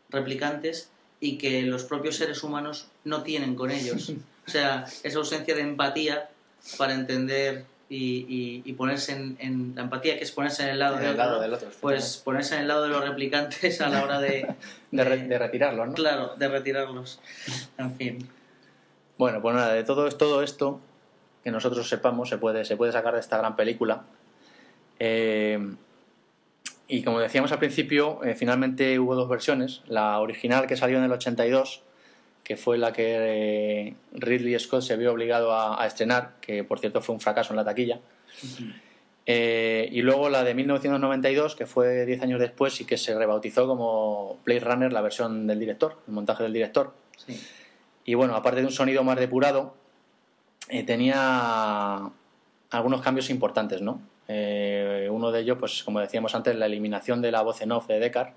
replicantes 0.08 0.88
y 1.20 1.36
que 1.36 1.62
los 1.62 1.84
propios 1.84 2.16
seres 2.16 2.42
humanos 2.44 2.86
no 3.04 3.22
tienen 3.22 3.54
con 3.56 3.70
ellos. 3.72 4.10
O 4.46 4.50
sea, 4.50 4.84
esa 5.02 5.18
ausencia 5.18 5.54
de 5.54 5.62
empatía 5.62 6.28
para 6.78 6.94
entender 6.94 7.64
y, 7.88 8.24
y- 8.28 8.62
y 8.64 8.72
ponerse 8.74 9.12
en, 9.12 9.36
en 9.40 9.72
la 9.74 9.82
empatía, 9.82 10.16
que 10.16 10.22
es 10.22 10.30
ponerse 10.30 10.62
en 10.62 10.68
el 10.70 10.78
lado, 10.78 10.94
en 10.94 11.00
del 11.02 11.10
el 11.10 11.40
del 11.40 11.54
otro. 11.54 11.68
pues 11.80 12.16
ponerse 12.24 12.54
en 12.54 12.62
el 12.62 12.68
lado 12.68 12.84
de 12.84 12.88
los 12.90 13.02
replicantes 13.06 13.80
a 13.80 13.88
la 13.88 14.04
hora 14.04 14.20
de, 14.20 14.46
de, 14.92 15.04
re- 15.04 15.26
de 15.26 15.38
retirarlos, 15.38 15.88
¿no? 15.88 15.94
claro, 15.94 16.34
de 16.36 16.46
retirarlos. 16.48 17.18
En 17.78 17.96
fin. 17.96 18.28
Bueno, 19.18 19.42
pues 19.42 19.56
nada, 19.56 19.72
de 19.72 19.82
todo, 19.82 20.08
todo 20.10 20.42
esto 20.44 20.80
que 21.42 21.50
nosotros 21.50 21.88
sepamos 21.88 22.28
se 22.28 22.38
puede, 22.38 22.64
se 22.64 22.76
puede 22.76 22.92
sacar 22.92 23.14
de 23.14 23.20
esta 23.20 23.38
gran 23.38 23.56
película. 23.56 24.04
Eh, 25.00 25.58
y 26.86 27.02
como 27.02 27.18
decíamos 27.18 27.50
al 27.50 27.58
principio, 27.58 28.22
eh, 28.22 28.36
finalmente 28.36 28.98
hubo 29.00 29.16
dos 29.16 29.28
versiones. 29.28 29.82
La 29.88 30.20
original 30.20 30.68
que 30.68 30.76
salió 30.76 30.98
en 30.98 31.04
el 31.04 31.12
82, 31.12 31.82
que 32.44 32.56
fue 32.56 32.78
la 32.78 32.92
que 32.92 33.16
eh, 33.88 33.94
Ridley 34.12 34.58
Scott 34.60 34.82
se 34.82 34.96
vio 34.96 35.12
obligado 35.12 35.52
a, 35.52 35.82
a 35.82 35.86
estrenar, 35.86 36.34
que 36.40 36.62
por 36.62 36.78
cierto 36.78 37.00
fue 37.00 37.14
un 37.14 37.20
fracaso 37.20 37.52
en 37.52 37.56
la 37.56 37.64
taquilla. 37.64 38.00
Eh, 39.26 39.88
y 39.92 40.02
luego 40.02 40.28
la 40.28 40.42
de 40.42 40.54
1992, 40.54 41.54
que 41.54 41.66
fue 41.66 42.04
10 42.04 42.22
años 42.22 42.40
después 42.40 42.80
y 42.80 42.84
que 42.84 42.96
se 42.96 43.16
rebautizó 43.16 43.66
como 43.66 44.38
Blade 44.44 44.60
Runner, 44.60 44.92
la 44.92 45.02
versión 45.02 45.46
del 45.46 45.60
director, 45.60 45.98
el 46.08 46.14
montaje 46.14 46.42
del 46.42 46.52
director. 46.52 46.94
Sí. 47.16 47.40
Y 48.04 48.14
bueno, 48.14 48.34
aparte 48.34 48.60
de 48.60 48.66
un 48.66 48.72
sonido 48.72 49.04
más 49.04 49.18
depurado, 49.18 49.74
eh, 50.68 50.82
tenía 50.82 52.10
algunos 52.70 53.02
cambios 53.02 53.30
importantes, 53.30 53.82
¿no? 53.82 54.00
Eh, 54.32 55.08
uno 55.10 55.32
de 55.32 55.40
ellos, 55.40 55.58
pues 55.58 55.82
como 55.82 55.98
decíamos 55.98 56.36
antes, 56.36 56.54
la 56.54 56.66
eliminación 56.66 57.20
de 57.20 57.32
la 57.32 57.42
voz 57.42 57.62
en 57.62 57.72
off 57.72 57.88
de 57.88 57.98
Deckard. 57.98 58.32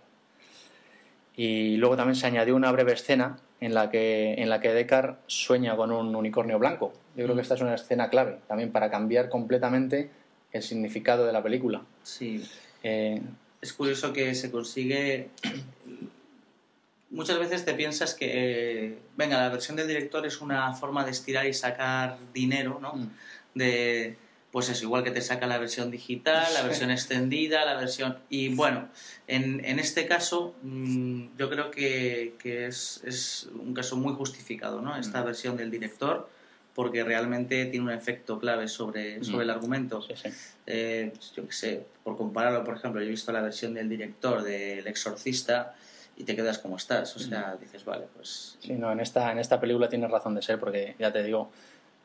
Y 1.35 1.77
luego 1.77 1.95
también 1.95 2.15
se 2.15 2.25
añadió 2.25 2.55
una 2.55 2.71
breve 2.71 2.93
escena 2.93 3.37
en 3.59 3.75
la 3.75 3.91
que, 3.91 4.33
en 4.33 4.49
la 4.49 4.59
que 4.59 4.73
Deckard 4.73 5.17
sueña 5.27 5.75
con 5.75 5.91
un 5.91 6.15
unicornio 6.15 6.57
blanco. 6.57 6.93
Yo 7.15 7.25
creo 7.25 7.35
que 7.35 7.43
esta 7.43 7.53
es 7.53 7.61
una 7.61 7.75
escena 7.75 8.09
clave 8.09 8.39
también 8.47 8.71
para 8.71 8.89
cambiar 8.89 9.29
completamente 9.29 10.09
el 10.51 10.63
significado 10.63 11.27
de 11.27 11.31
la 11.31 11.43
película. 11.43 11.83
Sí. 12.01 12.43
Eh, 12.81 13.21
es 13.61 13.73
curioso 13.73 14.13
que 14.13 14.33
se 14.33 14.49
consigue. 14.49 15.29
Muchas 17.11 17.37
veces 17.37 17.65
te 17.65 17.75
piensas 17.75 18.15
que, 18.15 18.31
eh, 18.33 18.97
venga, 19.15 19.39
la 19.39 19.49
versión 19.49 19.77
del 19.77 19.87
director 19.87 20.25
es 20.25 20.41
una 20.41 20.73
forma 20.73 21.05
de 21.05 21.11
estirar 21.11 21.45
y 21.45 21.53
sacar 21.53 22.17
dinero, 22.33 22.79
¿no? 22.81 22.95
Mm. 22.95 23.09
De, 23.53 24.17
pues 24.53 24.69
es 24.69 24.83
igual 24.83 25.03
que 25.03 25.09
te 25.09 25.19
saca 25.21 25.47
la 25.47 25.57
versión 25.57 25.89
digital, 25.89 26.45
la 26.53 26.61
versión 26.61 26.91
extendida, 26.91 27.65
la 27.65 27.73
versión... 27.73 28.19
Y 28.29 28.53
bueno, 28.53 28.87
en, 29.25 29.65
en 29.65 29.79
este 29.79 30.05
caso 30.05 30.53
mm, 30.61 31.29
yo 31.39 31.49
creo 31.49 31.71
que, 31.71 32.35
que 32.37 32.67
es, 32.67 33.01
es, 33.03 33.49
un 33.51 33.73
caso 33.73 33.97
muy 33.97 34.13
justificado, 34.13 34.79
¿no? 34.79 34.95
Esta 34.95 35.21
Mm. 35.21 35.25
versión 35.25 35.57
del 35.57 35.71
director, 35.71 36.29
porque 36.75 37.03
realmente 37.03 37.65
tiene 37.65 37.87
un 37.87 37.91
efecto 37.91 38.37
clave 38.37 38.67
sobre, 38.67 39.23
sobre 39.23 39.45
el 39.45 39.49
argumento. 39.49 40.03
Sí, 40.03 40.13
sí. 40.15 40.29
Eh, 40.67 41.11
pues 41.15 41.33
yo 41.35 41.47
qué 41.47 41.51
sé, 41.51 41.85
por 42.03 42.15
compararlo, 42.15 42.63
por 42.63 42.77
ejemplo, 42.77 43.01
yo 43.01 43.07
he 43.07 43.09
visto 43.09 43.31
la 43.31 43.41
versión 43.41 43.73
del 43.73 43.89
director 43.89 44.43
del 44.43 44.85
Exorcista 44.85 45.73
y 46.15 46.25
te 46.25 46.35
quedas 46.35 46.59
como 46.59 46.77
estás. 46.77 47.15
O 47.15 47.19
sea, 47.19 47.57
dices, 47.59 47.83
vale, 47.85 48.05
pues... 48.15 48.59
Sí, 48.59 48.73
no, 48.73 48.91
en 48.91 48.99
esta, 48.99 49.31
en 49.31 49.39
esta 49.39 49.59
película 49.59 49.89
tienes 49.89 50.11
razón 50.11 50.35
de 50.35 50.43
ser 50.43 50.59
porque, 50.59 50.95
ya 50.99 51.11
te 51.11 51.23
digo, 51.23 51.49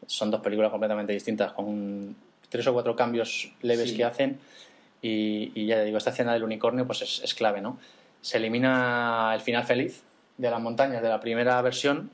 son 0.06 0.30
dos 0.30 0.40
películas 0.40 0.70
completamente 0.70 1.12
distintas, 1.12 1.52
con 1.52 2.16
tres 2.48 2.66
o 2.66 2.72
cuatro 2.72 2.96
cambios 2.96 3.52
leves 3.62 3.90
Sí. 3.90 3.96
que 3.96 4.04
hacen 4.04 4.38
y, 5.02 5.52
y 5.54 5.66
ya 5.66 5.82
digo, 5.82 5.98
esta 5.98 6.10
escena 6.10 6.32
del 6.32 6.44
unicornio 6.44 6.86
pues 6.86 7.02
es, 7.02 7.20
es 7.22 7.34
clave, 7.34 7.60
¿no? 7.60 7.78
Se 8.20 8.38
elimina 8.38 9.32
el 9.34 9.40
final 9.40 9.64
feliz 9.64 10.02
de 10.36 10.50
las 10.50 10.60
montañas 10.60 11.02
de 11.02 11.08
la 11.08 11.20
primera 11.20 11.60
versión 11.62 12.10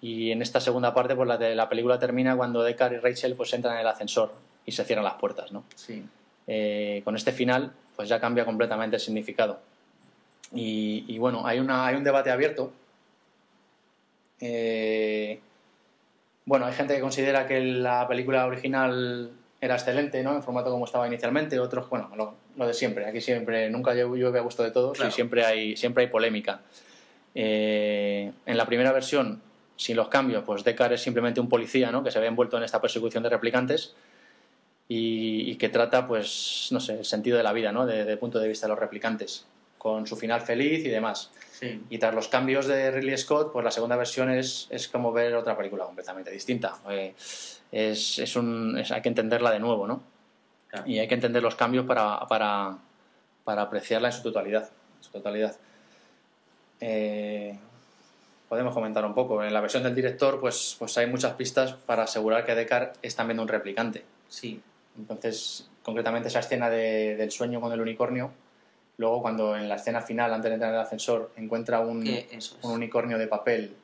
y 0.00 0.30
en 0.30 0.42
esta 0.42 0.60
segunda 0.60 0.94
parte 0.94 1.14
pues 1.16 1.28
la, 1.28 1.36
de, 1.38 1.54
la 1.54 1.68
película 1.68 1.98
termina 1.98 2.36
cuando 2.36 2.62
Deckard 2.62 2.92
y 2.94 2.98
Rachel 2.98 3.34
pues 3.34 3.52
entran 3.52 3.74
en 3.74 3.80
el 3.80 3.86
ascensor 3.86 4.32
y 4.64 4.72
se 4.72 4.84
cierran 4.84 5.04
las 5.04 5.14
puertas, 5.14 5.50
¿no? 5.52 5.64
Sí. 5.74 6.04
Eh, 6.46 7.02
con 7.04 7.16
este 7.16 7.32
final 7.32 7.72
pues 7.96 8.08
ya 8.08 8.18
cambia 8.20 8.44
completamente 8.44 8.96
el 8.96 9.00
significado. 9.02 9.60
Y, 10.54 11.04
y 11.08 11.18
bueno, 11.18 11.46
hay, 11.46 11.58
una, 11.60 11.86
hay 11.86 11.96
un 11.96 12.02
debate 12.04 12.30
abierto. 12.30 12.72
Eh, 14.40 15.38
bueno, 16.46 16.66
hay 16.66 16.72
gente 16.72 16.94
que 16.94 17.00
considera 17.00 17.46
que 17.46 17.60
la 17.60 18.08
película 18.08 18.46
original 18.46 19.30
era 19.60 19.74
excelente, 19.74 20.22
¿no? 20.22 20.34
En 20.34 20.42
formato 20.42 20.70
como 20.70 20.86
estaba 20.86 21.06
inicialmente, 21.06 21.58
otros, 21.60 21.88
bueno, 21.90 22.10
lo, 22.16 22.34
lo 22.56 22.66
de 22.66 22.72
siempre. 22.74 23.04
Aquí 23.06 23.20
siempre, 23.20 23.68
nunca 23.70 23.92
llueve 23.94 24.38
a 24.38 24.42
gusto 24.42 24.62
de 24.62 24.70
todos 24.70 24.96
Claro. 24.96 25.10
y 25.10 25.12
siempre 25.12 25.44
hay, 25.44 25.76
siempre 25.76 26.04
hay 26.04 26.10
polémica. 26.10 26.60
Eh, 27.34 28.32
en 28.46 28.56
la 28.56 28.66
primera 28.66 28.92
versión, 28.92 29.40
sin 29.76 29.96
los 29.96 30.08
cambios, 30.08 30.44
pues 30.44 30.64
Deckard 30.64 30.94
es 30.94 31.02
simplemente 31.02 31.40
un 31.40 31.48
policía, 31.48 31.90
¿no? 31.90 32.02
Que 32.02 32.10
se 32.10 32.18
ve 32.20 32.26
envuelto 32.26 32.56
en 32.56 32.64
esta 32.64 32.80
persecución 32.80 33.22
de 33.22 33.28
replicantes 33.28 33.94
y, 34.88 35.50
y 35.50 35.56
que 35.56 35.68
trata, 35.68 36.06
pues, 36.06 36.68
no 36.70 36.80
sé, 36.80 36.98
el 36.98 37.04
sentido 37.04 37.36
de 37.36 37.42
la 37.44 37.52
vida, 37.52 37.70
¿no? 37.72 37.86
Desde 37.86 38.12
el 38.12 38.18
punto 38.18 38.38
de 38.40 38.48
vista 38.48 38.66
de 38.66 38.70
los 38.70 38.78
replicantes, 38.78 39.46
con 39.80 40.06
su 40.06 40.14
final 40.14 40.42
feliz 40.42 40.84
y 40.84 40.88
demás. 40.90 41.30
Sí. 41.58 41.82
Y 41.88 41.96
tras 41.98 42.14
los 42.14 42.28
cambios 42.28 42.66
de 42.66 42.90
Ridley 42.90 43.16
Scott, 43.16 43.50
pues 43.50 43.64
la 43.64 43.70
segunda 43.70 43.96
versión 43.96 44.30
es, 44.30 44.66
es 44.68 44.88
como 44.88 45.10
ver 45.10 45.34
otra 45.34 45.56
película 45.56 45.86
completamente 45.86 46.30
distinta. 46.30 46.76
Eh, 46.90 47.14
es, 47.72 48.18
es 48.18 48.36
un, 48.36 48.76
es- 48.78 48.90
hay 48.92 49.00
que 49.00 49.08
entenderla 49.08 49.50
de 49.50 49.58
nuevo, 49.58 49.86
¿no? 49.86 50.02
Claro. 50.68 50.86
Y 50.86 50.98
hay 50.98 51.08
que 51.08 51.14
entender 51.14 51.42
los 51.42 51.54
cambios 51.54 51.86
para, 51.86 52.20
para, 52.28 52.76
para 53.44 53.62
apreciarla 53.62 54.08
en 54.08 54.12
su 54.12 54.22
totalidad. 54.22 54.64
en 54.98 55.02
su 55.04 55.10
totalidad. 55.12 55.56
Eh, 56.80 57.58
podemos 58.48 58.74
comentar 58.74 59.04
un 59.04 59.14
poco. 59.14 59.42
En 59.42 59.52
la 59.52 59.60
versión 59.62 59.82
del 59.82 59.94
director, 59.94 60.40
pues, 60.40 60.76
pues 60.78 60.96
hay 60.98 61.06
muchas 61.06 61.32
pistas 61.34 61.72
para 61.72 62.02
asegurar 62.04 62.44
que 62.44 62.54
Deckard 62.54 62.92
es 63.02 63.16
también 63.16 63.40
un 63.40 63.48
replicante. 63.48 64.04
Sí. 64.28 64.60
Entonces, 64.98 65.68
concretamente 65.82 66.28
esa 66.28 66.40
escena 66.40 66.68
de- 66.68 67.16
del 67.16 67.30
sueño 67.30 67.60
con 67.60 67.72
el 67.72 67.80
unicornio, 67.80 68.30
luego 69.00 69.22
cuando 69.22 69.56
en 69.56 69.66
la 69.66 69.76
escena 69.76 70.02
final, 70.02 70.32
antes 70.34 70.50
de 70.50 70.54
entrar 70.54 70.72
en 70.72 70.76
el 70.78 70.82
ascensor, 70.82 71.32
encuentra 71.36 71.80
un, 71.80 72.06
es. 72.06 72.54
unicornio 72.62 73.16
de 73.16 73.26
papel, 73.26 73.74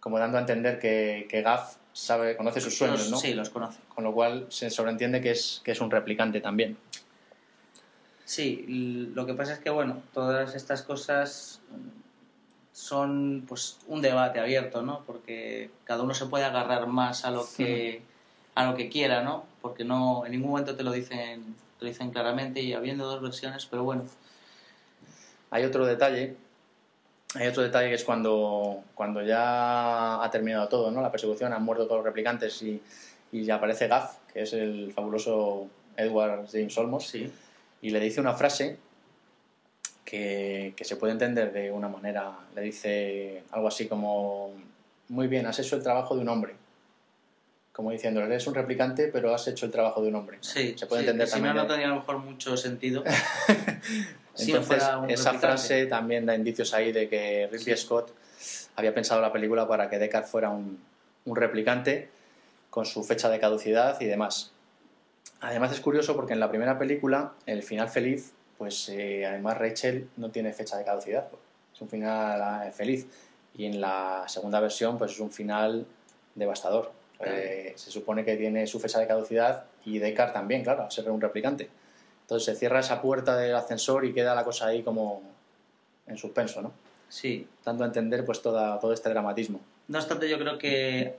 como 0.00 0.18
dando 0.18 0.38
a 0.38 0.40
entender 0.40 0.78
que, 0.78 1.26
que 1.28 1.42
Gaff 1.42 1.76
sabe, 1.92 2.34
conoce 2.34 2.62
sus 2.62 2.78
sueños, 2.78 3.00
Los- 3.00 3.10
¿no? 3.10 3.16
Sí, 3.18 3.34
los 3.34 3.50
conoce. 3.50 3.78
Con 3.94 4.04
lo 4.04 4.14
cual 4.14 4.46
se 4.48 4.70
sobreentiende 4.70 5.20
que 5.20 5.32
es, 5.32 5.60
que 5.62 5.72
es 5.72 5.80
un 5.82 5.90
replicante 5.90 6.40
también. 6.40 6.78
Sí, 8.24 8.64
lo 9.14 9.26
que 9.26 9.34
pasa 9.34 9.52
es 9.52 9.58
que, 9.58 9.68
bueno, 9.68 10.02
todas 10.14 10.54
estas 10.54 10.82
cosas 10.82 11.60
son 12.72 13.44
pues 13.46 13.80
un 13.86 14.00
debate 14.00 14.40
abierto, 14.40 14.80
¿no? 14.80 15.02
Porque 15.06 15.70
cada 15.84 16.02
uno 16.02 16.14
se 16.14 16.24
puede 16.24 16.44
agarrar 16.44 16.86
más 16.86 17.26
a 17.26 17.30
lo 17.30 17.46
que 17.54 18.00
a 18.54 18.64
lo 18.64 18.76
que 18.76 18.88
quiera, 18.88 19.22
¿no? 19.22 19.44
Porque 19.60 19.84
no 19.84 20.24
en 20.24 20.32
ningún 20.32 20.52
momento 20.52 20.74
te 20.74 20.84
lo 20.84 20.92
dicen 20.92 21.54
lo 21.80 21.86
dicen 21.88 22.10
claramente 22.10 22.60
y 22.60 22.74
habiendo 22.74 23.06
dos 23.06 23.22
versiones, 23.22 23.66
pero 23.66 23.84
bueno, 23.84 24.04
Hay 25.50 25.64
otro 25.64 25.84
detalle, 25.84 26.36
hay 27.34 27.48
otro 27.48 27.62
detalle 27.62 27.88
que 27.88 27.94
es 27.96 28.04
cuando, 28.04 28.84
cuando 28.94 29.22
ya 29.22 30.22
ha 30.22 30.30
terminado 30.30 30.68
todo, 30.68 30.90
¿no? 30.90 31.02
La 31.02 31.10
persecución, 31.10 31.52
han 31.52 31.64
muerto 31.64 31.86
todos 31.86 31.98
los 31.98 32.04
replicantes 32.04 32.62
y, 32.62 32.80
y 33.32 33.44
ya 33.44 33.56
aparece 33.56 33.88
Gaff, 33.88 34.16
que 34.32 34.42
es 34.42 34.52
el 34.52 34.92
fabuloso 34.92 35.66
Edward 35.96 36.46
James 36.50 36.76
Olmos, 36.78 37.06
sí, 37.08 37.32
y 37.82 37.90
le 37.90 37.98
dice 37.98 38.20
una 38.20 38.34
frase 38.34 38.78
que, 40.04 40.72
que 40.76 40.84
se 40.84 40.96
puede 40.96 41.12
entender 41.12 41.52
de 41.52 41.72
una 41.72 41.88
manera. 41.88 42.32
Le 42.54 42.62
dice 42.62 43.42
algo 43.50 43.68
así 43.68 43.88
como, 43.88 44.52
muy 45.08 45.26
bien, 45.26 45.46
has 45.46 45.58
hecho 45.58 45.76
el 45.76 45.82
trabajo 45.82 46.14
de 46.14 46.20
un 46.22 46.28
hombre. 46.28 46.54
Como 47.80 47.92
diciendo, 47.92 48.20
eres 48.20 48.46
un 48.46 48.54
replicante, 48.54 49.06
pero 49.08 49.34
has 49.34 49.48
hecho 49.48 49.64
el 49.64 49.72
trabajo 49.72 50.02
de 50.02 50.08
un 50.08 50.14
hombre. 50.16 50.36
sí, 50.42 50.74
Se 50.76 50.84
puede 50.84 51.00
sí, 51.00 51.08
entender 51.08 51.26
que 51.26 51.32
si 51.32 51.40
no, 51.40 51.46
también. 51.46 51.56
no 51.56 51.62
de- 51.62 51.68
tendría 51.68 51.86
a 51.86 51.88
lo 51.94 52.00
mejor 52.00 52.18
mucho 52.18 52.54
sentido. 52.58 53.02
si 54.34 54.52
Entonces, 54.52 54.82
un 55.02 55.08
esa 55.08 55.32
frase 55.32 55.86
también 55.86 56.26
da 56.26 56.34
indicios 56.34 56.74
ahí 56.74 56.92
de 56.92 57.08
que 57.08 57.48
Ridley 57.50 57.74
Sí. 57.78 57.82
Scott 57.86 58.12
había 58.76 58.92
pensado 58.92 59.22
la 59.22 59.32
película 59.32 59.66
para 59.66 59.88
que 59.88 59.98
Deckard 59.98 60.26
fuera 60.26 60.50
un, 60.50 60.78
un 61.24 61.36
replicante 61.36 62.10
con 62.68 62.84
su 62.84 63.02
fecha 63.02 63.30
de 63.30 63.40
caducidad 63.40 63.98
y 63.98 64.04
demás. 64.04 64.50
Además 65.40 65.72
es 65.72 65.80
curioso 65.80 66.14
porque 66.14 66.34
en 66.34 66.40
la 66.40 66.50
primera 66.50 66.78
película, 66.78 67.32
el 67.46 67.62
final 67.62 67.88
feliz, 67.88 68.32
pues 68.58 68.90
eh, 68.90 69.24
además 69.24 69.56
Rachel 69.56 70.06
no 70.18 70.30
tiene 70.30 70.52
fecha 70.52 70.76
de 70.76 70.84
caducidad. 70.84 71.28
Es 71.74 71.80
un 71.80 71.88
final 71.88 72.66
eh, 72.68 72.72
feliz. 72.72 73.06
Y 73.56 73.64
en 73.64 73.80
la 73.80 74.24
segunda 74.28 74.60
versión, 74.60 74.98
pues 74.98 75.12
es 75.12 75.20
un 75.20 75.30
final 75.32 75.86
devastador. 76.34 76.92
Eh, 77.22 77.74
se 77.76 77.90
supone 77.90 78.24
que 78.24 78.36
tiene 78.36 78.66
su 78.66 78.80
fecha 78.80 78.98
de 78.98 79.06
caducidad 79.06 79.64
y 79.84 79.98
Deckard 79.98 80.32
también, 80.32 80.62
claro, 80.62 80.84
al 80.84 80.90
ser 80.90 81.10
un 81.10 81.20
replicante. 81.20 81.68
Entonces 82.22 82.46
se 82.46 82.58
cierra 82.58 82.80
esa 82.80 83.02
puerta 83.02 83.36
del 83.36 83.54
ascensor 83.54 84.04
y 84.04 84.12
queda 84.12 84.34
la 84.34 84.44
cosa 84.44 84.66
ahí 84.66 84.82
como 84.82 85.22
en 86.06 86.16
suspenso, 86.16 86.62
¿no? 86.62 86.72
Sí, 87.08 87.46
Dando 87.64 87.84
a 87.84 87.88
entender 87.88 88.24
pues 88.24 88.40
toda, 88.40 88.78
todo 88.78 88.92
este 88.92 89.08
dramatismo. 89.08 89.60
No 89.88 89.98
obstante, 89.98 90.28
yo 90.28 90.38
creo 90.38 90.56
que 90.56 91.16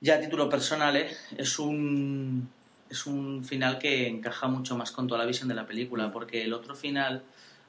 ya 0.00 0.16
a 0.16 0.20
título 0.20 0.48
personal 0.48 0.96
¿eh? 0.96 1.08
es 1.36 1.58
un 1.58 2.48
es 2.90 3.06
un 3.06 3.44
final 3.44 3.78
que 3.78 4.08
encaja 4.08 4.48
mucho 4.48 4.76
más 4.76 4.90
con 4.90 5.06
toda 5.06 5.20
la 5.20 5.26
visión 5.26 5.48
de 5.48 5.54
la 5.54 5.66
película, 5.66 6.10
porque 6.10 6.42
el 6.42 6.52
otro 6.52 6.74
final, 6.74 7.22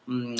mm, 0.05 0.35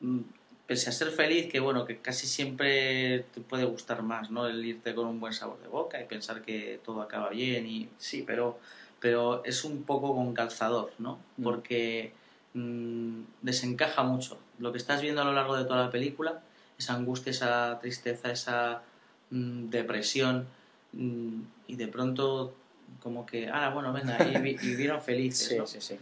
mm, 0.00 0.20
pese 0.68 0.90
a 0.90 0.92
ser 0.92 1.10
feliz, 1.10 1.50
que 1.50 1.60
bueno, 1.60 1.86
que 1.86 1.96
casi 1.96 2.26
siempre 2.26 3.20
te 3.34 3.40
puede 3.40 3.64
gustar 3.64 4.02
más, 4.02 4.30
¿no? 4.30 4.46
El 4.46 4.62
irte 4.64 4.94
con 4.94 5.06
un 5.06 5.18
buen 5.18 5.32
sabor 5.32 5.58
de 5.62 5.66
boca 5.68 5.98
y 6.00 6.04
pensar 6.04 6.42
que 6.42 6.78
todo 6.84 7.00
acaba 7.00 7.30
bien 7.30 7.66
y 7.66 7.88
sí, 7.98 8.22
pero 8.24 8.60
pero 9.00 9.42
es 9.44 9.64
un 9.64 9.84
poco 9.84 10.14
con 10.14 10.34
calzador, 10.34 10.92
¿no? 10.98 11.18
Mm. 11.38 11.42
Porque 11.42 12.12
mm, 12.52 13.20
desencaja 13.40 14.02
mucho. 14.02 14.38
Lo 14.58 14.70
que 14.72 14.78
estás 14.78 15.00
viendo 15.00 15.22
a 15.22 15.24
lo 15.24 15.32
largo 15.32 15.56
de 15.56 15.64
toda 15.64 15.84
la 15.84 15.90
película, 15.90 16.42
esa 16.78 16.94
angustia, 16.94 17.30
esa 17.30 17.78
tristeza, 17.80 18.30
esa 18.30 18.82
mm, 19.30 19.70
depresión, 19.70 20.46
y 20.92 21.76
de 21.76 21.88
pronto 21.88 22.54
como 23.02 23.24
que, 23.24 23.48
ah, 23.48 23.70
bueno, 23.72 23.92
venga, 23.92 24.18
y, 24.26 24.36
vi- 24.40 24.58
y 24.60 24.70
vivieron 24.70 25.00
felices, 25.00 25.48
Sí, 25.48 25.56
¿no? 25.58 25.66
sí, 25.66 25.80
sí. 25.80 25.98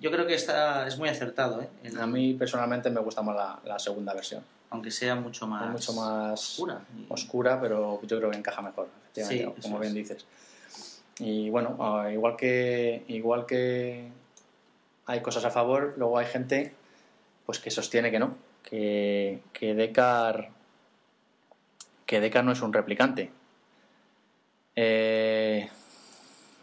Yo 0.00 0.10
creo 0.10 0.26
que 0.26 0.34
está, 0.34 0.86
es 0.86 0.98
muy 0.98 1.08
acertado, 1.08 1.60
¿eh? 1.62 1.68
El- 1.84 2.00
A 2.00 2.06
mí 2.06 2.34
personalmente 2.34 2.88
me 2.90 3.00
gusta 3.00 3.20
más 3.22 3.36
la, 3.36 3.60
la 3.64 3.78
segunda 3.78 4.14
versión. 4.14 4.42
aunque 4.70 4.90
sea 4.90 5.14
mucho 5.16 5.46
más, 5.48 5.64
Es 5.66 5.70
mucho 5.72 5.92
más 6.00 6.32
oscura. 6.52 6.80
Y- 6.96 7.06
oscura, 7.12 7.60
pero 7.60 8.00
yo 8.02 8.18
creo 8.18 8.30
que 8.30 8.36
encaja 8.38 8.62
mejor, 8.62 8.88
Sí, 9.14 9.44
como 9.62 9.78
bien 9.80 9.90
es. 9.90 9.94
dices. 9.96 10.24
Y 11.18 11.50
bueno, 11.50 11.76
ah, 11.80 12.10
igual 12.10 12.36
que 12.36 13.04
igual 13.08 13.44
que 13.46 14.08
hay 15.06 15.20
cosas 15.20 15.44
a 15.44 15.50
favor, 15.50 15.94
luego 15.98 16.16
hay 16.18 16.26
gente 16.26 16.72
pues 17.44 17.58
que 17.58 17.70
sostiene 17.70 18.10
que 18.12 18.18
no, 18.20 18.36
que, 18.62 19.40
que 19.52 19.74
Deckard 19.74 20.46
que 22.06 22.20
Deckard 22.20 22.44
no 22.44 22.52
es 22.52 22.62
un 22.62 22.72
replicante. 22.72 23.30
Eh, 24.76 25.68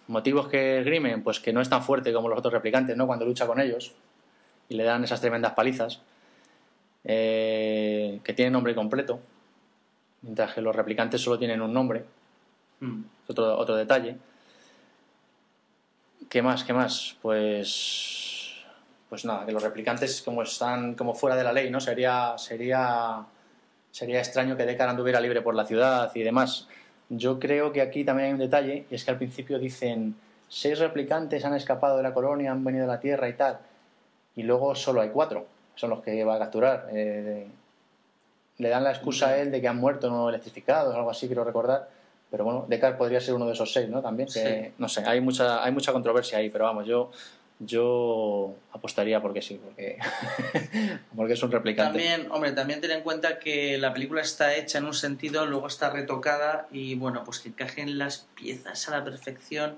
motivos 0.07 0.47
que 0.47 0.79
esgrimen, 0.79 1.23
pues 1.23 1.39
que 1.39 1.53
no 1.53 1.61
es 1.61 1.69
tan 1.69 1.83
fuerte 1.83 2.13
como 2.13 2.29
los 2.29 2.39
otros 2.39 2.53
replicantes, 2.53 2.95
¿no? 2.95 3.07
Cuando 3.07 3.25
lucha 3.25 3.47
con 3.47 3.59
ellos 3.59 3.93
y 4.69 4.75
le 4.75 4.83
dan 4.83 5.03
esas 5.03 5.21
tremendas 5.21 5.53
palizas. 5.53 6.01
Eh, 7.09 8.19
que 8.21 8.33
tiene 8.33 8.51
nombre 8.51 8.75
completo, 8.75 9.21
mientras 10.23 10.53
que 10.53 10.61
los 10.61 10.75
replicantes 10.75 11.21
solo 11.21 11.39
tienen 11.39 11.61
un 11.61 11.71
nombre. 11.71 12.03
Mm. 12.81 13.01
Es 13.23 13.29
otro, 13.29 13.57
otro 13.57 13.75
detalle. 13.75 14.17
¿Qué 16.29 16.41
más? 16.41 16.63
¿Qué 16.63 16.73
más? 16.73 17.15
Pues. 17.21 18.55
Pues 19.07 19.23
nada, 19.23 19.45
que 19.45 19.53
los 19.53 19.63
replicantes, 19.63 20.21
como 20.21 20.41
están 20.41 20.95
como 20.95 21.15
fuera 21.15 21.37
de 21.37 21.45
la 21.45 21.53
ley, 21.53 21.69
¿no? 21.69 21.79
Sería. 21.79 22.37
Sería. 22.37 23.25
Sería 23.89 24.19
extraño 24.19 24.57
que 24.57 24.65
Deckard 24.65 24.89
anduviera 24.89 25.21
libre 25.21 25.41
por 25.41 25.55
la 25.55 25.65
ciudad 25.65 26.11
y 26.13 26.23
demás. 26.23 26.67
Yo 27.09 27.39
creo 27.39 27.71
que 27.71 27.81
aquí 27.81 28.03
también 28.03 28.27
hay 28.27 28.33
un 28.33 28.39
detalle, 28.39 28.85
y 28.89 28.95
es 28.95 29.05
que 29.05 29.11
al 29.11 29.17
principio 29.17 29.59
dicen 29.59 30.15
seis 30.49 30.79
replicantes 30.79 31.45
han 31.45 31.53
escapado 31.53 31.97
de 31.97 32.03
la 32.03 32.13
colonia, 32.13 32.51
han 32.51 32.63
venido 32.63 32.85
a 32.85 32.87
la 32.87 32.99
Tierra 32.99 33.29
y 33.29 33.33
tal, 33.33 33.59
y 34.35 34.43
luego 34.43 34.75
solo 34.75 35.01
hay 35.01 35.09
cuatro, 35.09 35.45
son 35.75 35.89
los 35.89 36.01
que 36.01 36.23
va 36.23 36.35
a 36.35 36.39
capturar. 36.39 36.89
Eh, 36.91 37.47
le 38.57 38.69
dan 38.69 38.83
la 38.83 38.91
excusa 38.91 39.29
a 39.29 39.37
él 39.37 39.51
de 39.51 39.61
que 39.61 39.67
han 39.67 39.77
muerto 39.77 40.09
no 40.09 40.29
electrificados, 40.29 40.95
algo 40.95 41.09
así, 41.09 41.27
quiero 41.27 41.43
recordar. 41.43 41.89
Pero 42.29 42.43
bueno, 42.43 42.65
Descartes 42.67 42.97
podría 42.97 43.21
ser 43.21 43.35
uno 43.35 43.45
de 43.45 43.53
esos 43.53 43.71
seis, 43.71 43.87
¿no? 43.87 44.01
También, 44.01 44.27
que, 44.27 44.73
no 44.77 44.89
sé, 44.89 45.03
hay 45.05 45.21
mucha, 45.21 45.63
hay 45.63 45.71
mucha 45.71 45.93
controversia 45.93 46.39
ahí, 46.39 46.49
pero 46.49 46.65
vamos, 46.65 46.85
yo, 46.85 47.11
yo 47.59 48.55
apostaría 48.71 49.21
porque 49.21 49.41
sí, 49.41 49.59
porque, 49.63 49.97
porque 51.15 51.33
es 51.33 51.43
un 51.43 51.51
replicante. 51.51 51.99
También, 51.99 52.31
hombre, 52.31 52.51
también 52.51 52.81
ten 52.81 52.91
en 52.91 53.01
cuenta 53.01 53.39
que 53.39 53.77
la 53.77 53.93
película 53.93 54.21
está 54.21 54.55
hecha 54.55 54.77
en 54.77 54.85
un 54.85 54.93
sentido, 54.93 55.45
luego 55.45 55.67
está 55.67 55.89
retocada 55.89 56.67
y 56.71 56.95
bueno, 56.95 57.23
pues 57.23 57.39
que 57.39 57.49
encajen 57.49 57.97
las 57.97 58.27
piezas 58.35 58.87
a 58.87 58.91
la 58.97 59.03
perfección, 59.03 59.77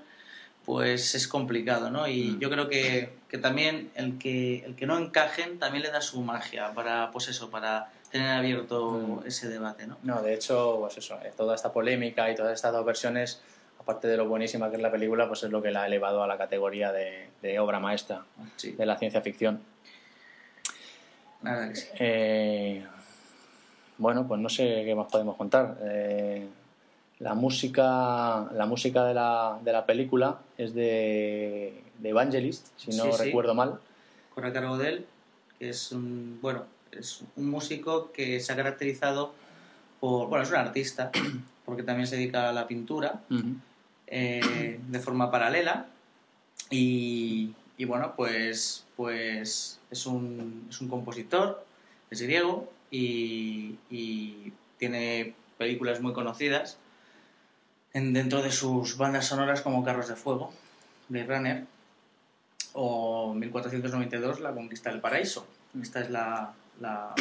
pues 0.64 1.14
es 1.14 1.26
complicado, 1.26 1.90
¿no? 1.90 2.06
Y 2.06 2.32
Mm. 2.32 2.38
yo 2.40 2.50
creo 2.50 2.68
que, 2.68 3.14
que 3.28 3.38
también 3.38 3.90
el 3.94 4.18
que, 4.18 4.58
el 4.64 4.76
que 4.76 4.86
no 4.86 4.98
encajen 4.98 5.58
también 5.58 5.82
le 5.84 5.90
da 5.90 6.02
su 6.02 6.20
magia 6.20 6.72
para, 6.74 7.10
pues 7.10 7.28
eso, 7.28 7.50
para 7.50 7.90
tener 8.12 8.28
abierto 8.32 8.90
Mm. 9.22 9.26
ese 9.26 9.48
debate, 9.48 9.86
¿no? 9.86 9.96
No, 10.02 10.20
de 10.22 10.34
hecho, 10.34 10.76
pues 10.80 10.98
eso, 10.98 11.18
eh, 11.24 11.32
toda 11.34 11.54
esta 11.54 11.72
polémica 11.72 12.30
y 12.30 12.34
todas 12.34 12.52
estas 12.52 12.72
dos 12.72 12.84
versiones, 12.84 13.40
aparte 13.80 14.06
de 14.08 14.16
lo 14.16 14.28
buenísima 14.28 14.70
que 14.70 14.76
es 14.76 14.82
la 14.82 14.90
película, 14.92 15.26
pues 15.26 15.42
es 15.42 15.50
lo 15.50 15.60
que 15.62 15.70
la 15.70 15.82
ha 15.82 15.86
elevado 15.86 16.22
a 16.22 16.26
la 16.28 16.36
categoría 16.38 16.92
de, 16.92 17.30
de 17.42 17.58
obra 17.58 17.80
maestra 17.80 18.24
Sí, 18.56 18.72
de 18.72 18.86
la 18.86 18.96
ciencia 18.96 19.20
ficción. 19.22 19.60
nada 21.42 21.68
que 21.68 21.74
sí. 21.76 21.86
Eh, 21.98 22.86
bueno, 23.98 24.26
pues 24.26 24.40
no 24.40 24.48
sé 24.48 24.82
qué 24.84 24.94
más 24.94 25.10
podemos 25.10 25.36
contar. 25.36 25.76
Eh, 25.82 26.46
la 27.18 27.34
música, 27.34 28.48
la 28.52 28.66
música 28.66 29.04
de, 29.04 29.14
la, 29.14 29.58
de 29.62 29.72
la 29.72 29.84
película 29.84 30.38
es 30.56 30.74
de, 30.74 31.82
de 31.98 32.08
Evangelist, 32.08 32.68
si 32.78 32.96
no 32.96 33.12
Sí, 33.12 33.24
recuerdo 33.24 33.54
mal. 33.54 33.78
corre 34.34 34.48
a 34.48 34.52
cargo 34.52 34.78
de 34.78 34.88
él, 34.88 35.06
que 35.58 35.68
es 35.70 35.92
un, 35.92 36.38
bueno, 36.40 36.64
es 36.92 37.22
un 37.36 37.50
músico 37.50 38.10
que 38.12 38.40
se 38.40 38.52
ha 38.52 38.56
caracterizado 38.56 39.34
por, 40.00 40.28
bueno, 40.28 40.44
es 40.44 40.50
un 40.50 40.56
artista, 40.56 41.10
porque 41.66 41.82
también 41.82 42.06
se 42.06 42.16
dedica 42.16 42.48
a 42.48 42.52
la 42.52 42.66
pintura 42.66 43.20
eh, 44.10 44.80
de 44.88 44.98
forma 44.98 45.30
paralela 45.30 45.86
y, 46.68 47.54
y 47.76 47.84
bueno, 47.84 48.14
pues, 48.16 48.84
pues 48.96 49.80
es, 49.90 50.06
un, 50.06 50.66
es 50.68 50.80
un 50.80 50.88
compositor, 50.88 51.64
es 52.10 52.20
griego 52.20 52.70
y, 52.90 53.76
y 53.88 54.52
tiene 54.78 55.34
películas 55.58 56.00
muy 56.00 56.12
conocidas 56.12 56.78
en, 57.92 58.12
dentro 58.12 58.42
de 58.42 58.50
sus 58.50 58.96
bandas 58.96 59.26
sonoras 59.26 59.62
como 59.62 59.84
Carros 59.84 60.08
de 60.08 60.16
Fuego, 60.16 60.52
Blade 61.08 61.26
Runner 61.26 61.64
o 62.72 63.34
1492 63.34 64.40
La 64.40 64.52
Conquista 64.52 64.90
del 64.90 65.00
Paraíso. 65.00 65.46
Esta 65.80 66.00
es 66.00 66.10
la, 66.10 66.52
la 66.80 67.14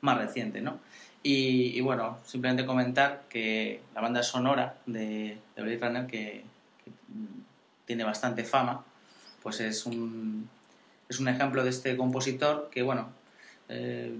más 0.00 0.18
reciente, 0.18 0.60
¿no? 0.60 0.78
Y, 1.24 1.80
bueno, 1.82 2.18
simplemente 2.26 2.66
comentar 2.66 3.24
que 3.28 3.80
la 3.94 4.00
banda 4.00 4.22
sonora 4.24 4.74
de, 4.86 5.38
de 5.54 5.62
Blade 5.62 5.78
Runner, 5.78 6.06
que, 6.06 6.44
tiene 7.84 8.04
bastante 8.04 8.44
fama, 8.44 8.84
pues 9.42 9.60
es 9.60 9.86
un, 9.86 10.48
es 11.08 11.20
un 11.20 11.28
ejemplo 11.28 11.62
de 11.62 11.70
este 11.70 11.96
compositor 11.96 12.70
que, 12.72 12.82
bueno, 12.82 13.10
eh, 13.68 14.16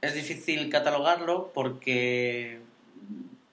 es 0.00 0.14
difícil 0.14 0.68
catalogarlo 0.70 1.50
porque 1.52 2.60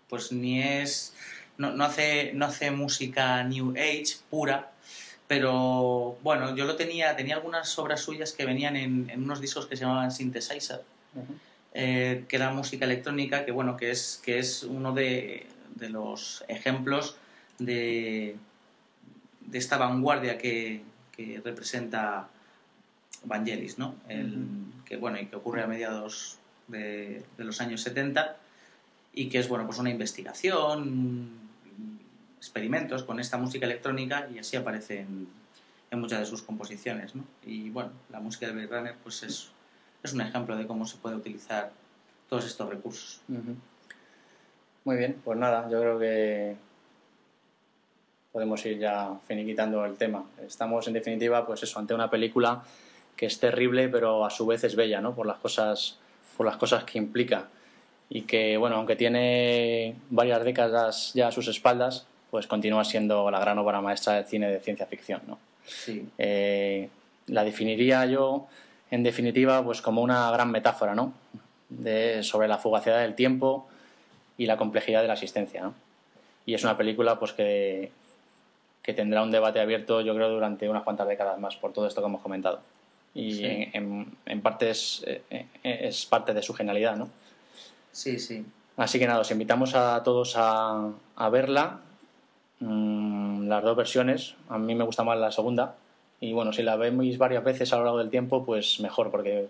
pues 0.10 0.32
ni 0.32 0.62
es 0.62 1.14
no, 1.58 1.72
no 1.72 1.84
hace 1.86 2.34
no 2.34 2.46
hace 2.46 2.72
música 2.72 3.44
new 3.44 3.72
age 3.72 4.18
pura 4.30 4.72
pero 5.28 6.18
bueno 6.22 6.56
yo 6.56 6.66
lo 6.66 6.76
tenía 6.76 7.16
tenía 7.16 7.36
algunas 7.36 7.78
obras 7.80 8.02
suyas 8.02 8.34
que 8.34 8.46
venían 8.46 8.76
en, 8.76 9.10
en 9.10 9.24
unos 9.24 9.41
discos 9.41 9.66
que 9.66 9.76
se 9.76 9.86
llamaban 9.86 10.12
synthesizer 10.12 10.82
eh, 11.74 12.26
que 12.28 12.36
era 12.36 12.52
música 12.52 12.86
electrónica 12.86 13.46
que 13.46 13.52
bueno 13.52 13.78
que 13.78 13.92
es 13.92 14.22
que 14.24 14.40
es 14.40 14.64
uno 14.64 14.94
de, 14.94 15.48
de 15.76 15.90
los 15.90 16.44
ejemplos 16.48 17.18
de, 17.60 18.36
de 19.42 19.58
esta 19.58 19.78
vanguardia 19.78 20.38
que, 20.38 20.82
que 21.16 21.42
representa 21.44 22.28
Vangelis, 23.24 23.78
¿no? 23.78 23.96
El, 24.10 24.48
que 24.86 24.98
bueno 24.98 25.20
y 25.20 25.28
que 25.28 25.36
ocurre 25.36 25.64
a 25.64 25.68
mediados 25.68 26.38
de, 26.68 27.24
de 27.38 27.44
los 27.44 27.62
años 27.62 27.82
70 27.82 28.38
y 29.14 29.30
que 29.30 29.40
es 29.40 29.48
bueno 29.48 29.66
pues 29.66 29.80
una 29.80 29.90
investigación 29.90 31.32
experimentos 32.38 33.04
con 33.04 33.20
esta 33.20 33.38
música 33.38 33.66
electrónica 33.66 34.28
y 34.34 34.40
así 34.40 34.58
aparece 34.58 35.02
en, 35.02 35.28
en 35.92 36.00
muchas 36.00 36.20
de 36.20 36.26
sus 36.26 36.42
composiciones 36.42 37.16
¿no? 37.16 37.24
y 37.46 37.70
bueno 37.70 37.92
la 38.10 38.20
música 38.20 38.48
de 38.48 38.54
Blade 38.54 38.68
Runner 38.68 38.96
pues 39.02 39.24
es, 39.24 39.50
es 40.04 40.14
un 40.14 40.22
ejemplo 40.22 40.56
de 40.56 40.68
cómo 40.68 40.86
se 40.86 40.97
puede 40.97 41.16
utilizar 41.16 41.72
todos 42.30 42.45
estos 42.45 42.70
recursos. 42.70 43.22
Muy 44.84 44.97
bien, 44.97 45.22
pues 45.24 45.38
nada, 45.38 45.70
yo 45.70 45.80
creo 45.80 45.99
que 45.99 46.56
podemos 48.32 48.66
ir 48.66 48.80
ya 48.80 49.18
finiquitando 49.28 49.86
el 49.86 49.95
tema. 49.95 50.26
Estamos, 50.45 50.88
en 50.88 50.93
definitiva, 50.93 51.45
pues 51.45 51.64
eso, 51.64 51.80
ante 51.80 51.93
una 51.93 52.10
película 52.10 52.64
que 53.16 53.28
es 53.28 53.39
terrible, 53.39 53.88
pero 53.89 54.26
a 54.26 54.30
su 54.30 54.45
vez 54.45 54.64
es 54.64 54.76
bella, 54.76 54.99
¿no? 54.99 55.14
Por 55.14 55.28
las 55.28 55.38
cosas, 55.38 55.99
por 56.36 56.45
las 56.45 56.58
cosas 56.58 56.84
que 56.84 56.97
implica. 56.97 57.47
Y 58.10 58.24
que, 58.24 58.58
bueno, 58.58 58.76
aunque 58.78 58.95
tiene 58.95 59.95
varias 60.10 60.43
décadas 60.43 61.14
ya 61.14 61.28
a 61.28 61.32
sus 61.32 61.47
espaldas, 61.47 62.08
pues 62.32 62.47
continúa 62.47 62.84
siendo 62.84 63.30
la 63.30 63.39
gran 63.39 63.60
obra 63.60 63.80
maestra 63.82 64.14
del 64.14 64.26
cine 64.26 64.49
de 64.49 64.60
ciencia 64.60 64.88
ficción, 64.88 65.22
¿no? 65.28 65.38
sí 65.66 66.10
Eh, 66.18 66.89
la 67.28 67.43
definiría 67.43 68.06
yo, 68.08 68.47
en 68.94 69.02
definitiva, 69.02 69.64
pues 69.64 69.82
como 69.82 70.02
una 70.04 70.30
gran 70.32 70.52
metáfora, 70.52 70.94
¿no? 70.94 71.14
De, 71.70 72.22
sobre 72.22 72.48
la 72.48 72.60
fugacidad 72.60 73.00
del 73.02 73.16
tiempo 73.16 73.68
y 74.38 74.46
la 74.46 74.56
complejidad 74.58 75.02
de 75.02 75.08
la 75.08 75.14
existencia, 75.14 75.64
¿no? 75.64 75.74
Y 76.46 76.54
es 76.54 76.64
una 76.64 76.78
película, 76.78 77.18
pues 77.18 77.34
que, 77.34 77.91
que 78.84 78.94
tendrá 78.94 79.24
un 79.24 79.32
debate 79.32 79.60
abierto, 79.60 80.02
yo 80.02 80.14
creo, 80.14 80.30
durante 80.30 80.70
unas 80.70 80.84
cuantas 80.84 81.08
décadas 81.08 81.39
más, 81.39 81.56
por 81.56 81.74
todo 81.74 81.88
esto 81.88 82.02
que 82.02 82.08
hemos 82.08 82.22
comentado. 82.22 82.60
Y 83.16 83.34
Sí. 83.34 83.46
en, 83.46 83.70
en- 83.74 84.18
en 84.28 84.41
parte 84.41 84.70
es, 84.70 85.04
eh, 85.08 85.24
eh, 85.32 85.48
es 85.64 86.06
parte 86.06 86.34
de 86.36 86.44
su 86.44 86.54
genialidad, 86.54 86.96
¿no? 86.96 87.10
sí 87.91 88.20
sí 88.20 88.46
Así 88.78 88.98
que 89.00 89.06
nada, 89.08 89.20
os 89.22 89.30
invitamos 89.32 89.74
a 89.76 90.02
todos 90.04 90.34
a, 90.36 90.89
a 91.16 91.30
verla. 91.30 91.80
Mm, 92.60 93.48
las 93.48 93.64
dos 93.64 93.76
versiones. 93.78 94.36
A 94.50 94.58
mí 94.58 94.74
me 94.76 94.84
gusta 94.84 95.04
más 95.04 95.18
la 95.20 95.32
segunda. 95.32 95.76
Y 96.24 96.32
bueno, 96.32 96.54
si 96.54 96.64
la 96.64 96.78
veis 96.78 97.18
varias 97.18 97.44
veces 97.44 97.74
a 97.74 97.76
lo 97.76 97.84
largo 97.84 98.00
del 98.00 98.10
tiempo, 98.10 98.46
pues 98.46 98.80
mejor, 98.80 99.12
porque 99.12 99.50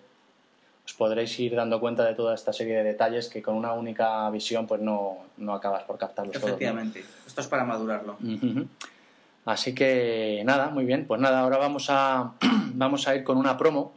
os 0.83 0.93
podréis 0.93 1.39
ir 1.39 1.55
dando 1.55 1.79
cuenta 1.79 2.03
de 2.03 2.15
toda 2.15 2.33
esta 2.33 2.51
serie 2.51 2.77
de 2.77 2.83
detalles 2.83 3.29
que 3.29 3.43
con 3.43 3.53
una 3.53 3.73
única 3.73 4.27
visión 4.31 4.65
pues 4.65 4.81
no, 4.81 5.19
no 5.37 5.53
acabas 5.53 5.83
por 5.83 5.99
captarlos 5.99 6.33
todos. 6.33 6.45
¿no? 6.45 6.49
efectivamente 6.49 7.05
esto 7.27 7.41
es 7.41 7.47
para 7.47 7.63
madurarlo. 7.63 8.17
Así 9.45 9.75
que 9.75 10.41
nada, 10.45 10.71
muy 10.71 10.85
bien. 10.85 11.05
Pues 11.05 11.21
nada, 11.21 11.41
ahora 11.41 11.57
vamos 11.57 11.91
a, 11.91 12.33
vamos 12.73 13.07
a 13.07 13.15
ir 13.15 13.23
con 13.23 13.37
una 13.37 13.55
promo 13.55 13.91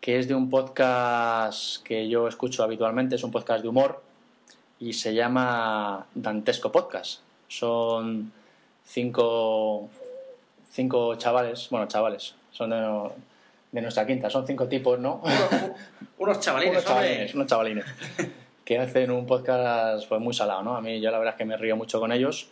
que 0.00 0.18
es 0.18 0.28
de 0.28 0.34
un 0.34 0.48
podcast 0.48 1.84
que 1.84 2.08
yo 2.08 2.28
escucho 2.28 2.64
habitualmente, 2.64 3.16
es 3.16 3.24
un 3.24 3.30
podcast 3.30 3.60
de 3.60 3.68
humor 3.68 4.02
y 4.80 4.94
se 4.94 5.12
llama 5.12 6.06
Dantesco 6.14 6.72
Podcast. 6.72 7.20
Son 7.46 8.32
cinco, 8.86 9.90
cinco 10.76 11.14
chavales, 11.16 11.68
bueno, 11.70 11.86
chavales, 11.88 12.34
son 12.52 12.70
de, 12.70 12.76
no- 12.80 13.12
de 13.72 13.80
nuestra 13.82 14.06
quinta, 14.06 14.28
son 14.30 14.46
cinco 14.46 14.68
tipos, 14.68 14.98
¿no? 15.00 15.22
unos 16.18 16.38
chavalines 16.40 16.72
unos 16.74 16.84
chavalines, 16.84 17.34
unos 17.34 17.46
chavalines 17.46 17.84
que 18.64 18.78
hacen 18.78 19.10
un 19.10 19.26
podcast 19.26 20.06
pues 20.08 20.20
muy 20.20 20.34
salado, 20.34 20.62
¿no? 20.62 20.76
A 20.76 20.80
mí 20.80 21.00
yo 21.00 21.10
la 21.10 21.18
verdad 21.18 21.34
es 21.34 21.38
que 21.38 21.44
me 21.44 21.56
río 21.56 21.76
mucho 21.76 21.98
con 22.00 22.12
ellos 22.12 22.48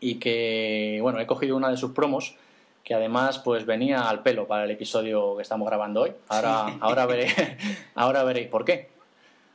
y 0.00 0.14
que, 0.16 0.98
bueno, 1.02 1.18
he 1.20 1.26
cogido 1.26 1.56
una 1.56 1.70
de 1.70 1.76
sus 1.76 1.92
promos 1.92 2.34
que 2.84 2.94
además 2.94 3.38
pues 3.38 3.66
venía 3.66 4.08
al 4.08 4.22
pelo 4.22 4.46
para 4.46 4.64
el 4.64 4.70
episodio 4.70 5.36
que 5.36 5.42
estamos 5.42 5.66
grabando 5.68 6.02
hoy. 6.02 6.12
Ahora, 6.28 6.66
Sí. 6.68 6.78
ahora, 6.80 7.06
veré, 7.06 7.26
ahora 7.94 8.22
veréis 8.24 8.48
por 8.48 8.64
qué. 8.64 8.88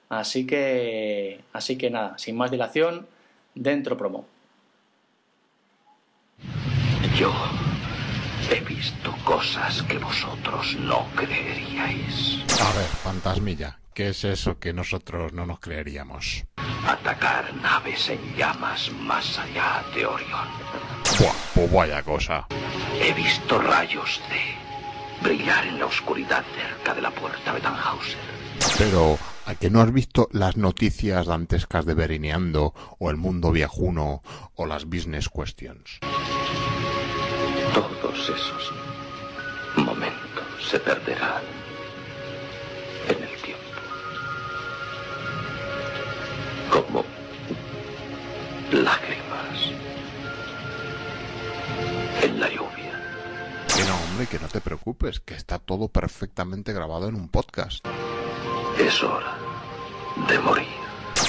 Así 0.10 0.46
que, 0.46 1.40
así 1.54 1.78
que 1.78 1.90
nada, 1.90 2.18
sin 2.18 2.36
más 2.38 2.52
dilación, 2.52 3.08
dentro 3.56 3.98
promo. 3.98 4.26
Yo 7.18 7.32
he 8.56 8.62
visto 8.62 9.14
cosas 9.26 9.82
que 9.84 9.98
vosotros 9.98 10.78
no 10.80 11.06
creeríais. 11.16 12.40
A 12.62 12.72
ver, 12.78 12.88
fantasmilla, 13.04 13.80
¿qué 13.94 14.10
es 14.10 14.24
eso 14.24 14.60
que 14.60 14.72
nosotros 14.72 15.34
no 15.34 15.46
nos 15.46 15.60
creeríamos? 15.60 16.46
Atacar 16.88 17.54
naves 17.56 18.10
en 18.10 18.20
llamas 18.38 18.92
más 18.94 19.38
allá 19.38 19.84
de 19.94 20.06
Orión. 20.06 20.48
Buah, 21.20 21.34
pues 21.54 21.72
vaya 21.72 22.04
cosa. 22.04 22.48
He 23.02 23.14
visto 23.14 23.60
rayos 23.60 24.22
de 24.30 25.28
brillar 25.28 25.68
en 25.68 25.80
la 25.80 25.88
oscuridad 25.88 26.44
cerca 26.56 26.94
de 26.94 27.02
la 27.02 27.12
puerta 27.12 27.54
de 27.54 27.60
Tannhauser. 27.60 28.18
Pero, 28.78 29.18
¿A 29.48 29.54
que 29.54 29.70
no 29.70 29.80
has 29.82 29.94
visto 29.94 30.28
las 30.32 30.58
noticias 30.58 31.28
dantescas 31.28 31.86
de 31.86 31.94
Berineando 31.94 32.74
o 32.98 33.12
El 33.12 33.18
Mundo 33.18 33.52
Viajuno 33.52 34.24
o 34.56 34.66
las 34.66 34.86
Business 34.86 35.30
Questions? 35.30 36.00
Todos 37.76 38.30
esos 38.30 38.72
momentos 39.76 40.46
se 40.70 40.80
perderán 40.80 41.44
en 43.10 43.22
el 43.22 43.42
tiempo. 43.42 43.64
Como 46.72 47.04
lágrimas 48.72 49.72
en 52.24 52.40
la 52.40 52.48
lluvia. 52.48 52.66
Que 53.76 53.84
no, 53.84 53.96
hombre, 54.04 54.28
que 54.28 54.40
no 54.40 54.48
te 54.48 54.62
preocupes, 54.62 55.20
que 55.20 55.34
está 55.34 55.60
todo 55.60 55.90
perfectamente 55.90 56.72
grabado 56.72 57.10
en 57.10 57.16
un 57.16 57.28
podcast. 57.28 57.86
Es 58.80 59.04
hora 59.04 59.36
de 60.30 60.40
morir. 60.40 60.68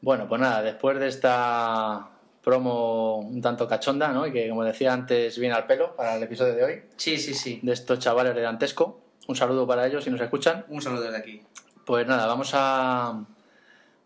Bueno, 0.00 0.28
pues 0.28 0.40
nada, 0.40 0.62
después 0.62 0.98
de 1.00 1.08
esta 1.08 2.15
promo 2.46 3.16
un 3.16 3.42
tanto 3.42 3.66
cachonda, 3.66 4.12
¿no? 4.12 4.24
Y 4.24 4.32
que, 4.32 4.48
como 4.48 4.62
decía 4.62 4.92
antes, 4.92 5.36
viene 5.36 5.56
al 5.56 5.66
pelo 5.66 5.96
para 5.96 6.14
el 6.14 6.22
episodio 6.22 6.54
de 6.54 6.62
hoy, 6.62 6.82
Sí, 6.96 7.18
sí, 7.18 7.34
sí. 7.34 7.58
de 7.60 7.72
estos 7.72 7.98
chavales 7.98 8.36
de 8.36 8.40
Dantesco. 8.40 9.00
Un 9.26 9.34
saludo 9.34 9.66
para 9.66 9.84
ellos 9.84 10.04
si 10.04 10.10
nos 10.10 10.20
escuchan. 10.20 10.64
Un 10.68 10.80
saludo 10.80 11.02
desde 11.02 11.16
aquí. 11.16 11.42
Pues 11.84 12.06
nada, 12.06 12.24
vamos 12.26 12.52
a, 12.54 13.20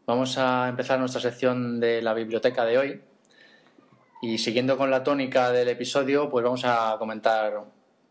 vamos 0.07 0.39
a 0.39 0.71
empezar 0.71 0.99
nuestra 0.99 1.21
sección 1.21 1.81
de 1.81 2.01
la 2.01 2.15
biblioteca 2.15 2.65
de 2.65 2.79
hoy. 2.79 3.01
Y 4.23 4.39
siguiendo 4.39 4.79
con 4.79 4.91
la 4.91 5.05
tónica 5.05 5.53
del 5.53 5.69
episodio, 5.69 6.31
pues 6.31 6.43
vamos 6.43 6.63
a 6.65 6.97
comentar 6.99 7.61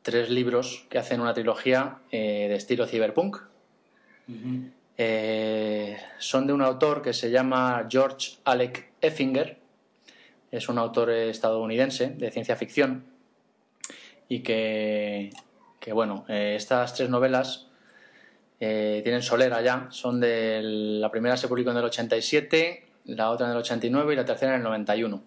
tres 0.04 0.30
libros 0.30 0.86
que 0.92 1.00
hacen 1.00 1.22
una 1.22 1.34
trilogía 1.34 2.02
eh, 2.12 2.46
de 2.48 2.56
estilo 2.56 2.86
cyberpunk. 2.86 3.38
Eh, 4.96 5.98
son 6.20 6.46
de 6.46 6.54
un 6.54 6.62
autor 6.62 7.02
que 7.02 7.14
se 7.14 7.32
llama 7.32 7.88
George 7.90 8.38
Alec 8.44 8.92
Effinger. 9.02 9.59
Es 10.52 10.70
un 10.70 10.78
autor 10.78 11.12
estadounidense 11.12 12.10
de 12.10 12.32
ciencia 12.32 12.56
ficción. 12.56 13.06
Y 14.28 14.39
que, 14.39 15.32
que, 15.80 15.93
bueno, 15.93 16.26
eh, 16.28 16.54
estas 16.56 16.93
tres 16.93 17.10
novelas 17.10 17.68
eh, 18.60 19.02
tienen 19.04 19.22
solera 19.22 19.62
ya. 19.62 19.88
Son 19.91 20.20
de 20.20 20.62
la 20.62 21.10
primera 21.12 21.38
se 21.38 21.47
publicó 21.47 21.72
en 21.72 21.78
el 21.78 21.86
87, 21.86 22.86
la 23.06 23.32
otra 23.32 23.47
en 23.47 23.54
el 23.54 23.58
89 23.60 24.14
y 24.14 24.16
la 24.16 24.26
tercera 24.26 24.54
en 24.54 24.58
el 24.58 24.64
91. 24.64 25.24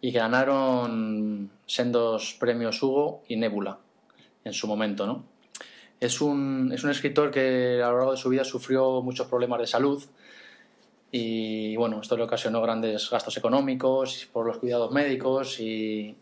Y 0.00 0.10
ganaron 0.10 1.50
sendos 1.66 2.36
premios 2.38 2.82
Hugo 2.82 3.22
y 3.28 3.36
Nebula 3.36 3.78
en 4.44 4.52
su 4.52 4.66
momento, 4.66 5.06
¿no? 5.06 5.24
Es 6.00 6.20
un, 6.20 6.72
es 6.74 6.82
un 6.82 6.90
escritor 6.90 7.30
que 7.30 7.80
a 7.80 7.88
lo 7.88 7.98
largo 7.98 8.10
de 8.10 8.16
su 8.16 8.28
vida 8.28 8.42
sufrió 8.42 9.02
muchos 9.02 9.28
problemas 9.28 9.60
de 9.60 9.68
salud 9.68 10.02
y 11.14 11.76
bueno, 11.76 12.00
esto 12.00 12.16
le 12.16 12.22
ocasionó 12.24 12.62
grandes 12.62 13.10
gastos 13.10 13.36
económicos 13.36 14.28
por 14.32 14.46
los 14.46 14.56
cuidados 14.56 14.90
médicos 14.92 15.60
y, 15.60 16.16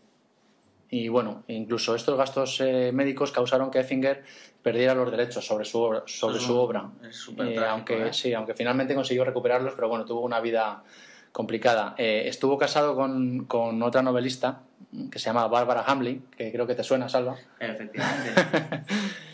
y 0.89 1.07
bueno, 1.07 1.43
incluso 1.47 1.95
estos 1.95 2.17
gastos 2.17 2.59
eh, 2.59 2.91
médicos 2.93 3.31
causaron 3.31 3.71
que 3.71 3.79
Effinger 3.79 4.23
perdiera 4.61 4.93
los 4.93 5.09
derechos 5.09 5.45
sobre 5.47 5.63
su 5.63 5.79
obra. 5.79 6.03
Sobre 6.05 6.37
Eso 6.37 6.45
su 6.47 6.57
obra. 6.59 6.89
es 7.09 7.25
Eh, 7.29 7.33
trágico, 7.33 7.65
aunque, 7.65 8.07
¿eh? 8.07 8.13
Sí, 8.13 8.33
aunque 8.33 8.53
finalmente 8.53 8.93
consiguió 8.93 9.23
recuperarlos, 9.23 9.73
pero 9.75 9.87
bueno, 9.87 10.03
tuvo 10.03 10.19
una 10.21 10.41
vida 10.41 10.83
complicada. 11.31 11.95
Eh, 11.97 12.23
estuvo 12.25 12.57
casado 12.57 12.93
con, 12.93 13.45
con 13.45 13.81
otra 13.83 14.01
novelista 14.01 14.63
que 15.09 15.19
se 15.19 15.25
llama 15.27 15.47
Barbara 15.47 15.85
Hamley, 15.87 16.21
que 16.35 16.51
creo 16.51 16.67
que 16.67 16.75
te 16.75 16.83
suena, 16.83 17.07
Salva. 17.07 17.37
Efectivamente. 17.59 18.83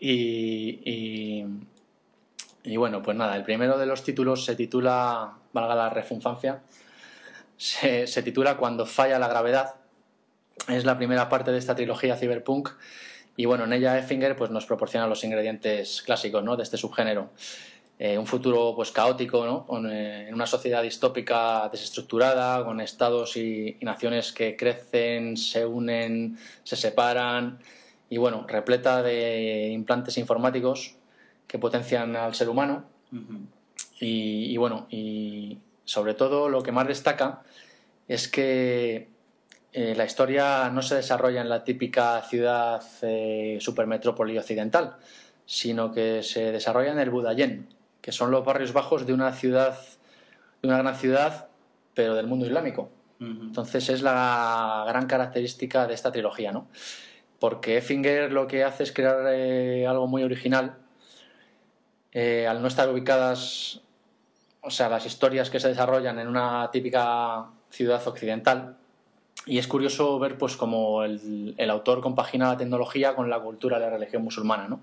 Y, 0.00 0.80
y, 0.84 1.44
y 2.68 2.76
bueno, 2.76 3.02
pues 3.02 3.16
nada, 3.16 3.34
el 3.34 3.44
primero 3.44 3.78
de 3.78 3.86
los 3.86 4.04
títulos 4.04 4.44
se 4.44 4.54
titula, 4.54 5.32
valga 5.54 5.74
la 5.74 5.88
refunfancia, 5.88 6.60
se, 7.56 8.22
titula 8.22 8.58
Cuando 8.58 8.84
falla 8.84 9.18
la 9.18 9.26
gravedad. 9.26 9.76
Es 10.68 10.84
la 10.84 10.98
primera 10.98 11.30
parte 11.30 11.50
de 11.50 11.58
esta 11.58 11.74
trilogía 11.74 12.16
cyberpunk 12.16 12.70
y 13.36 13.46
bueno, 13.46 13.64
en 13.64 13.72
ella 13.72 13.96
Effinger 13.98 14.36
pues, 14.36 14.50
nos 14.50 14.66
proporciona 14.66 15.06
los 15.06 15.24
ingredientes 15.24 16.02
clásicos 16.02 16.44
¿no? 16.44 16.56
de 16.56 16.62
este 16.62 16.76
subgénero. 16.76 17.30
Eh, 17.98 18.18
un 18.18 18.26
futuro 18.26 18.74
pues 18.76 18.92
caótico, 18.92 19.44
¿no? 19.46 19.88
Eh, 19.90 20.26
en 20.28 20.34
una 20.34 20.46
sociedad 20.46 20.82
distópica 20.82 21.68
desestructurada, 21.72 22.64
con 22.64 22.80
estados 22.80 23.36
y, 23.36 23.76
y 23.80 23.84
naciones 23.84 24.32
que 24.32 24.56
crecen, 24.56 25.36
se 25.36 25.64
unen, 25.64 26.38
se 26.64 26.76
separan 26.76 27.58
y 28.10 28.18
bueno, 28.18 28.44
repleta 28.46 29.02
de 29.02 29.70
implantes 29.70 30.18
informáticos 30.18 30.97
que 31.48 31.58
potencian 31.58 32.14
al 32.14 32.36
ser 32.36 32.48
humano 32.48 32.84
y, 33.98 34.52
y 34.52 34.56
bueno, 34.56 34.86
y 34.90 35.58
sobre 35.84 36.14
todo 36.14 36.48
lo 36.48 36.62
que 36.62 36.70
más 36.70 36.86
destaca 36.86 37.42
es 38.06 38.28
que 38.28 39.08
eh, 39.72 39.94
la 39.94 40.04
historia 40.04 40.70
no 40.70 40.82
se 40.82 40.96
desarrolla 40.96 41.40
en 41.40 41.48
la 41.48 41.62
típica 41.62 42.20
ciudad 42.22 42.82
eh, 43.02 43.58
supermetrópoli 43.60 44.38
occidental, 44.38 44.96
sino 45.44 45.92
que 45.92 46.22
se 46.22 46.52
desarrolla 46.52 46.92
en 46.92 46.98
el 46.98 47.10
Budayén, 47.10 47.68
que 48.00 48.12
son 48.12 48.30
los 48.30 48.44
barrios 48.44 48.72
bajos 48.72 49.06
de 49.06 49.12
una 49.12 49.32
ciudad, 49.32 49.78
de 50.62 50.68
una 50.68 50.78
gran 50.78 50.94
ciudad, 50.96 51.48
pero 51.94 52.14
del 52.14 52.26
mundo 52.26 52.46
islámico. 52.46 52.90
Entonces 53.20 53.88
es 53.88 54.02
la 54.02 54.84
gran 54.86 55.06
característica 55.06 55.88
de 55.88 55.94
esta 55.94 56.12
trilogía, 56.12 56.52
¿no? 56.52 56.68
Porque 57.40 57.76
Effinger 57.76 58.32
lo 58.32 58.46
que 58.46 58.62
hace 58.62 58.84
es 58.84 58.92
crear 58.92 59.26
eh, 59.32 59.86
algo 59.88 60.06
muy 60.06 60.22
original, 60.22 60.76
eh, 62.20 62.48
al 62.48 62.60
no 62.60 62.66
estar 62.66 62.90
ubicadas, 62.90 63.80
o 64.60 64.70
sea, 64.70 64.88
las 64.88 65.06
historias 65.06 65.50
que 65.50 65.60
se 65.60 65.68
desarrollan 65.68 66.18
en 66.18 66.26
una 66.26 66.68
típica 66.72 67.46
ciudad 67.70 68.04
occidental. 68.08 68.76
Y 69.46 69.58
es 69.58 69.68
curioso 69.68 70.18
ver, 70.18 70.36
pues, 70.36 70.56
cómo 70.56 71.04
el, 71.04 71.54
autor 71.70 72.00
compagina 72.00 72.48
la 72.48 72.56
tecnología 72.56 73.14
con 73.14 73.30
la 73.30 73.38
cultura 73.38 73.78
de 73.78 73.84
la 73.84 73.90
religión 73.92 74.24
musulmana, 74.24 74.66
¿no? 74.66 74.80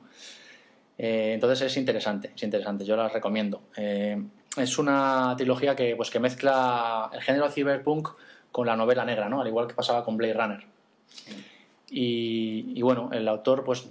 Eh, 0.97 1.33
entonces 1.33 1.63
es 1.63 1.75
interesante, 1.75 2.31
es 2.33 2.41
interesante, 2.41 2.85
yo 2.85 2.95
la 2.95 3.09
recomiendo. 3.09 3.63
Eh, 3.75 4.17
es 4.55 4.77
una 4.77 5.33
trilogía 5.35 5.75
que, 5.75 5.93
pues, 5.97 6.09
que 6.09 6.21
mezcla 6.21 7.09
el 7.11 7.19
género 7.19 7.51
cyberpunk 7.51 8.11
con 8.53 8.65
la 8.65 8.77
novela 8.77 9.03
negra, 9.03 9.27
¿no? 9.27 9.41
Al 9.41 9.47
igual 9.47 9.67
que 9.67 9.73
pasaba 9.73 10.05
con 10.05 10.15
Blade 10.15 10.35
Runner. 10.35 10.63
Y, 11.89 12.71
y 12.73 12.81
bueno, 12.81 13.09
el 13.11 13.27
autor, 13.27 13.65
pues, 13.65 13.89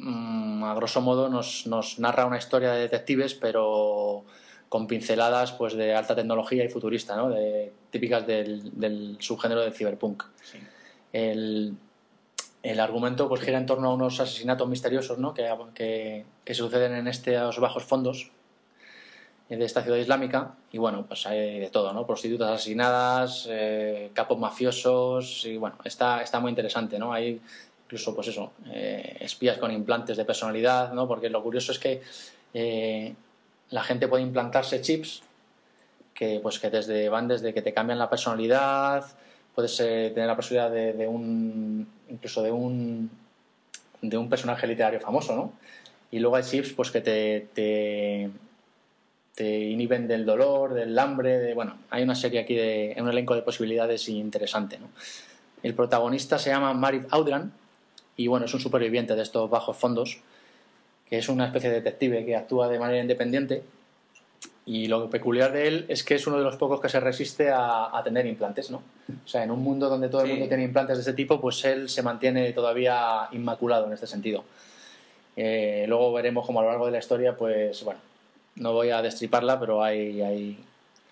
mm, 0.00 0.64
a 0.64 0.74
grosso 0.74 1.00
modo, 1.00 1.28
nos, 1.28 1.66
nos 1.66 1.98
narra 1.98 2.26
una 2.26 2.38
historia 2.38 2.72
de 2.72 2.80
detectives, 2.80 3.34
pero 3.34 4.24
con 4.68 4.86
pinceladas 4.86 5.52
pues 5.52 5.74
de 5.74 5.94
alta 5.94 6.14
tecnología 6.14 6.64
y 6.64 6.68
futurista, 6.68 7.16
¿no? 7.16 7.30
de, 7.30 7.72
típicas 7.90 8.26
del, 8.26 8.78
del 8.78 9.16
subgénero 9.18 9.62
del 9.62 9.74
cyberpunk. 9.74 10.24
Sí. 10.42 10.58
El, 11.12 11.76
el 12.62 12.80
argumento 12.80 13.28
pues 13.28 13.40
gira 13.40 13.58
en 13.58 13.66
torno 13.66 13.90
a 13.90 13.94
unos 13.94 14.20
asesinatos 14.20 14.68
misteriosos 14.68 15.18
¿no? 15.18 15.34
que, 15.34 15.48
que, 15.74 16.24
que 16.44 16.54
suceden 16.54 16.92
en 16.94 17.08
estos 17.08 17.58
bajos 17.58 17.84
fondos 17.84 18.30
de 19.48 19.64
esta 19.64 19.82
ciudad 19.82 19.96
islámica 19.96 20.54
y 20.70 20.78
bueno, 20.78 21.04
pues 21.06 21.26
hay 21.26 21.58
de 21.58 21.70
todo, 21.70 21.92
¿no? 21.92 22.06
Prostitutas 22.06 22.50
asesinadas, 22.50 23.48
eh, 23.50 24.12
capos 24.14 24.38
mafiosos 24.38 25.44
y 25.44 25.56
bueno, 25.56 25.76
está, 25.84 26.22
está 26.22 26.38
muy 26.38 26.50
interesante, 26.50 27.00
¿no? 27.00 27.12
Hay 27.12 27.40
incluso, 27.90 28.14
pues 28.14 28.28
eso, 28.28 28.52
eh, 28.72 29.16
espías 29.18 29.58
con 29.58 29.72
implantes 29.72 30.16
de 30.16 30.24
personalidad, 30.24 30.92
¿no? 30.92 31.08
Porque 31.08 31.28
lo 31.28 31.42
curioso 31.42 31.72
es 31.72 31.80
que 31.80 32.00
eh, 32.54 33.12
la 33.70 33.82
gente 33.82 34.06
puede 34.06 34.22
implantarse 34.22 34.80
chips 34.80 35.22
que 36.14 36.38
pues 36.40 36.60
que 36.60 36.70
desde 36.70 37.08
van 37.08 37.26
desde 37.26 37.52
que 37.52 37.62
te 37.62 37.72
cambian 37.72 37.98
la 37.98 38.08
personalidad, 38.08 39.04
puedes 39.56 39.80
eh, 39.80 40.12
tener 40.14 40.28
la 40.28 40.70
de, 40.70 40.92
de 40.92 41.08
un 41.08 41.88
incluso 42.08 42.44
de 42.44 42.52
un 42.52 43.10
de 44.02 44.16
un 44.16 44.28
personaje 44.28 44.68
literario 44.68 45.00
famoso, 45.00 45.34
¿no? 45.34 45.52
Y 46.12 46.20
luego 46.20 46.36
hay 46.36 46.44
chips 46.44 46.72
pues 46.72 46.92
que 46.92 47.00
te, 47.00 47.48
te 47.52 48.30
te 49.34 49.58
inhiben 49.58 50.06
del 50.06 50.24
dolor, 50.24 50.74
del 50.74 50.96
hambre, 50.96 51.38
de, 51.38 51.54
bueno, 51.54 51.76
hay 51.90 52.04
una 52.04 52.14
serie 52.14 52.38
aquí 52.38 52.54
de 52.54 52.96
un 53.00 53.08
elenco 53.08 53.34
de 53.34 53.42
posibilidades 53.42 54.08
interesante, 54.08 54.78
¿no? 54.78 54.90
El 55.64 55.74
protagonista 55.74 56.38
se 56.38 56.50
llama 56.50 56.72
Marit 56.72 57.06
Audran 57.10 57.52
y 58.22 58.26
bueno, 58.26 58.44
es 58.44 58.52
un 58.52 58.60
superviviente 58.60 59.14
de 59.16 59.22
estos 59.22 59.48
bajos 59.48 59.76
fondos, 59.78 60.18
que 61.08 61.16
es 61.18 61.28
una 61.30 61.46
especie 61.46 61.70
de 61.70 61.76
detective 61.76 62.26
que 62.26 62.36
actúa 62.36 62.68
de 62.68 62.78
manera 62.78 63.00
independiente 63.00 63.62
Y 64.66 64.86
lo 64.88 65.08
peculiar 65.08 65.52
de 65.52 65.66
él 65.68 65.84
es 65.88 66.04
que 66.04 66.14
es 66.14 66.26
uno 66.26 66.36
de 66.36 66.44
los 66.44 66.56
pocos 66.56 66.80
que 66.80 66.88
se 66.90 67.00
resiste 67.00 67.48
a, 67.50 67.96
a 67.96 68.02
tener 68.04 68.26
implantes, 68.26 68.70
¿no? 68.70 68.82
O 69.24 69.26
sea, 69.28 69.42
en 69.42 69.50
un 69.50 69.62
mundo 69.62 69.88
donde 69.88 70.08
todo 70.08 70.20
el 70.20 70.26
Sí. 70.28 70.32
mundo 70.34 70.48
tiene 70.48 70.64
implantes 70.64 70.96
de 70.98 71.02
ese 71.02 71.14
tipo, 71.14 71.40
pues 71.40 71.64
él 71.64 71.88
se 71.88 72.02
mantiene 72.02 72.52
todavía 72.52 73.26
inmaculado 73.32 73.86
en 73.86 73.94
este 73.94 74.06
sentido. 74.06 74.44
Eh, 75.36 75.86
luego 75.88 76.12
veremos 76.12 76.44
cómo 76.46 76.60
a 76.60 76.62
lo 76.62 76.68
largo 76.68 76.86
de 76.86 76.92
la 76.92 76.98
historia, 76.98 77.36
pues 77.36 77.82
bueno, 77.84 78.00
no 78.56 78.72
voy 78.74 78.90
a 78.90 79.00
destriparla, 79.02 79.58
pero 79.58 79.82
hay, 79.82 80.20
hay, 80.20 80.58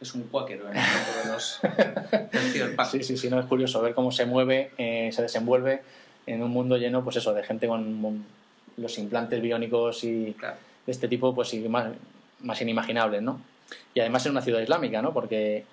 Es 0.00 0.14
un 0.14 0.22
cuáquero 0.24 0.68
el 0.68 0.74
campo 0.74 1.10
de 1.24 1.32
los. 1.32 2.90
Sí, 2.90 3.02
sí, 3.02 3.16
sí, 3.16 3.30
no 3.30 3.40
es 3.40 3.46
curioso 3.46 3.80
ver 3.80 3.94
cómo 3.94 4.12
se 4.12 4.26
mueve, 4.26 4.70
eh, 4.78 5.10
se 5.12 5.22
desenvuelve 5.22 5.80
en 6.28 6.42
un 6.42 6.50
mundo 6.50 6.76
lleno, 6.76 7.02
pues 7.02 7.16
eso, 7.16 7.32
de 7.32 7.42
gente 7.42 7.66
con 7.66 8.24
los 8.76 8.98
implantes 8.98 9.40
biónicos 9.40 10.04
y 10.04 10.34
Claro. 10.38 10.56
de 10.84 10.92
este 10.92 11.08
tipo, 11.08 11.34
pues 11.34 11.54
más, 11.68 11.92
más 12.40 12.60
inimaginables, 12.60 13.22
¿no? 13.22 13.40
Y 13.94 14.00
además 14.00 14.24
en 14.26 14.32
una 14.32 14.42
ciudad 14.42 14.60
islámica, 14.60 15.00
¿no? 15.02 15.12
Porque, 15.12 15.64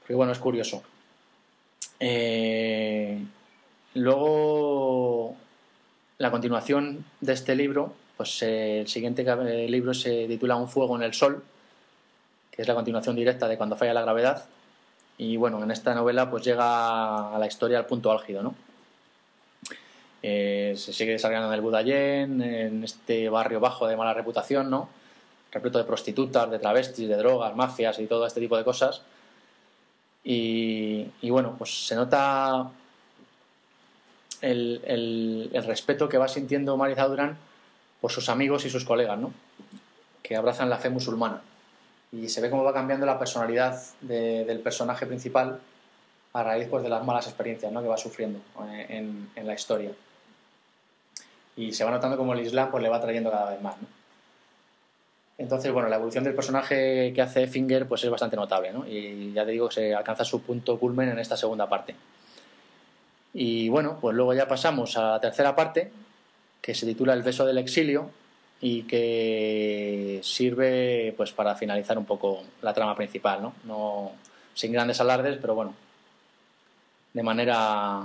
porque 0.00 0.14
bueno, 0.14 0.32
es 0.32 0.38
curioso. 0.38 0.82
Eh, 2.00 3.18
luego, 3.94 5.36
la 6.18 6.30
continuación 6.30 7.04
de 7.20 7.32
este 7.34 7.54
libro, 7.54 7.92
pues 8.16 8.42
eh, 8.42 8.80
el 8.80 8.88
siguiente 8.88 9.22
eh, 9.22 9.68
libro 9.68 9.92
se 9.94 10.26
titula 10.26 10.56
Un 10.56 10.68
fuego 10.68 10.96
en 10.96 11.02
el 11.02 11.12
sol, 11.12 11.44
que 12.50 12.62
es 12.62 12.68
la 12.68 12.74
continuación 12.74 13.14
directa 13.14 13.46
de 13.46 13.58
Cuando 13.58 13.76
falla 13.76 13.92
la 13.92 14.02
gravedad. 14.02 14.46
Y 15.18 15.36
bueno, 15.36 15.62
en 15.62 15.70
esta 15.70 15.94
novela 15.94 16.30
pues 16.30 16.44
llega 16.44 17.34
a 17.34 17.38
la 17.38 17.46
historia 17.46 17.78
al 17.78 17.86
punto 17.86 18.10
álgido, 18.10 18.42
¿no? 18.42 18.54
Eh, 20.26 20.72
se 20.78 20.94
sigue 20.94 21.12
desarrollando 21.12 21.48
en 21.48 21.54
el 21.54 21.60
Budayén, 21.60 22.40
en 22.40 22.82
este 22.82 23.28
barrio 23.28 23.60
bajo 23.60 23.86
de 23.86 23.94
mala 23.94 24.14
reputación, 24.14 24.70
¿no? 24.70 24.88
Repleto 25.52 25.76
de 25.76 25.84
prostitutas, 25.84 26.50
de 26.50 26.58
travestis, 26.58 27.06
de 27.06 27.16
drogas, 27.16 27.54
mafias 27.54 27.98
y 27.98 28.06
todo 28.06 28.26
este 28.26 28.40
tipo 28.40 28.56
de 28.56 28.64
cosas. 28.64 29.02
Y, 30.24 31.10
bueno, 31.28 31.56
pues 31.58 31.86
se 31.86 31.94
nota 31.94 32.70
el, 34.40 35.50
respeto 35.66 36.08
que 36.08 36.16
va 36.16 36.26
sintiendo 36.26 36.78
Mari 36.78 36.94
Zaudran 36.94 37.36
por 38.00 38.10
sus 38.10 38.30
amigos 38.30 38.64
y 38.64 38.70
sus 38.70 38.86
colegas, 38.86 39.18
¿no? 39.18 39.30
Que 40.22 40.36
abrazan 40.36 40.70
la 40.70 40.78
fe 40.78 40.88
musulmana 40.88 41.42
y 42.12 42.30
se 42.30 42.40
ve 42.40 42.48
cómo 42.48 42.64
va 42.64 42.72
cambiando 42.72 43.04
la 43.04 43.18
personalidad 43.18 43.78
de- 44.00 44.46
del 44.46 44.60
personaje 44.60 45.04
principal 45.04 45.60
a 46.32 46.42
raíz 46.42 46.68
pues, 46.70 46.82
de 46.82 46.88
las 46.88 47.04
malas 47.04 47.26
experiencias 47.26 47.70
¿no? 47.70 47.82
que 47.82 47.88
va 47.88 47.98
sufriendo 47.98 48.38
eh, 48.70 48.86
en 49.34 49.46
la 49.46 49.52
historia. 49.52 49.90
Y 51.56 51.72
se 51.72 51.84
va 51.84 51.90
notando 51.90 52.16
como 52.16 52.34
el 52.34 52.40
Islam 52.40 52.70
pues, 52.70 52.82
le 52.82 52.88
va 52.88 53.00
trayendo 53.00 53.30
cada 53.30 53.50
vez 53.50 53.62
más. 53.62 53.76
¿no? 53.80 53.86
Entonces, 55.38 55.72
bueno, 55.72 55.88
la 55.88 55.96
evolución 55.96 56.24
del 56.24 56.34
personaje 56.34 57.12
que 57.14 57.22
hace 57.22 57.46
Finger 57.46 57.86
pues, 57.86 58.04
es 58.04 58.10
bastante 58.10 58.36
notable. 58.36 58.72
¿no? 58.72 58.86
Y 58.86 59.32
ya 59.32 59.44
te 59.44 59.52
digo 59.52 59.68
que 59.68 59.74
se 59.74 59.94
alcanza 59.94 60.24
su 60.24 60.42
punto 60.42 60.78
culmen 60.78 61.08
en 61.08 61.18
esta 61.18 61.36
segunda 61.36 61.68
parte. 61.68 61.94
Y 63.32 63.68
bueno, 63.68 63.98
pues 64.00 64.14
luego 64.14 64.32
ya 64.32 64.46
pasamos 64.46 64.96
a 64.96 65.12
la 65.12 65.20
tercera 65.20 65.56
parte, 65.56 65.90
que 66.60 66.74
se 66.74 66.86
titula 66.86 67.14
El 67.14 67.22
beso 67.22 67.44
del 67.44 67.58
exilio, 67.58 68.10
y 68.60 68.84
que 68.84 70.20
sirve 70.22 71.12
pues 71.16 71.32
para 71.32 71.54
finalizar 71.54 71.98
un 71.98 72.06
poco 72.06 72.42
la 72.62 72.72
trama 72.72 72.96
principal, 72.96 73.42
¿no? 73.42 73.54
no 73.64 74.12
sin 74.54 74.72
grandes 74.72 75.00
alardes, 75.02 75.36
pero 75.38 75.54
bueno, 75.54 75.74
de 77.12 77.22
manera 77.22 78.04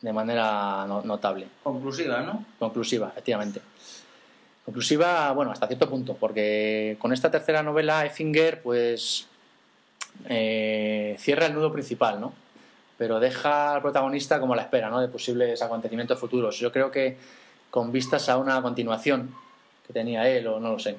de 0.00 0.12
manera 0.12 0.84
no- 0.86 1.02
notable, 1.02 1.46
Conclusiva, 1.62 2.20
¿no? 2.22 2.44
conclusiva, 2.58 3.08
efectivamente. 3.08 3.60
Conclusiva, 4.64 5.32
bueno, 5.32 5.50
hasta 5.50 5.66
cierto 5.66 5.88
punto, 5.88 6.14
porque 6.14 6.96
con 7.00 7.12
esta 7.12 7.30
tercera 7.30 7.62
novela 7.62 8.04
Effinger 8.04 8.60
pues 8.62 9.26
eh, 10.28 11.16
cierra 11.18 11.46
el 11.46 11.54
nudo 11.54 11.72
principal, 11.72 12.20
¿no? 12.20 12.32
Pero 12.98 13.18
deja 13.20 13.74
al 13.74 13.82
protagonista 13.82 14.40
como 14.40 14.52
a 14.52 14.56
la 14.56 14.62
espera, 14.62 14.90
¿no? 14.90 15.00
De 15.00 15.08
posibles 15.08 15.62
acontecimientos 15.62 16.18
futuros. 16.18 16.58
Yo 16.58 16.70
creo 16.72 16.90
que 16.90 17.16
con 17.70 17.92
vistas 17.92 18.28
a 18.28 18.36
una 18.36 18.60
continuación 18.60 19.34
que 19.86 19.92
tenía 19.92 20.28
él, 20.28 20.46
o 20.48 20.60
no 20.60 20.72
lo 20.72 20.78
sé. 20.78 20.96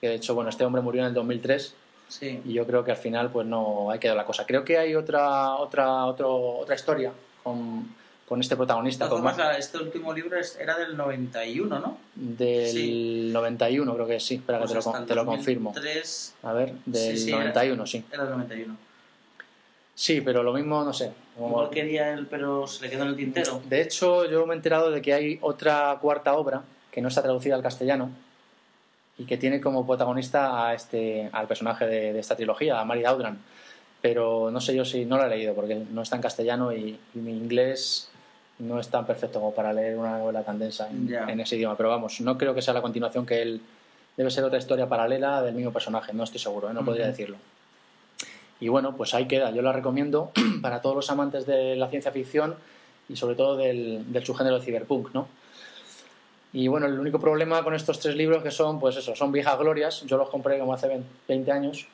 Que 0.00 0.08
de 0.08 0.14
hecho, 0.16 0.34
bueno, 0.34 0.50
este 0.50 0.64
hombre 0.64 0.82
murió 0.82 1.00
en 1.02 1.08
el 1.08 1.14
2003 1.14 1.74
Sí. 2.08 2.42
y 2.44 2.52
yo 2.52 2.66
creo 2.66 2.84
que 2.84 2.90
al 2.90 2.96
final, 2.98 3.30
pues 3.30 3.46
no 3.46 3.90
hay 3.90 3.98
quedado 3.98 4.18
la 4.18 4.26
cosa. 4.26 4.44
Creo 4.44 4.64
que 4.64 4.76
hay 4.76 4.94
otra 4.94 5.54
otra 5.54 6.04
otro- 6.04 6.58
otra 6.58 6.74
historia 6.74 7.12
con, 7.42 7.94
con 8.32 8.40
este 8.40 8.56
protagonista, 8.56 9.10
con 9.10 9.22
la- 9.22 9.58
este 9.58 9.76
último 9.76 10.10
libro 10.14 10.38
era 10.58 10.78
del 10.78 10.96
91, 10.96 11.78
¿no? 11.80 11.98
del 12.14 12.66
sí. 12.66 13.30
91, 13.30 13.92
creo 13.92 14.06
que 14.06 14.20
sí. 14.20 14.36
Espera, 14.36 14.56
que 14.58 14.64
Pues 14.72 14.84
te 15.06 15.14
lo, 15.14 15.20
te 15.20 15.24
confirmo. 15.26 15.72
2003 15.74 16.34
A 16.42 16.52
ver, 16.54 16.72
del 16.86 17.18
Sí, 17.18 17.24
sí, 17.24 17.28
era- 17.28 17.40
91, 17.40 17.86
sí. 17.86 18.02
Era 18.10 18.22
del 18.24 18.32
91. 18.32 18.74
Sí, 19.94 20.22
pero 20.22 20.42
lo 20.42 20.54
mismo, 20.54 20.82
no 20.82 20.94
sé. 20.94 21.12
como- 21.36 21.48
Igual 21.48 21.68
quería 21.68 22.14
él, 22.14 22.26
pero 22.26 22.66
se 22.66 22.82
le 22.84 22.88
quedó 22.90 23.02
en 23.02 23.08
el 23.10 23.16
tintero. 23.16 23.60
De 23.68 23.82
hecho, 23.82 24.24
yo 24.24 24.46
me 24.46 24.54
he 24.54 24.56
enterado 24.56 24.90
de 24.90 25.02
que 25.02 25.12
hay 25.12 25.38
otra 25.42 25.98
cuarta 26.00 26.32
obra 26.32 26.62
que 26.90 27.02
no 27.02 27.08
está 27.08 27.20
traducida 27.22 27.54
al 27.54 27.62
castellano 27.62 28.08
y 29.18 29.26
que 29.26 29.36
tiene 29.36 29.60
como 29.60 29.86
protagonista 29.86 30.66
a 30.68 30.72
este, 30.72 31.28
al 31.32 31.46
personaje 31.46 31.86
de, 31.86 32.14
de 32.14 32.18
esta 32.18 32.34
trilogía, 32.34 32.80
a 32.80 32.84
Mary 32.86 33.04
Audran. 33.04 33.38
Pero 34.00 34.50
no 34.50 34.58
sé 34.62 34.74
yo 34.74 34.86
si 34.86 35.04
no 35.04 35.18
la 35.18 35.26
he 35.26 35.28
leído 35.36 35.54
porque 35.54 35.74
no 35.90 36.00
está 36.00 36.16
en 36.16 36.22
castellano 36.22 36.72
y, 36.72 36.98
y 37.14 37.18
mi 37.18 37.32
inglés 37.36 38.08
no 38.62 38.78
es 38.78 38.88
tan 38.88 39.04
perfecto 39.04 39.40
como 39.40 39.54
para 39.54 39.72
leer 39.72 39.98
una 39.98 40.18
novela 40.18 40.42
tan 40.42 40.58
densa 40.58 40.88
en, 40.88 41.40
ese 41.40 41.56
idioma. 41.56 41.76
Pero 41.76 41.88
vamos, 41.88 42.20
no 42.20 42.38
creo 42.38 42.54
que 42.54 42.62
sea 42.62 42.74
la 42.74 42.82
continuación 42.82 43.26
que 43.26 43.42
él. 43.42 43.60
Debe 44.16 44.30
ser 44.30 44.44
otra 44.44 44.58
historia 44.58 44.88
paralela 44.88 45.42
del 45.42 45.54
mismo 45.54 45.72
personaje, 45.72 46.12
no 46.12 46.24
estoy 46.24 46.38
seguro, 46.38 46.70
¿eh? 46.70 46.74
no 46.74 46.84
podría 46.84 47.06
decirlo. 47.06 47.38
Y 48.60 48.68
bueno, 48.68 48.94
pues 48.94 49.14
ahí 49.14 49.26
queda. 49.26 49.50
Yo 49.50 49.62
la 49.62 49.72
recomiendo 49.72 50.32
para 50.62 50.82
todos 50.82 50.94
los 50.94 51.10
amantes 51.10 51.46
de 51.46 51.76
la 51.76 51.88
ciencia 51.88 52.12
ficción 52.12 52.54
y 53.08 53.16
sobre 53.16 53.34
todo 53.34 53.56
del, 53.56 54.12
del 54.12 54.24
subgénero 54.24 54.58
de 54.58 54.64
cyberpunk, 54.64 55.12
¿no? 55.14 55.26
Y 56.52 56.68
bueno, 56.68 56.86
el 56.86 57.00
único 57.00 57.18
problema 57.18 57.64
con 57.64 57.74
estos 57.74 57.98
tres 57.98 58.14
libros 58.14 58.42
que 58.42 58.50
son, 58.50 58.78
pues 58.78 58.96
eso, 58.96 59.16
son 59.16 59.32
viejas 59.32 59.58
glorias. 59.58 60.02
Yo 60.02 60.18
los 60.18 60.28
compré 60.28 60.58
como 60.58 60.74
hace 60.74 61.02
20 61.26 61.50
años 61.50 61.86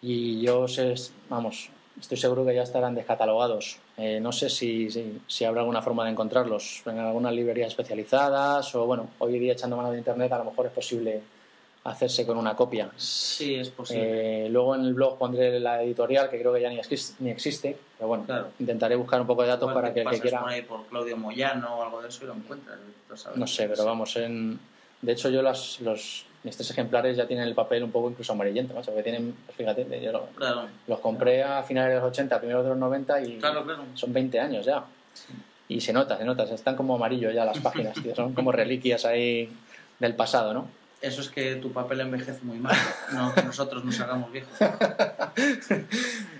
y 0.00 0.40
yo 0.40 0.66
sé, 0.66 0.94
vamos, 1.28 1.68
estoy 2.00 2.16
seguro 2.18 2.44
que 2.44 2.54
ya 2.54 2.62
estarán 2.62 2.94
descatalogados. 2.94 3.78
Eh, 3.96 4.18
no 4.20 4.32
sé 4.32 4.48
si, 4.50 4.90
si, 4.90 5.20
si 5.26 5.44
habrá 5.44 5.60
alguna 5.60 5.82
forma 5.82 6.04
de 6.04 6.10
encontrarlos 6.10 6.82
en 6.86 6.98
algunas 6.98 7.32
librerías 7.32 7.68
especializadas 7.68 8.74
o 8.74 8.86
bueno, 8.86 9.08
hoy 9.18 9.38
día 9.38 9.52
echando 9.54 9.76
mano 9.76 9.90
de 9.90 9.98
internet 9.98 10.30
a 10.32 10.38
lo 10.38 10.44
mejor 10.44 10.66
es 10.66 10.72
posible 10.72 11.20
hacerse 11.84 12.26
con 12.26 12.36
una 12.36 12.56
copia. 12.56 12.90
Sí, 12.96 13.54
es 13.54 13.70
posible. 13.70 14.46
Eh, 14.46 14.48
luego 14.48 14.74
en 14.74 14.82
el 14.82 14.94
blog 14.94 15.18
pondré 15.18 15.60
la 15.60 15.82
editorial, 15.84 16.28
que 16.28 16.40
creo 16.40 16.52
que 16.52 16.60
ya 16.60 16.68
ni, 16.68 16.78
exis- 16.78 17.14
ni 17.20 17.30
existe, 17.30 17.76
pero 17.96 18.08
bueno, 18.08 18.24
Claro. 18.24 18.48
intentaré 18.58 18.96
buscar 18.96 19.20
un 19.20 19.26
poco 19.28 19.42
de 19.42 19.48
datos 19.48 19.70
Igual 19.70 19.82
para 19.84 19.94
que 19.94 20.00
el 20.00 20.10
que 20.10 20.20
quiera... 20.20 20.40
por 20.40 20.50
ahí 20.50 20.62
por 20.62 20.84
Claudio 20.86 21.16
Moyano 21.16 21.76
o 21.78 21.82
algo 21.84 22.02
de 22.02 22.08
eso 22.08 22.24
y 22.24 22.26
lo 22.26 22.34
encuentras. 22.34 22.76
No 23.36 23.46
sé, 23.46 23.68
pero 23.68 23.84
vamos, 23.84 24.16
en... 24.16 24.58
de 25.00 25.12
hecho 25.12 25.28
yo 25.30 25.42
las, 25.42 25.80
los, 25.80 26.24
tres 26.54 26.70
ejemplares 26.70 27.16
ya 27.16 27.26
tienen 27.26 27.48
el 27.48 27.54
papel 27.54 27.82
un 27.82 27.90
poco 27.90 28.10
incluso 28.10 28.34
amarillento, 28.34 28.74
¿no? 28.74 28.80
O 28.80 28.84
sea, 28.84 28.94
que 28.94 29.02
tienen, 29.02 29.34
fíjate, 29.56 29.86
yo 30.02 30.12
lo- 30.12 30.26
Claro, 30.36 30.66
los 30.86 31.00
compré 31.00 31.42
a 31.42 31.62
finales 31.62 31.94
de 31.94 32.00
los 32.00 32.08
80, 32.10 32.38
primeros 32.38 32.62
de 32.64 32.68
los 32.68 32.78
90 32.78 33.22
y 33.22 33.38
claro, 33.38 33.64
claro. 33.64 33.84
son 33.94 34.12
20 34.12 34.38
años 34.38 34.66
ya. 34.66 34.84
Y 35.68 35.80
se 35.80 35.92
nota, 35.94 36.18
se 36.18 36.24
nota, 36.24 36.42
están 36.44 36.76
como 36.76 36.94
amarillo 36.94 37.30
ya 37.30 37.44
las 37.46 37.58
páginas, 37.60 37.94
tío, 38.02 38.14
son 38.14 38.34
como 38.34 38.52
reliquias 38.52 39.04
ahí 39.06 39.50
del 39.98 40.14
pasado, 40.14 40.52
¿no? 40.54 40.68
Eso 41.00 41.20
es 41.20 41.28
que 41.28 41.56
tu 41.56 41.72
papel 41.72 42.00
envejece 42.00 42.38
muy 42.42 42.58
mal, 42.58 42.76
no 43.12 43.34
que 43.34 43.42
nosotros 43.42 43.84
nos 43.84 43.98
hagamos 44.00 44.30
viejos. 44.30 44.52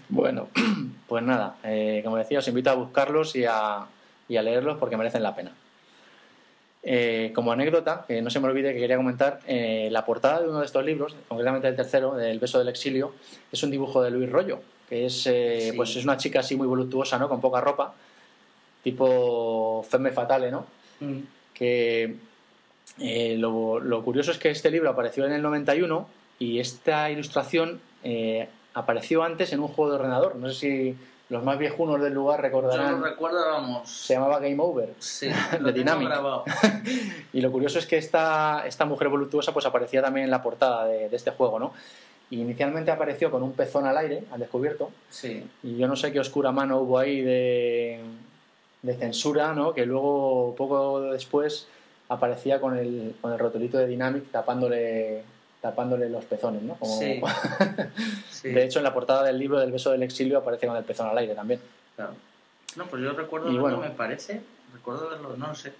Bueno, 0.08 0.48
pues 1.08 1.22
nada, 1.24 1.56
eh, 1.64 2.00
como 2.04 2.16
decía, 2.16 2.38
os 2.38 2.48
invito 2.48 2.70
a 2.70 2.74
buscarlos 2.74 3.34
y 3.36 3.44
a, 3.44 3.84
y 4.28 4.36
a 4.36 4.42
leerlos 4.42 4.78
porque 4.78 4.96
merecen 4.96 5.22
la 5.22 5.34
pena. 5.34 5.50
Eh, 6.88 7.32
como 7.34 7.50
anécdota, 7.50 8.04
que 8.06 8.22
no 8.22 8.30
se 8.30 8.38
me 8.38 8.46
olvide 8.46 8.72
que 8.72 8.78
quería 8.78 8.96
comentar, 8.96 9.40
eh, 9.48 9.88
la 9.90 10.04
portada 10.04 10.40
de 10.40 10.48
uno 10.48 10.60
de 10.60 10.66
estos 10.66 10.84
libros, 10.84 11.16
concretamente 11.26 11.66
el 11.66 11.74
tercero, 11.74 12.14
del 12.14 12.38
beso 12.38 12.60
del 12.60 12.68
exilio, 12.68 13.12
es 13.50 13.60
un 13.64 13.72
dibujo 13.72 14.00
de 14.04 14.12
Luis 14.12 14.30
Rollo, 14.30 14.60
que 14.88 15.06
es, 15.06 15.26
eh, 15.26 15.70
Sí. 15.72 15.76
pues 15.76 15.96
es 15.96 16.04
una 16.04 16.16
chica 16.16 16.38
así 16.40 16.54
muy 16.54 16.68
voluptuosa, 16.68 17.18
¿no? 17.18 17.28
Con 17.28 17.40
poca 17.40 17.60
ropa, 17.60 17.92
tipo 18.84 19.84
femme 19.90 20.12
fatale, 20.12 20.50
¿no? 20.52 20.66
Mm. 21.00 21.18
que 21.52 22.14
eh, 23.00 23.36
lo, 23.36 23.80
lo 23.80 24.04
curioso 24.04 24.30
es 24.30 24.38
que 24.38 24.50
este 24.50 24.70
libro 24.70 24.88
apareció 24.90 25.26
en 25.26 25.32
el 25.32 25.42
91 25.42 26.08
y 26.38 26.60
esta 26.60 27.10
ilustración 27.10 27.80
apareció 28.74 29.22
antes 29.24 29.52
en 29.52 29.60
un 29.60 29.68
juego 29.68 29.90
de 29.90 29.96
ordenador. 29.96 30.36
No 30.36 30.48
sé 30.50 30.54
si 30.54 30.96
los 31.28 31.42
más 31.42 31.58
viejunos 31.58 32.00
del 32.00 32.12
lugar 32.14 32.38
Yo 32.38 32.42
recordarán. 32.42 33.00
lo 33.00 33.06
recuerdo, 33.06 33.44
vamos. 33.44 33.88
Se 33.90 34.14
llamaba 34.14 34.38
Game 34.38 34.56
Over. 34.58 34.94
Sí, 34.98 35.28
de 35.60 35.72
Dynamic. 35.72 36.08
Y 37.32 37.40
lo 37.40 37.50
curioso 37.50 37.78
es 37.78 37.86
que 37.86 37.98
esta, 37.98 38.64
esta 38.66 38.84
mujer 38.84 39.08
voluptuosa 39.08 39.52
pues 39.52 39.66
aparecía 39.66 40.00
también 40.02 40.24
en 40.24 40.30
la 40.30 40.42
portada 40.42 40.86
de, 40.86 41.08
de 41.08 41.16
este 41.16 41.32
juego, 41.32 41.58
¿no? 41.58 41.72
Y 42.30 42.40
inicialmente 42.40 42.90
apareció 42.90 43.30
con 43.30 43.42
un 43.42 43.52
pezón 43.52 43.86
al 43.86 43.96
aire, 43.98 44.24
al 44.32 44.40
descubierto, 44.40 44.90
Sí, 45.10 45.48
y 45.62 45.76
yo 45.76 45.86
no 45.86 45.94
sé 45.94 46.12
qué 46.12 46.18
oscura 46.18 46.50
mano 46.50 46.78
hubo 46.78 46.98
ahí 46.98 47.20
de, 47.20 48.00
de 48.82 48.94
censura, 48.96 49.52
¿no? 49.52 49.72
Que 49.74 49.86
luego, 49.86 50.54
poco 50.56 51.02
después, 51.02 51.68
aparecía 52.08 52.60
con 52.60 52.76
el, 52.76 53.14
con 53.20 53.32
el 53.32 53.38
rotulito 53.38 53.78
de 53.78 53.86
Dynamic 53.86 54.30
tapándole, 54.32 55.22
tapándole 55.70 56.08
los 56.08 56.24
pezones, 56.24 56.62
¿no? 56.62 56.74
Como- 56.74 56.98
Sí. 56.98 57.20
Sí, 58.30 58.48
De 58.50 58.64
hecho, 58.64 58.78
en 58.80 58.84
la 58.84 58.92
portada 58.94 59.22
del 59.24 59.38
libro 59.38 59.58
del 59.58 59.72
beso 59.72 59.90
del 59.90 60.02
exilio 60.02 60.38
aparece 60.38 60.66
con 60.66 60.76
el 60.76 60.84
pezón 60.84 61.08
al 61.08 61.18
aire 61.18 61.34
también. 61.34 61.60
claro. 61.96 62.12
No, 62.76 62.84
pues 62.86 63.02
yo 63.02 63.12
recuerdo, 63.12 63.46
verlo, 63.46 63.60
bueno. 63.62 63.78
me 63.78 63.88
parece, 63.90 64.42
recuerdo 64.74 65.08
verlo, 65.08 65.34
no 65.38 65.46
lo 65.48 65.54
sé. 65.54 65.72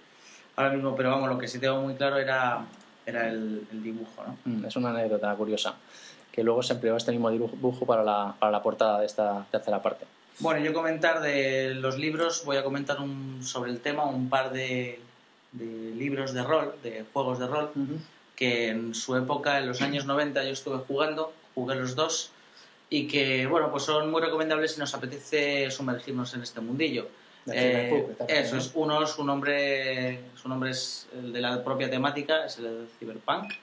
Ahora 0.55 0.71
mismo, 0.71 0.95
pero 0.95 1.11
vamos, 1.11 1.29
lo 1.29 1.37
que 1.37 1.47
sí 1.47 1.59
tengo 1.59 1.79
muy 1.79 1.93
claro 1.93 2.17
era, 2.17 2.65
era 3.05 3.29
el, 3.29 3.67
el 3.71 3.83
dibujo, 3.83 4.23
¿no? 4.25 4.35
Mm, 4.45 4.65
Es 4.65 4.75
una 4.75 4.89
anécdota 4.89 5.31
curiosa. 5.35 5.75
Que 6.31 6.43
luego 6.43 6.63
se 6.63 6.73
empleó 6.73 6.97
este 6.97 7.11
mismo 7.11 7.29
dibujo 7.29 7.85
para 7.85 8.03
la, 8.03 8.33
para 8.39 8.51
la 8.51 8.63
portada 8.63 8.99
de 8.99 9.05
esta 9.05 9.45
tercera 9.51 9.79
parte. 9.81 10.05
Bueno, 10.39 10.59
yo 10.65 10.73
comentar 10.73 11.21
de 11.21 11.75
los 11.75 11.99
libros, 11.99 12.43
voy 12.45 12.57
a 12.57 12.63
comentar 12.63 12.99
un, 12.99 13.41
sobre 13.43 13.69
el 13.69 13.79
tema 13.79 14.05
un 14.05 14.27
par 14.29 14.51
de, 14.51 14.99
de 15.51 15.65
libros 15.95 16.33
de 16.33 16.41
rol, 16.43 16.73
de 16.81 17.05
juegos 17.13 17.37
de 17.37 17.45
rol, 17.47 17.69
que 18.37 18.69
en 18.69 18.93
su 18.93 19.17
época, 19.17 19.59
en 19.59 19.67
los 19.67 19.81
años 19.81 20.05
90, 20.05 20.43
yo 20.43 20.51
estuve 20.51 20.77
jugando, 20.87 21.33
jugué 21.55 21.75
los 21.75 21.95
dos, 21.95 22.29
y 22.89 23.07
que, 23.07 23.47
bueno, 23.47 23.71
pues 23.71 23.83
son 23.83 24.09
muy 24.11 24.21
recomendables 24.21 24.75
si 24.75 24.79
nos 24.79 24.93
apetece 24.93 25.69
sumergirnos 25.71 26.33
en 26.35 26.43
este 26.43 26.61
mundillo. 26.61 27.09
Eh, 27.51 28.15
eso 28.27 28.55
¿no? 28.55 28.61
es, 28.61 28.71
uno, 28.75 29.07
su 29.07 29.23
nombre, 29.23 30.19
su 30.35 30.47
nombre 30.47 30.71
es 30.71 31.07
el 31.13 31.33
de 31.33 31.41
la 31.41 31.63
propia 31.63 31.89
temática, 31.89 32.45
es 32.45 32.57
el 32.59 32.63
de 32.63 32.87
Cyberpunk, 32.99 33.53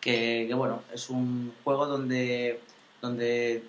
que, 0.00 0.44
que, 0.46 0.54
bueno, 0.54 0.82
es 0.92 1.08
un 1.08 1.54
juego 1.64 1.86
donde, 1.86 2.60
donde 3.00 3.62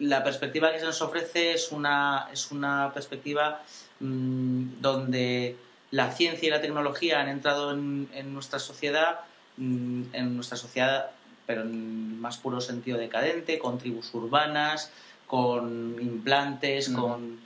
la 0.00 0.24
perspectiva 0.24 0.72
que 0.72 0.80
se 0.80 0.86
nos 0.86 1.00
ofrece 1.00 1.52
es 1.52 1.70
una, 1.70 2.28
es 2.32 2.50
una 2.50 2.90
perspectiva 2.92 3.62
mm, 4.00 4.80
donde 4.80 5.56
la 5.92 6.10
ciencia 6.10 6.48
y 6.48 6.50
la 6.50 6.60
tecnología 6.60 7.20
han 7.20 7.28
entrado 7.28 7.70
en, 7.72 8.08
en 8.14 8.34
nuestra 8.34 8.58
sociedad, 8.58 9.20
en 9.58 10.34
nuestra 10.34 10.56
sociedad, 10.56 11.10
pero 11.46 11.62
en 11.62 12.20
más 12.20 12.38
puro 12.38 12.60
sentido 12.60 12.98
decadente, 12.98 13.58
con 13.58 13.78
tribus 13.78 14.12
urbanas, 14.14 14.90
con 15.26 15.96
implantes, 16.00 16.88
Ujú. 16.88 17.00
con 17.00 17.38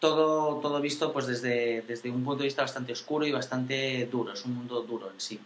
todo, 0.00 0.60
todo 0.60 0.80
visto 0.80 1.12
pues 1.12 1.26
desde, 1.26 1.82
desde 1.82 2.10
un 2.10 2.24
punto 2.24 2.38
de 2.42 2.46
vista 2.46 2.62
bastante 2.62 2.92
oscuro 2.92 3.26
y 3.26 3.32
bastante 3.32 4.06
duro, 4.06 4.32
es 4.32 4.44
un 4.44 4.54
mundo 4.54 4.82
duro 4.82 5.10
en 5.10 5.20
sí. 5.20 5.40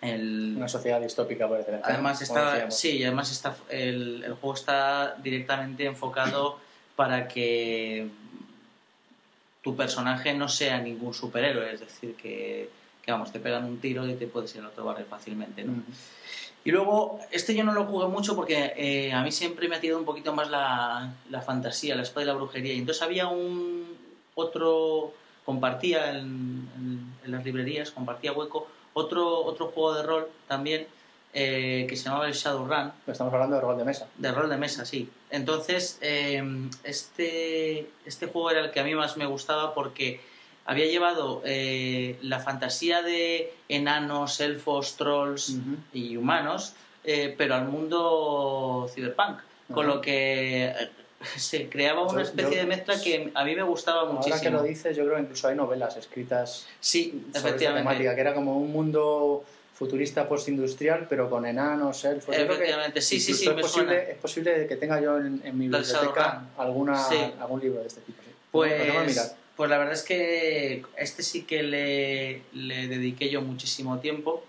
El, 0.00 0.54
Una 0.56 0.68
sociedad 0.68 1.00
distópica, 1.00 1.48
por 1.48 1.58
decirlo 1.58 1.80
Además 1.82 2.20
está, 2.20 2.70
sí, 2.70 3.02
además 3.02 3.30
está 3.30 3.56
el, 3.70 4.22
el 4.24 4.34
juego 4.34 4.54
está 4.54 5.16
directamente 5.22 5.86
enfocado 5.86 6.58
para 6.96 7.26
que 7.26 8.08
tu 9.62 9.74
personaje 9.74 10.34
no 10.34 10.48
sea 10.48 10.78
ningún 10.80 11.14
superhéroe, 11.14 11.72
es 11.72 11.80
decir, 11.80 12.14
que, 12.16 12.68
que, 13.04 13.12
vamos, 13.12 13.32
te 13.32 13.38
pegan 13.40 13.64
un 13.64 13.80
tiro 13.80 14.06
y 14.08 14.14
te 14.14 14.26
puedes 14.26 14.54
ir 14.54 14.60
al 14.62 14.68
otro 14.68 14.84
barrio 14.84 15.06
fácilmente, 15.08 15.62
¿no? 15.64 15.74
Y 16.64 16.70
luego, 16.70 17.20
este 17.30 17.54
yo 17.54 17.62
no 17.62 17.74
lo 17.74 17.84
jugué 17.84 18.06
mucho 18.08 18.34
porque 18.34 18.72
eh, 18.76 19.12
a 19.12 19.22
mí 19.22 19.30
siempre 19.30 19.68
me 19.68 19.76
ha 19.76 19.80
tirado 19.80 19.98
un 20.00 20.06
poquito 20.06 20.32
más 20.32 20.48
la, 20.50 21.12
la 21.28 21.42
fantasía, 21.42 21.94
la 21.94 22.02
espada 22.02 22.22
y 22.24 22.26
la 22.28 22.32
brujería. 22.32 22.72
Y 22.72 22.78
entonces 22.78 23.02
había 23.02 23.28
un 23.28 23.94
otro, 24.34 25.12
compartía 25.44 26.12
en, 26.12 26.66
en- 26.76 27.14
en 27.24 27.30
las 27.32 27.44
librerías, 27.44 27.90
compartía 27.90 28.32
hueco, 28.32 28.66
otro, 28.94 29.44
otro 29.44 29.66
juego 29.68 29.94
de 29.94 30.02
rol 30.04 30.28
también 30.48 30.86
eh, 31.34 31.84
que 31.88 31.96
se 31.96 32.04
llamaba 32.04 32.28
el 32.28 32.32
Shadowrun, 32.32 32.92
Estamos 33.06 33.34
hablando 33.34 33.56
de 33.56 33.60
rol 33.62 33.76
de 33.76 33.84
mesa. 33.84 34.06
de 34.16 34.32
rol 34.32 34.48
de 34.48 34.56
mesa, 34.56 34.86
sí. 34.86 35.10
Entonces, 35.30 35.98
eh, 36.00 36.42
este, 36.84 37.90
este 38.06 38.26
juego 38.28 38.50
era 38.52 38.60
el 38.60 38.70
que 38.70 38.80
a 38.80 38.84
mí 38.84 38.94
más 38.94 39.16
me 39.18 39.26
gustaba 39.26 39.74
porque 39.74 40.20
había 40.66 40.86
llevado 40.86 41.42
eh, 41.44 42.18
la 42.22 42.40
fantasía 42.40 43.02
de 43.02 43.52
enanos, 43.68 44.40
elfos, 44.40 44.96
trolls 44.96 45.56
y 45.92 46.16
humanos, 46.16 46.72
eh, 47.04 47.34
pero 47.36 47.54
al 47.54 47.66
mundo 47.68 48.88
cyberpunk. 48.94 49.38
Con 49.72 49.86
lo 49.86 50.00
que 50.00 50.66
eh, 50.66 50.88
se 51.36 51.68
creaba 51.70 52.02
una 52.02 52.22
especie 52.22 52.52
yo- 52.52 52.58
de 52.60 52.66
mezcla 52.66 53.00
que 53.00 53.30
a 53.34 53.44
mí 53.44 53.54
me 53.54 53.62
gustaba 53.62 54.00
Ahora 54.02 54.20
que 54.22 54.28
muchísimo. 54.30 54.58
lo 54.58 54.62
dices, 54.62 54.96
yo 54.96 55.04
creo 55.04 55.16
que 55.16 55.22
incluso 55.22 55.48
hay 55.48 55.56
novelas 55.56 55.96
escritas 55.96 56.66
Sí, 56.80 57.10
sobre 57.10 57.26
esta 57.28 57.38
efectivamente. 57.40 57.88
temática, 57.88 58.14
que 58.14 58.20
era 58.20 58.34
como 58.34 58.58
un 58.58 58.70
mundo 58.72 59.42
futurista 59.74 60.28
postindustrial, 60.28 61.06
pero 61.08 61.28
con 61.30 61.46
enanos, 61.46 62.04
elfos. 62.04 62.34
Que 62.36 62.42
Efectivamente, 62.42 63.00
sí, 63.00 63.18
sí, 63.20 63.32
sí, 63.34 63.48
me 63.48 63.54
es 63.56 63.60
posible, 63.62 63.94
suena. 63.96 64.10
es 64.12 64.18
posible 64.18 64.66
que 64.68 64.76
tenga 64.76 65.00
yo 65.00 65.16
en, 65.18 65.40
en 65.44 65.58
mi 65.58 65.68
biblioteca 65.68 66.44
alguna, 66.58 66.96
Sí. 67.08 67.16
algún 67.40 67.60
libro 67.60 67.80
de 67.80 67.86
este 67.88 68.00
tipo. 68.02 68.22
Sí. 68.22 68.68
Que 68.70 68.90
Pues, 69.56 69.70
la 69.70 69.78
verdad 69.78 69.94
es 69.94 70.02
que 70.02 70.82
este 70.96 71.22
sí 71.22 71.42
que 71.42 71.62
le, 71.62 72.42
le 72.52 72.88
dediqué 72.88 73.30
yo 73.30 73.40
muchísimo 73.42 73.98
tiempo 74.00 74.44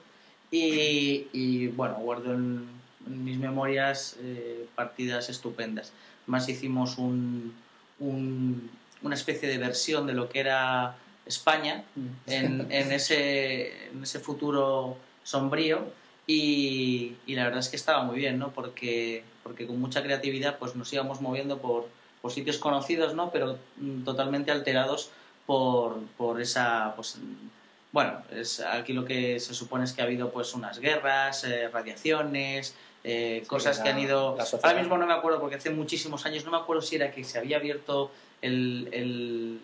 y, 0.51 1.27
y, 1.33 1.67
bueno, 1.67 1.95
guardo 1.95 2.33
en, 2.33 2.67
en 3.05 3.23
mis 3.23 3.37
memorias 3.37 4.17
eh, 4.21 4.65
partidas 4.75 5.29
estupendas. 5.29 5.91
Más 6.27 6.49
hicimos 6.49 6.97
un, 6.97 7.53
un- 7.99 8.69
una 9.03 9.15
especie 9.15 9.47
de 9.47 9.57
versión 9.59 10.07
de 10.07 10.13
lo 10.13 10.29
que 10.29 10.39
era 10.39 10.95
España 11.25 11.83
Mm. 11.95 12.07
en, 12.27 12.71
en 12.71 12.91
ese, 12.91 13.87
en 13.89 14.01
ese 14.01 14.19
futuro 14.19 14.97
sombrío 15.23 15.85
y, 16.27 17.13
y 17.27 17.35
la 17.35 17.43
verdad 17.43 17.59
es 17.59 17.69
que 17.69 17.75
estaba 17.75 18.03
muy 18.03 18.17
bien, 18.17 18.39
¿no? 18.39 18.51
Porque, 18.51 19.23
porque 19.43 19.67
con 19.67 19.79
mucha 19.79 20.01
creatividad 20.01 20.57
pues 20.57 20.75
nos 20.75 20.91
íbamos 20.91 21.21
moviendo 21.21 21.59
por, 21.59 21.87
por 22.25 22.31
sitios 22.33 22.57
conocidos, 22.57 23.13
¿no? 23.13 23.29
Pero 23.29 23.59
mm, 23.77 24.03
totalmente 24.03 24.49
alterados 24.51 25.11
por, 25.45 25.99
por 26.17 26.41
esa... 26.41 26.93
Pues, 26.95 27.19
bueno, 27.91 28.13
es, 28.31 28.61
aquí 28.61 28.93
lo 28.93 29.05
que 29.05 29.39
se 29.39 29.53
supone 29.53 29.83
es 29.83 29.93
que 29.93 30.01
ha 30.01 30.05
habido 30.05 30.31
pues 30.31 30.55
unas 30.55 30.79
guerras, 30.79 31.43
eh, 31.43 31.69
radiaciones, 31.71 32.73
eh, 33.03 33.43
cosas 33.45 33.77
la- 33.77 33.83
que 33.83 33.89
han 33.91 33.99
ido... 33.99 34.37
Ahora 34.63 34.79
mismo 34.79 34.97
no 34.97 35.05
me 35.05 35.13
acuerdo 35.13 35.39
porque 35.39 35.57
hace 35.57 35.69
muchísimos 35.69 36.25
años, 36.25 36.43
no 36.45 36.49
me 36.49 36.57
acuerdo 36.57 36.81
si 36.81 36.95
era 36.95 37.11
que 37.11 37.23
se 37.23 37.37
había 37.37 37.57
abierto 37.57 38.09
el, 38.41 38.89
el- 38.91 39.59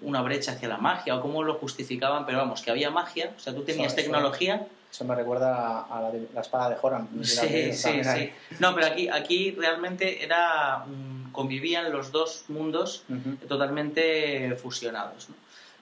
una 0.00 0.22
brecha 0.22 0.52
hacia 0.52 0.68
la 0.68 0.76
magia 0.76 1.16
o 1.16 1.20
cómo 1.20 1.42
lo 1.42 1.54
justificaban, 1.54 2.24
pero 2.24 2.38
vamos, 2.38 2.62
que 2.62 2.70
había 2.70 2.90
magia, 2.92 3.32
o 3.36 3.40
sea, 3.40 3.52
tú 3.52 3.62
tenías 3.64 3.92
Eso- 3.94 3.96
tecnología. 4.02 4.64
Eso 4.92 5.04
me 5.04 5.14
recuerda 5.16 5.82
a 5.82 6.00
la, 6.02 6.10
de- 6.12 6.28
la 6.34 6.40
espada 6.40 6.68
de 6.70 6.76
la 6.82 7.24
Sí, 7.24 7.72
sí, 7.72 8.02
sí. 8.04 8.30
No, 8.60 8.74
pero 8.76 8.86
aquí, 8.86 9.08
aquí 9.08 9.50
realmente 9.52 10.24
era 10.24 10.84
convivían 11.32 11.92
los 11.92 12.12
dos 12.12 12.44
mundos 12.48 13.04
totalmente 13.48 14.54
fusionados. 14.56 15.28
¿no? 15.28 15.34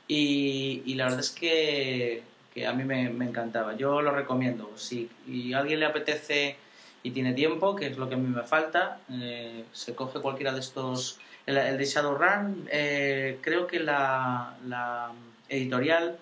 Y, 0.08 0.82
y 0.86 0.94
la 0.94 1.04
verdad 1.04 1.20
es 1.20 1.30
que, 1.30 2.22
que 2.54 2.66
a 2.66 2.72
mí 2.72 2.84
me, 2.84 3.10
me 3.10 3.26
encantaba. 3.26 3.76
Yo 3.76 4.00
lo 4.02 4.10
recomiendo. 4.10 4.72
Si 4.76 5.08
y 5.26 5.52
a 5.52 5.58
alguien 5.58 5.80
le 5.80 5.86
apetece 5.86 6.56
y 7.02 7.10
tiene 7.10 7.34
tiempo, 7.34 7.76
que 7.76 7.86
es 7.86 7.98
lo 7.98 8.08
que 8.08 8.14
a 8.14 8.18
mí 8.18 8.26
me 8.28 8.42
falta, 8.42 9.00
eh, 9.10 9.64
se 9.72 9.94
coge 9.94 10.20
cualquiera 10.20 10.52
de 10.52 10.60
estos. 10.60 11.18
El, 11.46 11.56
el 11.58 11.78
de 11.78 11.84
Shadowrun, 11.84 12.68
eh, 12.70 13.38
creo 13.40 13.66
que 13.66 13.80
la, 13.80 14.56
la 14.66 15.12
editorial, 15.48 16.18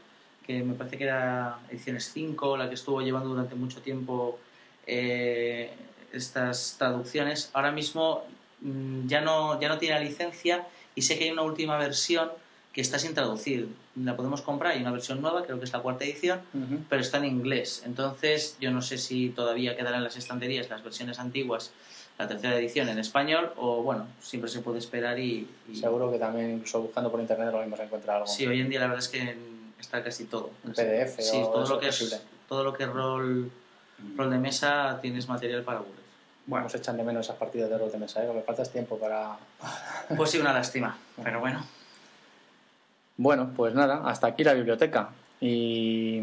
que 0.46 0.62
me 0.62 0.74
parece 0.74 0.98
que 0.98 1.04
era 1.04 1.58
Ediciones 1.70 2.10
5, 2.12 2.56
la 2.56 2.68
que 2.68 2.74
estuvo 2.74 3.00
llevando 3.02 3.30
durante 3.30 3.54
mucho 3.56 3.80
tiempo 3.80 4.38
eh, 4.86 5.70
estas 6.12 6.76
traducciones, 6.78 7.50
ahora 7.52 7.72
mismo 7.72 8.24
ya 8.60 9.20
no, 9.20 9.60
ya 9.60 9.68
no 9.68 9.78
tiene 9.78 9.96
la 9.96 10.00
licencia 10.00 10.66
y 10.94 11.02
sé 11.02 11.18
que 11.18 11.24
hay 11.24 11.30
una 11.30 11.42
última 11.42 11.76
versión 11.78 12.30
que 12.72 12.80
está 12.80 12.98
sin 12.98 13.14
traducir. 13.14 13.68
La 13.94 14.16
podemos 14.16 14.42
comprar, 14.42 14.72
hay 14.74 14.80
una 14.82 14.90
versión 14.92 15.20
nueva, 15.22 15.44
creo 15.44 15.58
que 15.58 15.64
es 15.64 15.72
la 15.72 15.80
cuarta 15.80 16.04
edición, 16.04 16.40
pero 16.90 17.00
está 17.00 17.16
en 17.18 17.24
inglés. 17.24 17.82
Entonces, 17.86 18.56
yo 18.60 18.70
no 18.70 18.82
sé 18.82 18.98
si 18.98 19.30
todavía 19.30 19.76
quedarán 19.76 19.98
en 19.98 20.04
las 20.04 20.16
estanterías 20.16 20.68
las 20.68 20.82
versiones 20.84 21.18
antiguas, 21.18 21.72
la 22.18 22.28
tercera 22.28 22.56
edición 22.56 22.88
en 22.88 22.98
español, 22.98 23.52
o 23.56 23.82
bueno, 23.82 24.06
siempre 24.20 24.50
se 24.50 24.60
puede 24.60 24.78
esperar 24.78 25.18
y. 25.18 25.48
y- 25.70 25.76
Seguro 25.76 26.10
que 26.10 26.18
también, 26.18 26.50
incluso 26.52 26.80
buscando 26.82 27.10
por 27.10 27.20
internet, 27.20 27.50
lo 27.52 27.60
mismo 27.60 27.76
se 27.76 27.84
encuentra 27.84 28.16
algo. 28.16 28.26
Sí, 28.26 28.46
hoy 28.46 28.60
en 28.60 28.68
día 28.68 28.80
la 28.80 28.86
verdad 28.88 29.02
es 29.02 29.08
que 29.08 29.36
está 29.78 30.02
casi 30.02 30.24
todo. 30.24 30.50
En 30.64 30.72
PDF 30.72 31.22
Sí, 31.22 31.38
o 31.42 31.48
todo 31.48 31.68
lo 31.68 31.78
que 31.80 31.88
es 31.88 32.26
todo 32.48 32.62
lo 32.64 32.72
que 32.74 32.84
es 32.84 32.88
rol, 32.90 33.50
rol 34.16 34.30
de 34.30 34.38
mesa 34.38 34.98
tienes 35.02 35.28
material 35.28 35.62
para 35.62 35.78
aburrir. 35.78 36.05
Bueno, 36.46 36.68
se 36.68 36.78
echan 36.78 36.96
de 36.96 37.02
menos 37.02 37.26
esas 37.26 37.36
partidas 37.36 37.68
de 37.68 37.76
rol 37.76 37.90
de 37.90 37.98
mesa, 37.98 38.22
¿eh? 38.22 38.26
lo 38.26 38.34
que 38.34 38.42
falta 38.42 38.62
es 38.62 38.70
tiempo 38.70 38.98
para... 38.98 39.36
Pues 40.16 40.30
sí, 40.30 40.38
una 40.38 40.52
lástima, 40.52 40.96
pero 41.22 41.40
bueno. 41.40 41.64
Bueno, 43.16 43.50
pues 43.56 43.74
nada, 43.74 44.02
hasta 44.04 44.28
aquí 44.28 44.44
la 44.44 44.54
biblioteca. 44.54 45.08
Y 45.40 46.22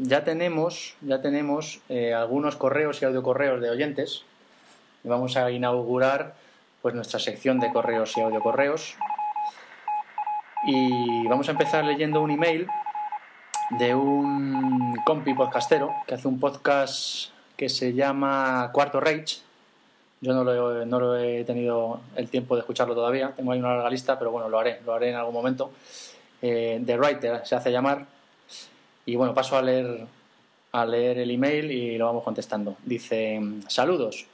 ya 0.00 0.22
tenemos, 0.22 0.94
ya 1.00 1.20
tenemos 1.20 1.80
eh, 1.88 2.14
algunos 2.14 2.54
correos 2.54 3.02
y 3.02 3.06
audiocorreos 3.06 3.60
de 3.60 3.70
oyentes. 3.70 4.22
Y 5.02 5.08
vamos 5.08 5.36
a 5.36 5.50
inaugurar 5.50 6.34
pues 6.80 6.94
nuestra 6.94 7.18
sección 7.18 7.58
de 7.58 7.72
correos 7.72 8.16
y 8.16 8.20
audiocorreos. 8.20 8.96
Y 10.66 11.26
vamos 11.26 11.48
a 11.48 11.52
empezar 11.52 11.84
leyendo 11.84 12.20
un 12.20 12.30
email 12.30 12.68
de 13.78 13.94
un 13.94 14.96
compi 15.04 15.34
podcastero 15.34 15.90
que 16.06 16.14
hace 16.14 16.28
un 16.28 16.38
podcast 16.38 17.32
que 17.58 17.68
se 17.68 17.92
llama 17.92 18.70
Cuarto 18.72 19.00
Rage. 19.00 19.40
Yo 20.20 20.32
no 20.32 20.44
lo, 20.44 21.18
he, 21.18 21.44
tenido 21.44 22.00
el 22.16 22.28
tiempo 22.30 22.54
de 22.54 22.60
escucharlo 22.60 22.94
todavía, 22.94 23.34
tengo 23.36 23.52
ahí 23.52 23.58
una 23.58 23.74
larga 23.74 23.90
lista, 23.90 24.18
pero 24.18 24.30
bueno, 24.30 24.48
lo 24.48 24.58
haré, 24.58 24.80
lo 24.86 24.94
haré 24.94 25.10
en 25.10 25.16
algún 25.16 25.34
momento. 25.34 25.72
Eh, 26.40 26.80
The 26.84 26.96
Writer 26.96 27.42
se 27.44 27.56
hace 27.56 27.70
llamar. 27.70 28.06
Y 29.06 29.16
bueno, 29.16 29.34
paso 29.34 29.56
a 29.56 29.62
leer 29.62 30.06
a 30.70 30.84
leer 30.84 31.18
el 31.18 31.30
email 31.30 31.70
y 31.70 31.98
lo 31.98 32.06
vamos 32.06 32.24
contestando. 32.24 32.76
Dice, 32.84 33.40
saludos, 33.68 34.26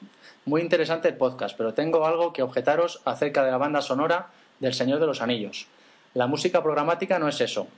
muy 0.45 0.61
interesante 0.61 1.09
el 1.09 1.17
podcast, 1.17 1.57
pero 1.57 1.75
tengo 1.75 2.07
algo 2.07 2.33
que 2.33 2.43
objetaros 2.43 3.01
acerca 3.05 3.45
de 3.45 3.51
la 3.51 3.59
banda 3.59 3.81
sonora 3.81 4.29
del 4.61 4.75
Señor 4.75 5.01
de 5.01 5.07
los 5.07 5.23
Anillos. 5.23 5.67
La 6.13 6.27
música 6.27 6.63
programática 6.63 7.19
no 7.19 7.29
es 7.29 7.41
eso. 7.41 7.69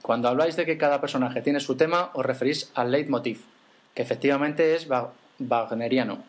Cuando 0.00 0.28
habláis 0.28 0.56
de 0.56 0.64
que 0.64 0.78
cada 0.78 1.00
personaje 1.00 1.42
tiene 1.42 1.60
su 1.60 1.76
tema, 1.76 2.10
os 2.14 2.24
referís 2.24 2.70
al 2.74 2.90
leitmotiv, 2.90 3.42
que 3.94 4.02
efectivamente 4.02 4.74
es 4.74 4.86
wagneriano. 5.38 6.22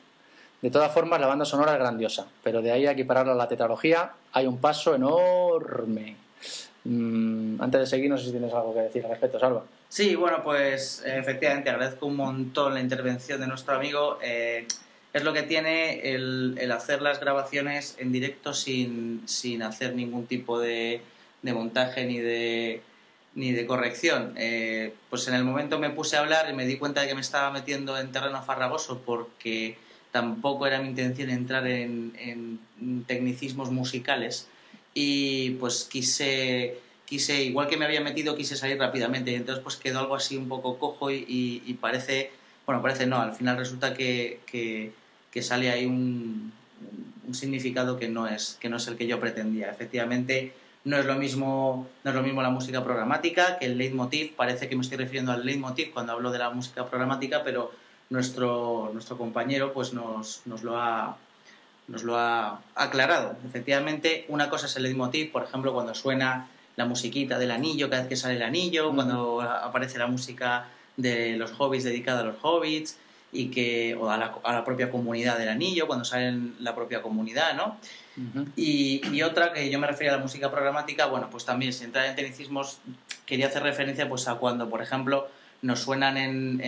De 0.61 0.71
todas 0.71 0.93
formas, 0.93 1.19
la 1.19 1.27
banda 1.27 1.45
sonora 1.45 1.73
es 1.73 1.79
grandiosa, 1.79 2.27
pero 2.41 2.61
de 2.61 2.71
ahí 2.71 2.87
a 2.87 2.91
equipararla 2.91 3.33
a 3.33 3.35
la 3.35 3.47
tetralogía 3.47 4.11
hay 4.31 4.47
un 4.47 4.59
paso 4.59 4.95
enorme. 4.95 6.15
Mm, 6.85 7.61
antes 7.61 7.81
de 7.81 7.87
seguir, 7.87 8.09
no 8.09 8.17
sé 8.17 8.25
si 8.25 8.31
tienes 8.31 8.53
algo 8.53 8.73
que 8.73 8.81
decir 8.81 9.03
al 9.03 9.11
respecto, 9.11 9.39
Salva. 9.39 9.63
Sí, 9.89 10.15
bueno, 10.15 10.41
pues 10.43 11.03
efectivamente 11.05 11.69
agradezco 11.69 12.07
un 12.07 12.15
montón 12.15 12.73
la 12.73 12.79
intervención 12.79 13.39
de 13.39 13.47
nuestro 13.47 13.75
amigo. 13.75 14.19
Eh, 14.23 14.67
es 15.13 15.23
lo 15.23 15.33
que 15.33 15.43
tiene 15.43 16.13
el, 16.13 16.71
hacer 16.71 17.01
las 17.01 17.19
grabaciones 17.19 17.95
en 17.99 18.11
directo 18.11 18.53
sin, 18.53 19.23
hacer 19.61 19.95
ningún 19.95 20.25
tipo 20.25 20.59
de, 20.59 21.01
montaje 21.43 22.05
ni 22.05 22.17
de, 22.17 22.81
ni 23.35 23.51
de 23.51 23.65
corrección. 23.65 24.33
Eh, 24.37 24.93
pues 25.09 25.27
en 25.27 25.33
el 25.33 25.43
momento 25.43 25.79
me 25.79 25.89
puse 25.89 26.17
a 26.17 26.19
hablar 26.19 26.49
y 26.49 26.53
me 26.53 26.65
di 26.65 26.77
cuenta 26.77 27.01
de 27.01 27.07
que 27.07 27.15
me 27.15 27.21
estaba 27.21 27.51
metiendo 27.51 27.97
en 27.97 28.11
terreno 28.11 28.43
farragoso 28.43 29.01
porque 29.05 29.77
tampoco 30.11 30.67
era 30.67 30.79
mi 30.81 30.89
intención 30.89 31.29
entrar 31.29 31.67
en, 31.67 32.59
tecnicismos 33.07 33.71
musicales 33.71 34.47
y 34.93 35.51
pues 35.51 35.85
quise 35.85 36.77
quise, 37.05 37.43
igual 37.43 37.67
que 37.67 37.77
me 37.77 37.85
había 37.85 38.01
metido, 38.01 38.35
quise 38.35 38.55
salir 38.55 38.77
rápidamente 38.77 39.31
y 39.31 39.35
entonces 39.35 39.63
pues 39.63 39.75
quedó 39.75 39.99
algo 39.99 40.15
así 40.15 40.37
un 40.37 40.47
poco 40.47 40.77
cojo 40.79 41.11
y, 41.11 41.77
parece, 41.81 42.31
bueno, 42.65 42.81
parece 42.81 43.05
no, 43.05 43.21
al 43.21 43.33
final 43.33 43.57
resulta 43.57 43.93
que, 43.93 44.39
que, 44.45 45.41
sale 45.41 45.69
ahí 45.71 45.85
un, 45.85 46.53
un, 47.27 47.35
significado 47.35 47.97
que 47.99 48.07
no, 48.07 48.27
es, 48.27 48.57
que 48.59 48.69
no 48.69 48.77
es 48.77 48.87
el 48.87 48.95
que 48.95 49.07
yo 49.07 49.19
pretendía. 49.19 49.69
Efectivamente, 49.69 50.53
no 50.85 50.97
es 50.97 51.05
lo 51.05 51.15
mismo, 51.15 51.87
no 52.03 52.09
es 52.09 52.15
lo 52.15 52.23
mismo 52.23 52.41
la 52.41 52.49
música 52.49 52.83
programática 52.83 53.57
que 53.57 53.65
el 53.65 53.77
leitmotiv, 53.77 54.35
parece 54.35 54.67
que 54.67 54.75
me 54.75 54.81
estoy 54.81 54.97
refiriendo 54.97 55.31
al 55.31 55.45
leitmotiv 55.45 55.93
cuando 55.93 56.13
hablo 56.13 56.31
de 56.31 56.39
la 56.39 56.49
música 56.49 56.85
programática, 56.87 57.43
pero 57.43 57.71
nuestro, 58.09 58.89
nuestro 58.93 59.17
compañero 59.17 59.73
pues 59.73 59.93
nos, 59.93 60.41
nos 60.45 60.63
lo 60.63 60.77
ha 60.77 61.17
nos 61.85 62.03
lo 62.03 62.17
ha 62.17 62.61
aclarado. 62.75 63.35
Efectivamente, 63.45 64.25
una 64.29 64.49
cosa 64.49 64.67
es 64.67 64.75
el 64.77 64.83
leitmotiv, 64.83 65.31
por 65.31 65.43
ejemplo, 65.43 65.73
cuando 65.73 65.93
suena 65.93 66.47
la 66.75 66.85
musiquita 66.85 67.37
del 67.37 67.51
anillo 67.51 67.89
cada 67.89 68.03
vez 68.03 68.09
que 68.09 68.15
sale 68.15 68.35
el 68.35 68.43
anillo, 68.43 68.93
cuando 68.93 69.41
aparece 69.41 69.97
la 69.97 70.07
música 70.07 70.67
de 70.95 71.35
los 71.37 71.51
hobbits 71.59 71.83
dedicada 71.83 72.21
a 72.21 72.23
los 72.23 72.35
hobbits 72.41 72.97
y 73.33 73.47
que 73.47 73.95
o 73.95 74.09
a 74.09 74.17
la, 74.17 74.63
propia 74.63 74.91
comunidad 74.91 75.37
del 75.37 75.49
anillo 75.49 75.87
cuando 75.87 76.05
sale 76.05 76.27
en 76.27 76.55
la 76.59 76.75
propia 76.75 77.01
comunidad, 77.01 77.55
¿no? 77.55 77.77
y, 78.55 79.21
otra 79.23 79.53
que 79.53 79.69
yo 79.69 79.79
me 79.79 79.87
refería 79.87 80.13
a 80.13 80.17
la 80.17 80.21
música 80.21 80.51
programática, 80.51 81.07
bueno, 81.07 81.29
pues 81.31 81.45
también 81.45 81.73
si 81.73 81.83
entrar 81.83 82.05
en 82.05 82.15
tecnicismos 82.15 82.77
quería 83.25 83.47
hacer 83.47 83.63
referencia 83.63 84.07
pues 84.07 84.27
a 84.27 84.35
cuando, 84.35 84.69
por 84.69 84.81
ejemplo, 84.81 85.27
nos 85.61 85.79
suenan 85.79 86.17
en, 86.17 86.61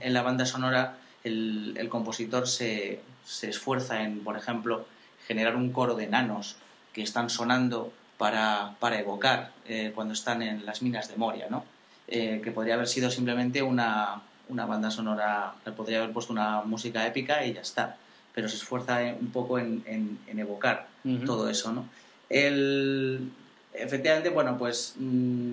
en, 0.00 0.12
la 0.12 0.22
banda 0.22 0.46
sonora 0.46 0.96
el, 1.22 1.74
el 1.76 1.88
compositor 1.88 2.48
se, 2.48 3.00
se 3.24 3.50
esfuerza 3.50 4.02
en, 4.02 4.24
por 4.24 4.36
ejemplo, 4.36 4.86
generar 5.26 5.56
un 5.56 5.70
coro 5.72 5.94
de 5.94 6.04
enanos 6.04 6.56
que 6.92 7.02
están 7.02 7.30
sonando 7.30 7.92
para, 8.18 8.74
para 8.80 8.98
evocar 8.98 9.52
eh, 9.66 9.92
cuando 9.94 10.12
están 10.14 10.42
en 10.42 10.66
las 10.66 10.82
minas 10.82 11.08
de 11.08 11.16
Moria, 11.16 11.46
¿no? 11.48 11.64
Eh, 12.08 12.40
que 12.42 12.50
podría 12.50 12.74
haber 12.74 12.88
sido 12.88 13.10
simplemente 13.10 13.62
una, 13.62 14.20
una 14.50 14.66
banda 14.66 14.90
sonora, 14.90 15.54
podría 15.76 15.98
haber 15.98 16.12
puesto 16.12 16.32
una 16.32 16.62
música 16.62 17.06
épica 17.06 17.44
y 17.44 17.54
ya 17.54 17.60
está, 17.60 17.96
pero 18.34 18.48
se 18.48 18.56
esfuerza 18.56 19.00
un 19.20 19.30
poco 19.30 19.58
en, 19.58 19.82
en, 19.86 20.38
evocar 20.38 20.88
todo 21.24 21.48
eso, 21.48 21.72
¿no? 21.72 21.86
El, 22.28 23.30
efectivamente, 23.72 24.28
bueno, 24.28 24.58
pues 24.58 24.94
mm, 24.98 25.52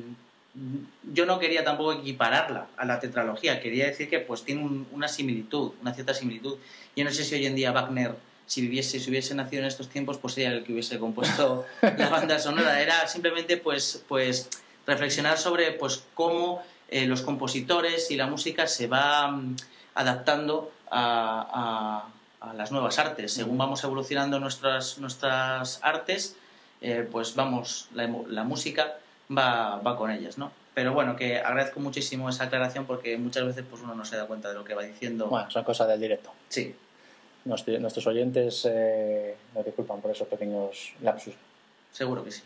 yo 1.13 1.25
no 1.25 1.39
quería 1.39 1.63
tampoco 1.63 1.93
equipararla 1.93 2.67
a 2.77 2.85
la 2.85 2.99
tetralogía, 2.99 3.61
quería 3.61 3.85
decir 3.85 4.09
que 4.09 4.19
pues 4.19 4.43
tiene 4.43 4.85
una 4.91 5.07
similitud, 5.07 5.71
una 5.81 5.93
cierta 5.93 6.13
similitud. 6.13 6.57
Yo 6.95 7.03
no 7.03 7.11
sé 7.11 7.23
si 7.23 7.35
hoy 7.35 7.45
en 7.45 7.55
día 7.55 7.71
Wagner 7.71 8.15
si 8.47 8.61
viviese, 8.61 8.99
si 8.99 9.09
hubiese 9.09 9.35
nacido 9.35 9.61
en 9.61 9.67
estos 9.67 9.89
tiempos, 9.89 10.17
pues 10.17 10.33
sería 10.33 10.51
el 10.51 10.63
que 10.63 10.71
hubiese 10.71 10.97
compuesto 10.97 11.65
la 11.81 12.09
banda 12.09 12.39
sonora. 12.39 12.81
Era 12.81 13.07
simplemente 13.07 13.57
pues, 13.57 14.03
pues 14.07 14.49
reflexionar 14.87 15.37
sobre 15.37 15.73
pues 15.73 16.03
cómo 16.13 16.63
eh, 16.89 17.05
los 17.05 17.21
compositores 17.21 18.11
y 18.11 18.15
la 18.15 18.27
música 18.27 18.67
se 18.67 18.87
va 18.87 19.27
mm, 19.27 19.55
adaptando 19.95 20.71
a, 20.89 22.05
las 22.55 22.71
nuevas 22.71 22.97
artes. 22.97 23.33
Según 23.33 23.57
vamos 23.57 23.83
evolucionando 23.83 24.39
nuestras, 24.39 24.99
nuestras 24.99 25.79
artes, 25.83 26.37
eh, 26.79 27.05
pues 27.11 27.35
vamos, 27.35 27.89
la, 27.93 28.09
la 28.29 28.43
música 28.43 28.99
va, 29.35 29.79
va, 29.79 29.97
con 29.97 30.11
ellas, 30.11 30.37
¿no? 30.37 30.51
Pero 30.73 30.93
bueno, 30.93 31.15
que 31.15 31.39
agradezco 31.39 31.79
muchísimo 31.81 32.29
esa 32.29 32.45
aclaración 32.45 32.85
porque 32.85 33.17
muchas 33.17 33.45
veces 33.45 33.65
pues 33.69 33.81
uno 33.81 33.95
no 33.95 34.05
se 34.05 34.15
da 34.15 34.27
cuenta 34.27 34.49
de 34.49 34.53
lo 34.53 34.63
que 34.63 34.75
va 34.75 34.83
diciendo. 34.83 35.27
Bueno, 35.27 35.51
son 35.51 35.63
cosas 35.63 35.87
del 35.89 35.99
directo. 35.99 36.31
Sí 36.47 36.73
nuestros 37.47 38.07
oyentes 38.07 38.67
eh, 38.69 39.35
nos 39.55 39.65
disculpan 39.65 40.01
por 40.01 40.11
esos 40.11 40.27
pequeños 40.27 40.93
lapsus. 41.01 41.33
Seguro 41.91 42.23
que 42.23 42.31
sí. 42.31 42.41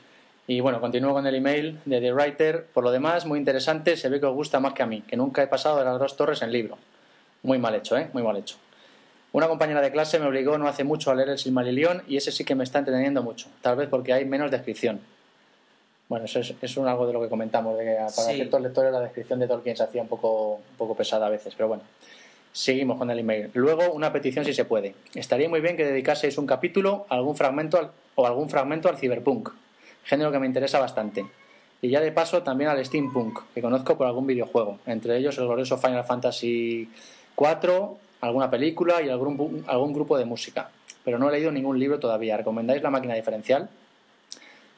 Y 0.47 0.59
bueno, 0.59 0.81
continúo 0.81 1.13
con 1.13 1.25
el 1.27 1.35
email 1.35 1.79
de 1.85 2.01
The 2.01 2.13
Writer. 2.13 2.65
Por 2.73 2.83
lo 2.83 2.91
demás, 2.91 3.25
muy 3.25 3.39
interesante, 3.39 3.95
se 3.95 4.09
ve 4.09 4.19
que 4.19 4.25
os 4.25 4.33
gusta 4.33 4.59
más 4.59 4.73
que 4.73 4.83
a 4.83 4.85
mí, 4.85 5.01
que 5.01 5.15
nunca 5.15 5.43
he 5.43 5.47
pasado 5.47 5.77
de 5.79 5.85
las 5.85 5.99
dos 5.99 6.17
torres 6.17 6.41
en 6.41 6.51
libro. 6.51 6.77
Muy 7.43 7.57
mal 7.57 7.75
hecho, 7.75 7.97
¿eh? 7.97 8.09
Muy 8.13 8.23
mal 8.23 8.37
hecho. 8.37 8.57
Una 9.33 9.47
compañera 9.47 9.79
de 9.81 9.91
clase 9.91 10.19
me 10.19 10.25
obligó 10.25 10.57
no 10.57 10.67
hace 10.67 10.83
mucho 10.83 11.09
a 11.09 11.15
leer 11.15 11.29
el 11.29 11.37
Silmarillion 11.37 12.03
y 12.07 12.17
ese 12.17 12.33
sí 12.33 12.43
que 12.43 12.53
me 12.53 12.65
está 12.65 12.79
entreteniendo 12.79 13.23
mucho, 13.23 13.47
tal 13.61 13.77
vez 13.77 13.87
porque 13.87 14.11
hay 14.11 14.25
menos 14.25 14.51
descripción. 14.51 14.99
Bueno, 16.09 16.25
eso 16.25 16.39
es, 16.39 16.77
algo 16.77 17.07
de 17.07 17.13
lo 17.13 17.21
que 17.21 17.29
comentamos, 17.29 17.77
de 17.77 17.85
que 17.85 17.95
para 17.95 18.33
ciertos 18.33 18.61
lectores 18.61 18.91
la 18.91 18.99
descripción 18.99 19.39
de 19.39 19.47
Tolkien 19.47 19.77
se 19.77 19.83
hacía 19.83 20.01
un 20.01 20.09
poco, 20.09 20.55
un 20.55 20.77
poco 20.77 20.93
pesada 20.95 21.27
a 21.27 21.29
veces, 21.29 21.53
pero 21.55 21.69
bueno. 21.69 21.83
Seguimos 22.51 22.97
con 22.97 23.09
el 23.09 23.19
email. 23.19 23.49
Luego, 23.53 23.93
una 23.93 24.11
petición 24.11 24.43
si 24.43 24.53
se 24.53 24.65
puede. 24.65 24.93
Estaría 25.15 25.47
muy 25.47 25.61
bien 25.61 25.77
que 25.77 25.85
dedicaseis 25.85 26.37
un 26.37 26.45
capítulo 26.45 27.05
algún 27.07 27.37
fragmento 27.37 27.93
o 28.15 28.27
algún 28.27 28.49
fragmento 28.49 28.89
al 28.89 28.97
cyberpunk, 28.97 29.51
género 30.03 30.31
que 30.31 30.39
me 30.39 30.47
interesa 30.47 30.79
bastante. 30.79 31.25
Y 31.81 31.89
ya 31.89 31.99
de 31.99 32.11
paso 32.11 32.43
también 32.43 32.69
al 32.69 32.83
steampunk, 32.85 33.39
que 33.53 33.61
conozco 33.61 33.97
por 33.97 34.05
algún 34.05 34.27
videojuego, 34.27 34.79
entre 34.85 35.17
ellos 35.17 35.37
el 35.37 35.45
glorioso 35.45 35.77
Final 35.77 36.03
Fantasy 36.03 36.89
IV, 37.37 37.97
alguna 38.21 38.51
película 38.51 39.01
y 39.01 39.09
algún, 39.09 39.63
algún 39.67 39.93
grupo 39.93 40.17
de 40.17 40.25
música. 40.25 40.69
Pero 41.03 41.17
no 41.17 41.29
he 41.29 41.31
leído 41.31 41.51
ningún 41.51 41.79
libro 41.79 41.99
todavía. 41.99 42.37
¿Recomendáis 42.37 42.83
la 42.83 42.91
máquina 42.91 43.15
diferencial? 43.15 43.67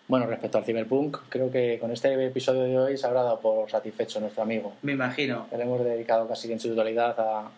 Bueno, 0.08 0.26
respecto 0.28 0.58
al 0.58 0.64
Cyberpunk, 0.64 1.18
creo 1.28 1.52
que 1.52 1.78
con 1.80 1.92
este 1.92 2.14
episodio 2.26 2.64
de 2.64 2.78
hoy 2.78 2.98
se 2.98 3.06
habrá 3.06 3.24
dado 3.24 3.40
por 3.40 3.70
satisfecho 3.70 4.22
nuestro 4.22 4.44
amigo. 4.44 4.74
Me 4.82 4.94
imagino. 4.94 5.48
Le 5.56 5.64
hemos 5.64 5.84
dedicado 5.84 6.28
casi 6.28 6.52
en 6.52 6.60
su 6.60 6.70
totalidad 6.70 7.20
a, 7.20 7.50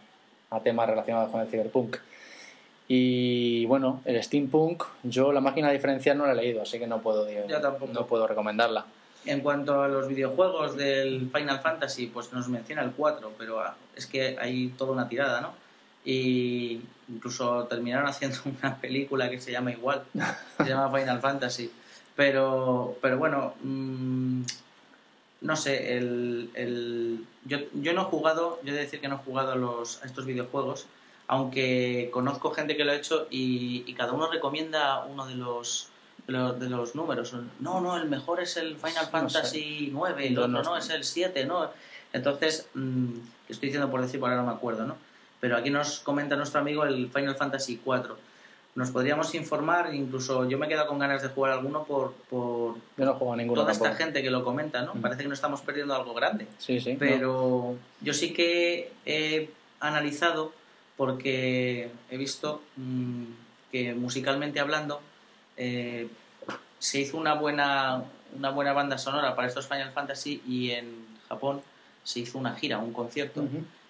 a 0.50 0.60
temas 0.62 0.90
relacionados 0.90 1.32
con 1.32 1.42
el 1.42 1.48
cyberpunk. 1.48 1.98
Y 2.88 3.66
bueno, 3.66 4.02
el 4.06 4.22
steampunk, 4.24 4.84
yo 5.04 5.32
la 5.32 5.42
máquina 5.42 5.72
diferencial 5.72 6.18
no 6.18 6.26
la 6.28 6.34
he 6.34 6.36
leído, 6.36 6.62
así 6.62 6.78
que 6.78 6.86
no 6.86 7.02
puedo, 7.02 7.28
no 7.92 8.06
puedo 8.06 8.28
recomendarla. 8.28 8.86
En 9.26 9.42
cuanto 9.42 9.82
a 9.82 9.88
los 9.88 10.08
videojuegos 10.08 10.78
del 10.78 11.32
Final 11.34 11.60
Fantasy, 11.60 12.08
pues 12.08 12.32
nos 12.32 12.48
menciona 12.48 12.84
el 12.84 12.92
4, 12.92 13.34
pero 13.38 13.60
ah, 13.60 13.76
es 13.96 14.06
que 14.06 14.38
hay 14.40 14.68
toda 14.78 14.92
una 14.92 15.10
tirada, 15.10 15.42
¿no? 15.42 15.54
Y 16.06 16.82
incluso 17.10 17.66
terminaron 17.66 18.08
haciendo 18.10 18.38
una 18.46 18.78
película 18.78 19.30
que 19.30 19.42
se 19.42 19.52
llama 19.52 19.72
igual, 19.72 20.04
se 20.58 20.70
llama 20.70 20.96
Final 20.96 21.20
Fantasy. 21.20 21.72
Pero, 22.16 22.98
pero 23.02 23.18
bueno, 23.18 23.56
mm, 23.64 24.44
no 25.42 25.56
sé, 25.56 25.98
el, 25.98 26.52
el, 26.54 27.26
yo, 27.46 27.58
yo 27.74 27.94
no 27.94 28.04
he 28.04 28.06
jugado, 28.06 28.60
yo 28.64 28.72
he 28.72 28.76
de 28.76 28.82
decir 28.82 29.02
que 29.02 29.08
no 29.08 29.16
he 29.16 29.26
jugado 29.26 29.52
a, 29.54 29.56
los, 29.56 30.02
a 30.04 30.06
estos 30.06 30.26
videojuegos, 30.26 30.86
aunque 31.28 32.10
conozco 32.12 32.52
gente 32.52 32.78
que 32.78 32.84
lo 32.84 32.92
ha 32.92 32.96
hecho 32.96 33.28
y, 33.30 33.94
cada 33.94 34.14
uno 34.14 34.30
recomienda 34.30 35.06
uno 35.06 35.26
de 35.26 35.36
los, 35.36 35.90
de 36.28 36.70
los, 36.70 36.96
números. 36.96 37.34
No, 37.60 37.82
no, 37.82 37.98
el 37.98 38.08
mejor 38.10 38.42
es 38.42 38.58
el 38.58 38.76
Final 38.76 39.08
Fantasy 39.08 39.90
9, 39.92 40.28
el 40.28 40.38
otro 40.38 40.64
no, 40.64 40.78
es 40.78 40.90
el 40.90 41.04
7, 41.04 41.46
¿no? 41.46 41.70
Entonces, 42.14 42.68
mmm, 42.74 43.14
estoy 43.50 43.70
diciendo 43.70 43.90
por 43.90 44.02
decir, 44.02 44.20
por 44.20 44.30
ahora 44.30 44.42
no 44.42 44.48
me 44.48 44.56
acuerdo, 44.56 44.86
¿no? 44.86 44.98
Pero 45.40 45.58
aquí 45.58 45.70
nos 45.70 46.00
comenta 46.00 46.36
nuestro 46.36 46.60
amigo 46.60 46.86
el 46.86 47.10
Final 47.10 47.36
Fantasy 47.36 47.80
4 47.84 48.18
nos 48.76 48.92
podríamos 48.92 49.34
informar, 49.36 49.96
incluso 49.96 50.48
yo 50.50 50.58
me 50.58 50.66
he 50.66 50.70
quedado 50.70 50.88
con 50.88 51.00
ganas 51.00 51.22
de 51.22 51.30
jugar 51.30 51.54
alguno 51.54 51.86
por, 51.86 52.14
por 52.30 52.76
toda 52.98 53.72
esta 53.72 53.96
gente 53.96 54.22
que 54.22 54.30
lo 54.30 54.44
comenta, 54.44 54.82
¿no? 54.82 54.94
Parece 54.96 55.22
que 55.22 55.30
no 55.30 55.34
estamos 55.34 55.62
perdiendo 55.62 55.96
algo 55.96 56.14
grande. 56.14 56.46
Sí, 56.58 56.82
sí. 56.82 56.98
Pero 57.00 57.78
yo 58.02 58.14
sí 58.14 58.34
que 58.34 58.92
he 59.06 59.50
analizado 59.80 60.52
porque 60.98 61.92
he 62.10 62.18
visto 62.18 62.62
mm, 62.78 63.24
que 63.72 63.94
musicalmente 63.94 64.60
hablando 64.60 65.02
eh, 65.58 66.08
se 66.80 67.00
hizo 67.00 67.18
una 67.18 67.34
buena, 67.34 68.04
una 68.38 68.50
buena 68.52 68.74
banda 68.74 68.98
sonora 68.98 69.36
para 69.36 69.48
estos 69.48 69.68
Final 69.68 69.92
Fantasy 69.92 70.42
y 70.48 70.72
en 70.72 71.06
Japón 71.28 71.62
se 72.04 72.20
hizo 72.20 72.38
una 72.38 72.56
gira, 72.56 72.78
un 72.78 72.94
concierto. 72.94 73.48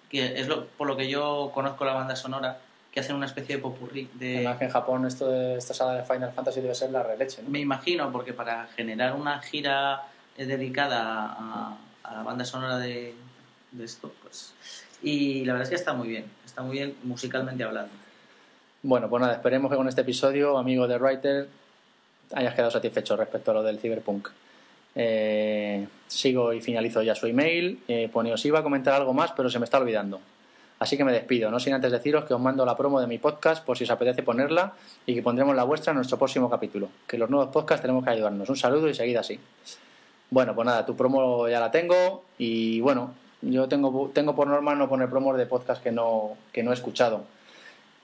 que 0.08 0.40
es 0.40 0.48
lo, 0.48 0.66
por 0.66 0.86
lo 0.86 0.96
que 0.96 1.08
yo 1.08 1.50
conozco 1.52 1.84
la 1.84 1.92
banda 1.92 2.16
sonora, 2.16 2.60
que 2.92 3.00
hacen 3.00 3.16
una 3.16 3.26
especie 3.26 3.56
de 3.56 3.62
popurrí 3.62 4.08
de... 4.14 4.36
Además 4.36 4.58
que 4.58 4.64
en 4.64 4.70
Japón 4.70 5.06
esto 5.06 5.28
de 5.28 5.58
esta 5.58 5.74
sala 5.74 5.94
de 5.94 6.04
Final 6.04 6.32
Fantasy 6.32 6.60
debe 6.60 6.74
ser 6.74 6.90
la 6.90 7.02
releche, 7.02 7.42
¿no? 7.42 7.50
Me 7.50 7.58
imagino, 7.58 8.10
porque 8.10 8.32
para 8.32 8.68
generar 8.68 9.14
una 9.14 9.40
gira 9.42 10.04
eh, 10.38 10.46
dedicada 10.46 11.36
a, 11.38 11.76
a 12.04 12.14
la 12.14 12.22
banda 12.22 12.44
sonora 12.44 12.78
de, 12.78 13.14
de 13.72 13.84
esto, 13.84 14.12
pues... 14.22 14.54
Y 15.02 15.44
la 15.44 15.52
verdad 15.52 15.64
es 15.64 15.68
que 15.68 15.74
está 15.74 15.92
muy 15.92 16.08
bien, 16.08 16.24
está 16.56 16.62
muy 16.62 16.78
bien 16.78 16.96
musicalmente 17.02 17.64
hablando. 17.64 17.92
Bueno, 18.82 19.10
pues 19.10 19.20
nada, 19.20 19.34
esperemos 19.34 19.70
que 19.70 19.76
con 19.76 19.88
este 19.88 20.00
episodio, 20.00 20.56
amigo 20.56 20.88
de 20.88 20.96
Writer, 20.96 21.48
hayas 22.32 22.54
quedado 22.54 22.70
satisfecho 22.70 23.14
respecto 23.14 23.50
a 23.50 23.54
lo 23.54 23.62
del 23.62 23.78
Cyberpunk. 23.78 24.30
Eh, 24.94 25.86
sigo 26.06 26.54
y 26.54 26.62
finalizo 26.62 27.02
ya 27.02 27.14
su 27.14 27.26
email. 27.26 27.80
Eh, 27.86 28.10
iba 28.44 28.58
a 28.58 28.62
comentar 28.62 28.94
algo 28.94 29.12
más, 29.12 29.32
pero 29.32 29.50
se 29.50 29.58
me 29.58 29.66
está 29.66 29.76
olvidando. 29.76 30.18
Así 30.78 30.96
que 30.96 31.04
me 31.04 31.12
despido, 31.12 31.50
no 31.50 31.60
sin 31.60 31.74
antes 31.74 31.92
deciros 31.92 32.24
que 32.24 32.32
os 32.32 32.40
mando 32.40 32.64
la 32.64 32.74
promo 32.74 33.02
de 33.02 33.06
mi 33.06 33.18
podcast 33.18 33.62
por 33.62 33.76
si 33.76 33.84
os 33.84 33.90
apetece 33.90 34.22
ponerla 34.22 34.72
y 35.04 35.14
que 35.14 35.20
pondremos 35.20 35.54
la 35.54 35.64
vuestra 35.64 35.90
en 35.90 35.96
nuestro 35.96 36.16
próximo 36.16 36.48
capítulo. 36.48 36.88
Que 37.06 37.18
los 37.18 37.28
nuevos 37.28 37.50
podcasts 37.52 37.82
tenemos 37.82 38.02
que 38.02 38.10
ayudarnos. 38.10 38.48
Un 38.48 38.56
saludo 38.56 38.88
y 38.88 38.94
seguid 38.94 39.16
así. 39.16 39.38
Bueno, 40.30 40.54
pues 40.54 40.64
nada, 40.64 40.86
tu 40.86 40.96
promo 40.96 41.48
ya 41.50 41.60
la 41.60 41.70
tengo 41.70 42.24
y 42.38 42.80
bueno, 42.80 43.14
yo 43.50 43.68
tengo, 43.68 44.10
tengo 44.12 44.34
por 44.34 44.46
norma 44.48 44.74
no 44.74 44.88
poner 44.88 45.08
promos 45.08 45.36
de 45.36 45.46
podcast 45.46 45.82
que 45.82 45.92
no, 45.92 46.36
que 46.52 46.62
no 46.62 46.70
he 46.70 46.74
escuchado. 46.74 47.24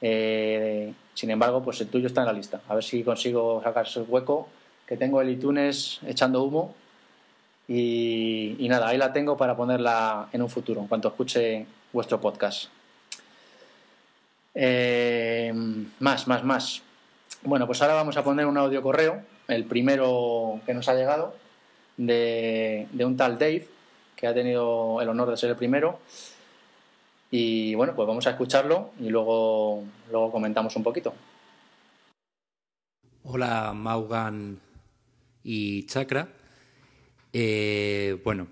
Eh, 0.00 0.92
sin 1.14 1.30
embargo, 1.30 1.62
pues 1.62 1.80
el 1.80 1.88
tuyo 1.88 2.06
está 2.06 2.22
en 2.22 2.26
la 2.26 2.32
lista. 2.32 2.60
A 2.68 2.74
ver 2.74 2.84
si 2.84 3.02
consigo 3.02 3.60
sacar 3.62 3.86
ese 3.86 4.00
hueco, 4.00 4.48
que 4.86 4.96
tengo 4.96 5.20
el 5.20 5.30
iTunes 5.30 6.00
echando 6.06 6.42
humo. 6.42 6.74
Y, 7.68 8.66
nada, 8.68 8.88
ahí 8.88 8.98
la 8.98 9.12
tengo 9.12 9.36
para 9.36 9.56
ponerla 9.56 10.28
en 10.32 10.42
un 10.42 10.50
futuro, 10.50 10.80
en 10.80 10.88
cuanto 10.88 11.08
escuche 11.08 11.64
vuestro 11.92 12.20
podcast. 12.20 12.68
Eh, 14.54 15.52
más, 16.00 16.26
más, 16.26 16.44
más. 16.44 16.82
Bueno, 17.44 17.66
pues 17.66 17.80
ahora 17.80 17.94
vamos 17.94 18.16
a 18.16 18.24
poner 18.24 18.46
un 18.46 18.58
audio 18.58 18.82
correo, 18.82 19.22
el 19.48 19.64
primero 19.64 20.60
que 20.66 20.74
nos 20.74 20.88
ha 20.88 20.94
llegado, 20.94 21.34
de, 21.96 22.88
de 22.92 23.04
un 23.04 23.16
tal 23.16 23.38
Dave, 23.38 23.66
que 24.22 24.28
ha 24.28 24.34
tenido 24.34 25.02
el 25.02 25.08
honor 25.08 25.30
de 25.30 25.36
ser 25.36 25.50
el 25.50 25.56
primero. 25.56 25.98
Y 27.28 27.74
bueno, 27.74 27.92
pues 27.96 28.06
vamos 28.06 28.24
a 28.28 28.30
escucharlo 28.30 28.92
y 29.00 29.08
luego, 29.08 29.82
luego 30.12 30.30
comentamos 30.30 30.76
un 30.76 30.84
poquito. 30.84 31.12
Hola 33.24 33.72
Maugan 33.74 34.60
y 35.42 35.86
Chakra. 35.86 36.28
Eh, 37.32 38.16
bueno, 38.22 38.46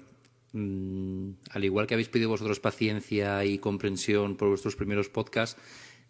mmm, 0.55 1.31
al 1.53 1.65
igual 1.65 1.87
que 1.87 1.95
habéis 1.95 2.09
pedido 2.09 2.31
vosotros 2.31 2.59
paciencia 2.59 3.45
y 3.45 3.59
comprensión 3.59 4.37
por 4.37 4.49
vuestros 4.49 4.75
primeros 4.75 5.09
podcasts, 5.09 5.61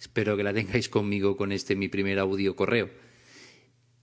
espero 0.00 0.38
que 0.38 0.42
la 0.42 0.54
tengáis 0.54 0.88
conmigo 0.88 1.36
con 1.36 1.52
este 1.52 1.76
mi 1.76 1.88
primer 1.88 2.18
audio 2.18 2.56
correo. 2.56 2.88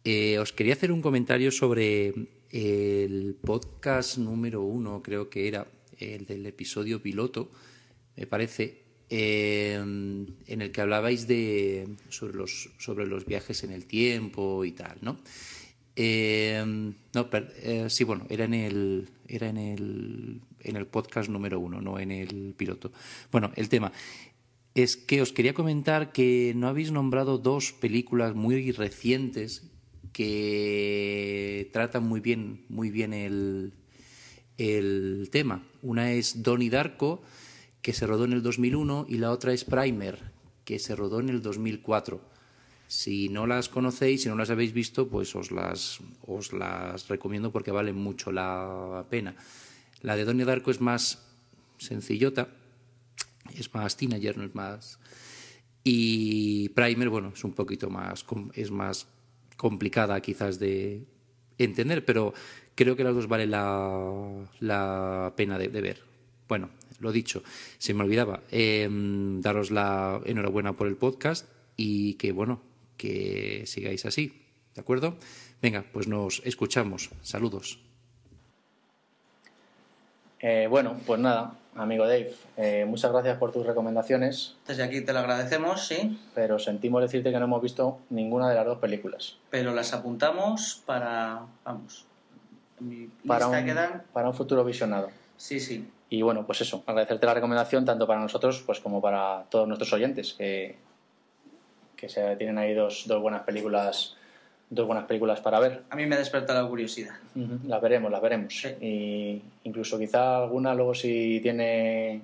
Eh, 0.04 0.38
os 0.38 0.54
quería 0.54 0.74
hacer 0.74 0.92
un 0.92 1.02
comentario 1.02 1.50
sobre 1.50 2.14
el 2.52 3.36
podcast 3.36 4.18
número 4.18 4.62
uno, 4.62 5.02
creo 5.02 5.30
que 5.30 5.48
era 5.48 5.68
el 6.00 6.26
del 6.26 6.46
episodio 6.46 7.02
piloto, 7.02 7.52
me 8.16 8.28
parece, 8.28 8.84
eh, 9.10 9.76
en 9.76 10.62
el 10.62 10.72
que 10.72 10.82
hablabais 10.82 11.28
de, 11.28 11.88
sobre, 12.10 12.38
los, 12.38 12.70
sobre 12.78 13.08
los 13.08 13.26
viajes 13.26 13.64
en 13.64 13.72
el 13.72 13.86
tiempo 13.86 14.66
y 14.66 14.72
tal, 14.72 14.98
¿no? 15.02 15.20
Eh, 16.00 16.64
no, 17.14 17.30
per, 17.30 17.54
eh, 17.64 17.88
sí, 17.90 18.04
bueno, 18.04 18.28
era 18.30 18.46
en 18.46 18.54
el 18.54 19.10
era 19.28 19.50
en 19.50 19.58
el 19.58 20.42
en 20.62 20.76
el 20.76 20.86
podcast 20.86 21.28
número 21.28 21.60
uno, 21.60 21.82
no 21.82 22.00
en 22.00 22.12
el 22.12 22.54
piloto. 22.56 22.92
Bueno, 23.32 23.52
el 23.56 23.68
tema 23.68 23.92
es 24.76 24.96
que 24.96 25.24
os 25.24 25.34
quería 25.34 25.56
comentar 25.56 26.12
que 26.12 26.54
no 26.56 26.68
habéis 26.68 26.92
nombrado 26.92 27.40
dos 27.40 27.72
películas 27.74 28.36
muy 28.36 28.72
recientes 28.72 29.64
que 30.14 31.70
tratan 31.74 32.04
muy 32.04 32.20
bien, 32.20 32.66
muy 32.70 32.90
bien 32.90 33.14
el, 33.14 33.74
el 34.58 35.30
tema. 35.32 35.64
Una 35.82 36.12
es 36.12 36.44
Donnie 36.44 36.70
Darko, 36.70 37.22
que 37.82 37.94
se 37.94 38.08
rodó 38.08 38.26
en 38.26 38.34
el 38.34 38.44
2001, 38.44 39.06
y 39.10 39.18
la 39.18 39.32
otra 39.32 39.54
es 39.54 39.64
Primer, 39.64 40.20
que 40.66 40.80
se 40.80 40.96
rodó 40.96 41.20
en 41.20 41.30
el 41.30 41.42
2004. 41.42 42.22
Si 42.88 43.30
no 43.30 43.48
las 43.48 43.70
conocéis, 43.70 44.24
si 44.24 44.30
no 44.30 44.36
las 44.36 44.50
habéis 44.50 44.74
visto, 44.74 45.10
pues 45.10 45.36
os 45.36 45.52
las, 45.52 46.00
os 46.26 46.54
las 46.54 47.08
recomiendo 47.10 47.52
porque 47.52 47.72
valen 47.72 47.96
mucho 47.96 48.32
la 48.32 49.06
pena. 49.10 49.36
La 50.02 50.16
de 50.16 50.26
Donnie 50.26 50.46
Darko 50.46 50.72
es 50.72 50.80
más 50.80 51.24
sencillota, 51.78 52.50
es 53.56 53.74
más 53.74 53.98
teenager, 53.98 54.38
no 54.38 54.44
es 54.44 54.56
más... 54.56 55.00
Y 55.84 56.70
Primer, 56.70 57.08
bueno, 57.08 57.32
es 57.34 57.44
un 57.46 57.54
poquito 57.54 57.90
más, 57.90 58.26
es 58.54 58.72
más 58.72 59.08
complicada 59.58 60.22
quizás 60.22 60.60
de 60.60 61.04
entender, 61.58 62.06
pero 62.06 62.34
creo 62.76 62.96
que 62.96 63.04
las 63.04 63.16
dos 63.16 63.28
valen 63.28 63.52
la, 63.52 64.46
la 64.60 65.34
pena 65.36 65.58
de, 65.58 65.68
ver. 65.68 66.04
Bueno, 66.48 66.70
lo 67.00 67.12
dicho, 67.12 67.44
se 67.78 67.94
me 67.94 68.04
olvidaba 68.04 68.44
eh, 68.52 68.88
daros 68.90 69.72
la 69.72 70.22
enhorabuena 70.26 70.74
por 70.74 70.88
el 70.88 70.96
podcast 70.96 71.50
y 71.76 72.14
que, 72.14 72.32
bueno, 72.32 72.62
que 72.96 73.64
sigáis 73.66 74.06
así, 74.06 74.46
¿de 74.76 74.82
acuerdo? 74.82 75.18
Venga, 75.62 75.84
pues 75.92 76.08
nos 76.08 76.42
escuchamos. 76.46 77.10
Saludos. 77.22 77.80
Eh, 80.40 80.68
bueno, 80.70 81.00
pues 81.06 81.20
nada, 81.20 81.60
amigo 81.78 82.06
Dave, 82.06 82.34
eh, 82.58 82.86
muchas 82.86 83.12
gracias 83.12 83.38
por 83.38 83.52
tus 83.52 83.66
recomendaciones. 83.66 84.56
Desde 84.68 84.84
aquí 84.84 85.02
te 85.02 85.14
lo 85.14 85.20
agradecemos, 85.20 85.88
sí. 85.88 86.20
Pero 86.34 86.60
sentimos 86.60 87.02
decirte 87.02 87.32
que 87.32 87.40
no 87.40 87.46
hemos 87.46 87.62
visto 87.62 88.00
ninguna 88.10 88.50
de 88.50 88.56
las 88.56 88.66
dos 88.66 88.80
películas. 88.80 89.38
Pero 89.50 89.74
las 89.74 89.94
apuntamos 89.94 90.82
para, 90.86 91.42
vamos, 91.64 92.06
mi 92.80 93.10
para 93.26 93.46
lista 93.46 93.60
un, 93.60 93.66
quedan. 93.66 94.04
para 94.14 94.28
un 94.28 94.34
futuro 94.34 94.64
visionado. 94.64 95.10
Sí, 95.38 95.60
sí. 95.60 95.88
Y 96.10 96.22
bueno, 96.22 96.46
pues 96.46 96.62
eso, 96.62 96.84
agradecerte 96.88 97.26
la 97.26 97.34
recomendación 97.34 97.86
tanto 97.86 98.08
para 98.08 98.20
nosotros 98.20 98.64
pues 98.66 98.80
como 98.80 99.02
para 99.02 99.46
todos 99.50 99.68
nuestros 99.68 99.92
oyentes, 99.94 100.34
que, 100.34 100.78
que 101.96 102.08
se 102.08 102.36
tienen 102.38 102.58
ahí 102.58 102.74
dos, 102.74 103.04
dos 103.08 103.22
buenas 103.22 103.44
películas 103.44 104.16
dos 104.70 104.86
buenas 104.86 105.06
películas 105.06 105.40
para 105.42 105.60
ver. 105.60 105.84
A 105.90 105.96
mí 105.96 106.06
me 106.06 106.18
desperta 106.18 106.54
la 106.54 106.68
curiosidad. 106.68 107.16
Uh 107.36 107.40
-huh. 107.40 107.64
Las 107.68 107.82
veremos, 107.82 108.12
las 108.12 108.22
veremos. 108.22 108.54
Sí. 108.54 108.68
Y 108.82 109.42
incluso 109.64 109.98
quizá 109.98 110.38
alguna 110.38 110.74
luego 110.74 110.94
si 110.94 111.40
tiene 111.42 112.22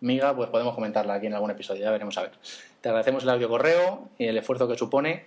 miga, 0.00 0.34
pues 0.36 0.50
podemos 0.50 0.74
comentarla 0.74 1.14
aquí 1.14 1.26
en 1.26 1.34
algún 1.34 1.50
episodio, 1.50 1.82
ya 1.82 1.90
veremos 1.90 2.16
a 2.18 2.22
ver. 2.22 2.32
Te 2.80 2.88
agradecemos 2.88 3.22
el 3.22 3.30
audio 3.30 3.48
correo 3.48 4.08
y 4.18 4.26
el 4.26 4.36
esfuerzo 4.36 4.68
que 4.68 4.76
supone 4.76 5.24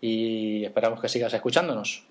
y 0.00 0.64
esperamos 0.64 1.00
que 1.00 1.08
sigas 1.08 1.32
escuchándonos. 1.34 2.04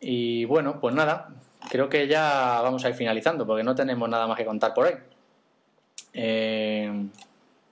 Y 0.00 0.46
bueno, 0.46 0.80
pues 0.80 0.94
nada, 0.94 1.28
creo 1.68 1.88
que 1.88 2.08
ya 2.08 2.60
vamos 2.62 2.84
a 2.84 2.88
ir 2.88 2.94
finalizando 2.94 3.46
porque 3.46 3.62
no 3.62 3.74
tenemos 3.74 4.08
nada 4.08 4.26
más 4.26 4.38
que 4.38 4.44
contar 4.44 4.72
por 4.72 4.86
ahí. 4.86 4.94
Eh, 6.14 6.90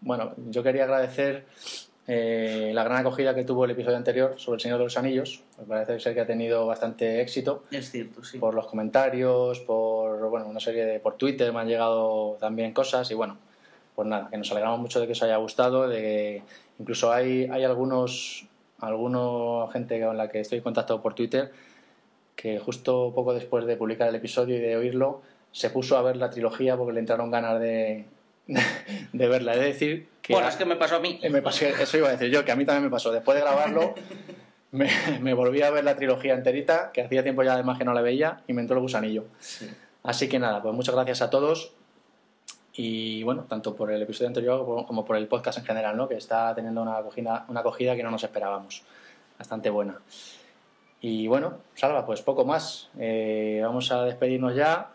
bueno, 0.02 0.34
yo 0.50 0.62
quería 0.62 0.84
agradecer 0.84 1.46
eh, 2.12 2.72
la 2.74 2.82
gran 2.82 2.98
acogida 2.98 3.36
que 3.36 3.44
tuvo 3.44 3.64
el 3.64 3.70
episodio 3.70 3.96
anterior 3.96 4.34
sobre 4.36 4.56
el 4.56 4.60
Señor 4.60 4.78
de 4.78 4.84
los 4.84 4.98
Anillos. 4.98 5.44
Me 5.60 5.64
parece 5.64 6.00
ser 6.00 6.12
que 6.12 6.20
ha 6.20 6.26
tenido 6.26 6.66
bastante 6.66 7.20
éxito. 7.20 7.62
Es 7.70 7.92
cierto, 7.92 8.24
sí. 8.24 8.38
Por 8.38 8.52
los 8.52 8.66
comentarios, 8.66 9.60
por 9.60 10.28
bueno, 10.28 10.48
una 10.48 10.58
serie 10.58 10.84
de. 10.86 10.98
por 10.98 11.14
Twitter 11.14 11.52
me 11.52 11.60
han 11.60 11.68
llegado 11.68 12.36
también 12.40 12.72
cosas 12.72 13.08
y 13.12 13.14
bueno, 13.14 13.38
pues 13.94 14.08
nada, 14.08 14.28
que 14.28 14.36
nos 14.38 14.50
alegramos 14.50 14.80
mucho 14.80 14.98
de 14.98 15.06
que 15.06 15.12
os 15.12 15.22
haya 15.22 15.36
gustado, 15.36 15.86
de 15.86 16.00
que 16.00 16.42
incluso 16.80 17.12
hay, 17.12 17.44
hay 17.44 17.62
algunos, 17.62 18.44
algunos 18.80 19.72
gente 19.72 20.04
con 20.04 20.16
la 20.16 20.28
que 20.28 20.40
estoy 20.40 20.58
en 20.58 20.64
contacto 20.64 21.00
por 21.00 21.14
Twitter 21.14 21.52
que 22.34 22.58
justo 22.58 23.12
poco 23.14 23.34
después 23.34 23.66
de 23.66 23.76
publicar 23.76 24.08
el 24.08 24.16
episodio 24.16 24.56
y 24.56 24.60
de 24.60 24.76
oírlo 24.76 25.22
se 25.52 25.70
puso 25.70 25.96
a 25.96 26.02
ver 26.02 26.16
la 26.16 26.30
trilogía 26.30 26.76
porque 26.76 26.92
le 26.92 26.98
entraron 26.98 27.30
ganas 27.30 27.60
de, 27.60 28.06
de 29.12 29.28
verla. 29.28 29.54
Es 29.54 29.60
decir, 29.60 30.08
que. 30.22 30.32
Bueno, 30.32 30.48
es 30.48 30.56
que 30.56 30.64
me 30.64 30.76
pasó 30.76 30.96
a 30.96 31.00
mí. 31.00 31.20
Me 31.30 31.42
pasó, 31.42 31.66
eso 31.66 31.96
iba 31.96 32.08
a 32.08 32.12
decir 32.12 32.30
yo, 32.30 32.44
que 32.44 32.52
a 32.52 32.56
mí 32.56 32.64
también 32.64 32.84
me 32.84 32.90
pasó. 32.90 33.12
Después 33.12 33.36
de 33.36 33.42
grabarlo, 33.42 33.94
me, 34.72 34.90
me, 35.20 35.34
volví 35.34 35.62
a 35.62 35.70
ver 35.70 35.84
la 35.84 35.96
trilogía 35.96 36.34
enterita, 36.34 36.90
que 36.92 37.02
hacía 37.02 37.22
tiempo 37.22 37.42
ya 37.42 37.54
además 37.54 37.78
que 37.78 37.84
no 37.84 37.94
la 37.94 38.02
veía, 38.02 38.42
y 38.46 38.52
me 38.52 38.62
entró 38.62 38.76
el 38.76 38.82
gusanillo. 38.82 39.24
Sí. 39.38 39.70
Así 40.02 40.28
que 40.28 40.38
nada, 40.38 40.62
pues 40.62 40.74
muchas 40.74 40.94
gracias 40.94 41.22
a 41.22 41.30
todos. 41.30 41.72
Y 42.72 43.22
bueno, 43.24 43.44
tanto 43.48 43.74
por 43.74 43.90
el 43.90 44.00
episodio 44.00 44.28
anterior 44.28 44.64
como 44.86 45.04
por 45.04 45.16
el 45.16 45.26
podcast 45.26 45.58
en 45.58 45.64
general, 45.64 45.96
¿no? 45.96 46.08
que 46.08 46.14
está 46.14 46.54
teniendo 46.54 46.80
una 46.82 46.98
acogida, 46.98 47.44
una 47.48 47.60
acogida 47.60 47.96
que 47.96 48.02
no 48.02 48.10
nos 48.10 48.22
esperábamos. 48.22 48.84
Bastante 49.38 49.70
buena. 49.70 49.98
Y 51.00 51.26
bueno, 51.26 51.58
Salva, 51.74 52.06
pues 52.06 52.22
poco 52.22 52.44
más. 52.44 52.90
Eh, 52.98 53.60
vamos 53.62 53.90
a 53.90 54.04
despedirnos 54.04 54.54
ya. 54.54 54.90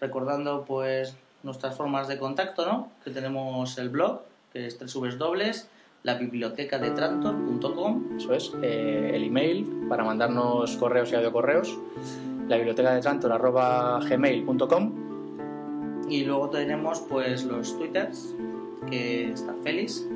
Recordando, 0.00 0.64
pues, 0.64 1.16
nuestras 1.42 1.76
formas 1.76 2.08
de 2.08 2.18
contacto, 2.18 2.66
¿no? 2.66 2.88
Que 3.04 3.10
tenemos 3.10 3.76
el 3.78 3.88
blog, 3.88 4.20
que 4.52 4.66
es 4.66 4.78
www 4.78 5.50
la 6.02 6.14
biblioteca 6.14 6.78
de 6.78 6.92
Trantor.com. 6.92 8.16
Eso 8.16 8.32
es, 8.32 8.50
eh, 8.62 9.10
el 9.14 9.24
email 9.24 9.66
para 9.86 10.02
mandarnos 10.02 10.74
correos 10.78 11.12
y 11.12 11.14
audiocorreos, 11.14 11.76
la 12.48 12.56
biblioteca 12.56 12.94
de 12.94 13.02
Trantor 13.02 13.32
arroba 13.32 14.00
gmail.com 14.08 14.92
Y 16.08 16.24
luego 16.24 16.48
tenemos 16.48 17.00
pues 17.00 17.44
los 17.44 17.76
twitters, 17.76 18.34
que 18.88 19.30
está 19.30 19.52
Félix, 19.62 20.06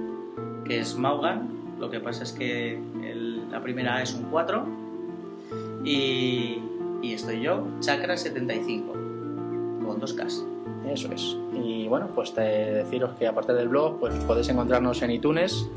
que 0.65 0.81
es 0.81 0.97
Maugan, 0.97 1.51
lo 1.79 1.91
que 1.91 2.01
pasa 2.01 2.23
es 2.23 2.33
que 2.33 2.77
el- 3.03 3.51
la 3.51 3.61
primera 3.63 4.03
es 4.03 4.15
un 4.15 4.23
4, 4.31 4.67
y, 5.85 6.63
y 7.03 7.13
estoy 7.13 7.43
yo, 7.43 7.67
Chakra75, 7.81 8.87
con 9.85 10.01
dos 10.01 10.15
Ks. 10.15 10.47
Eso 10.91 11.09
es. 11.13 11.37
Y 11.55 11.89
bueno, 11.89 12.09
pues 12.15 12.33
te 12.35 12.41
deciros 12.43 13.11
que 13.19 13.27
aparte 13.27 13.53
del 13.55 13.69
blog, 13.69 13.99
pues 13.99 14.15
podéis 14.25 14.49
encontrarnos 14.49 15.01
en 15.03 15.11
iTunes 15.11 15.69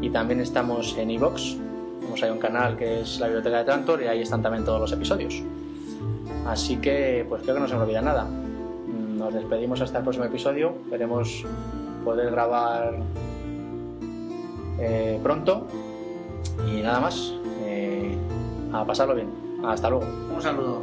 y 0.00 0.10
también 0.10 0.40
estamos 0.40 0.96
en 0.96 1.10
iVoox. 1.10 1.56
Tenemos 2.00 2.22
ahí 2.22 2.30
un 2.30 2.38
canal 2.38 2.76
que 2.76 3.00
es 3.02 3.20
la 3.20 3.26
Biblioteca 3.26 3.58
de 3.58 3.64
Trantor 3.64 4.02
y 4.02 4.06
ahí 4.06 4.22
están 4.22 4.42
también 4.42 4.64
todos 4.64 4.80
los 4.80 4.92
episodios. 4.92 5.42
Así 6.46 6.76
que, 6.76 7.26
pues 7.28 7.42
creo 7.42 7.56
que 7.56 7.60
no 7.60 7.68
se 7.68 7.74
me 7.76 7.82
olvida 7.82 8.00
nada. 8.00 8.24
Mm, 8.24 9.18
Nos 9.18 9.34
despedimos 9.34 9.80
hasta 9.82 9.98
el 9.98 10.04
próximo 10.04 10.24
episodio. 10.24 10.72
Esperemos 10.86 11.44
poder 12.04 12.30
grabar 12.30 12.94
eh, 14.78 15.18
pronto. 15.22 15.66
Y 16.72 16.80
nada 16.80 17.00
más. 17.00 17.34
eh, 17.64 18.16
a 18.72 18.84
pasarlo 18.84 19.14
bien. 19.14 19.28
Hasta 19.64 19.90
luego. 19.90 20.06
Un 20.34 20.40
saludo. 20.42 20.82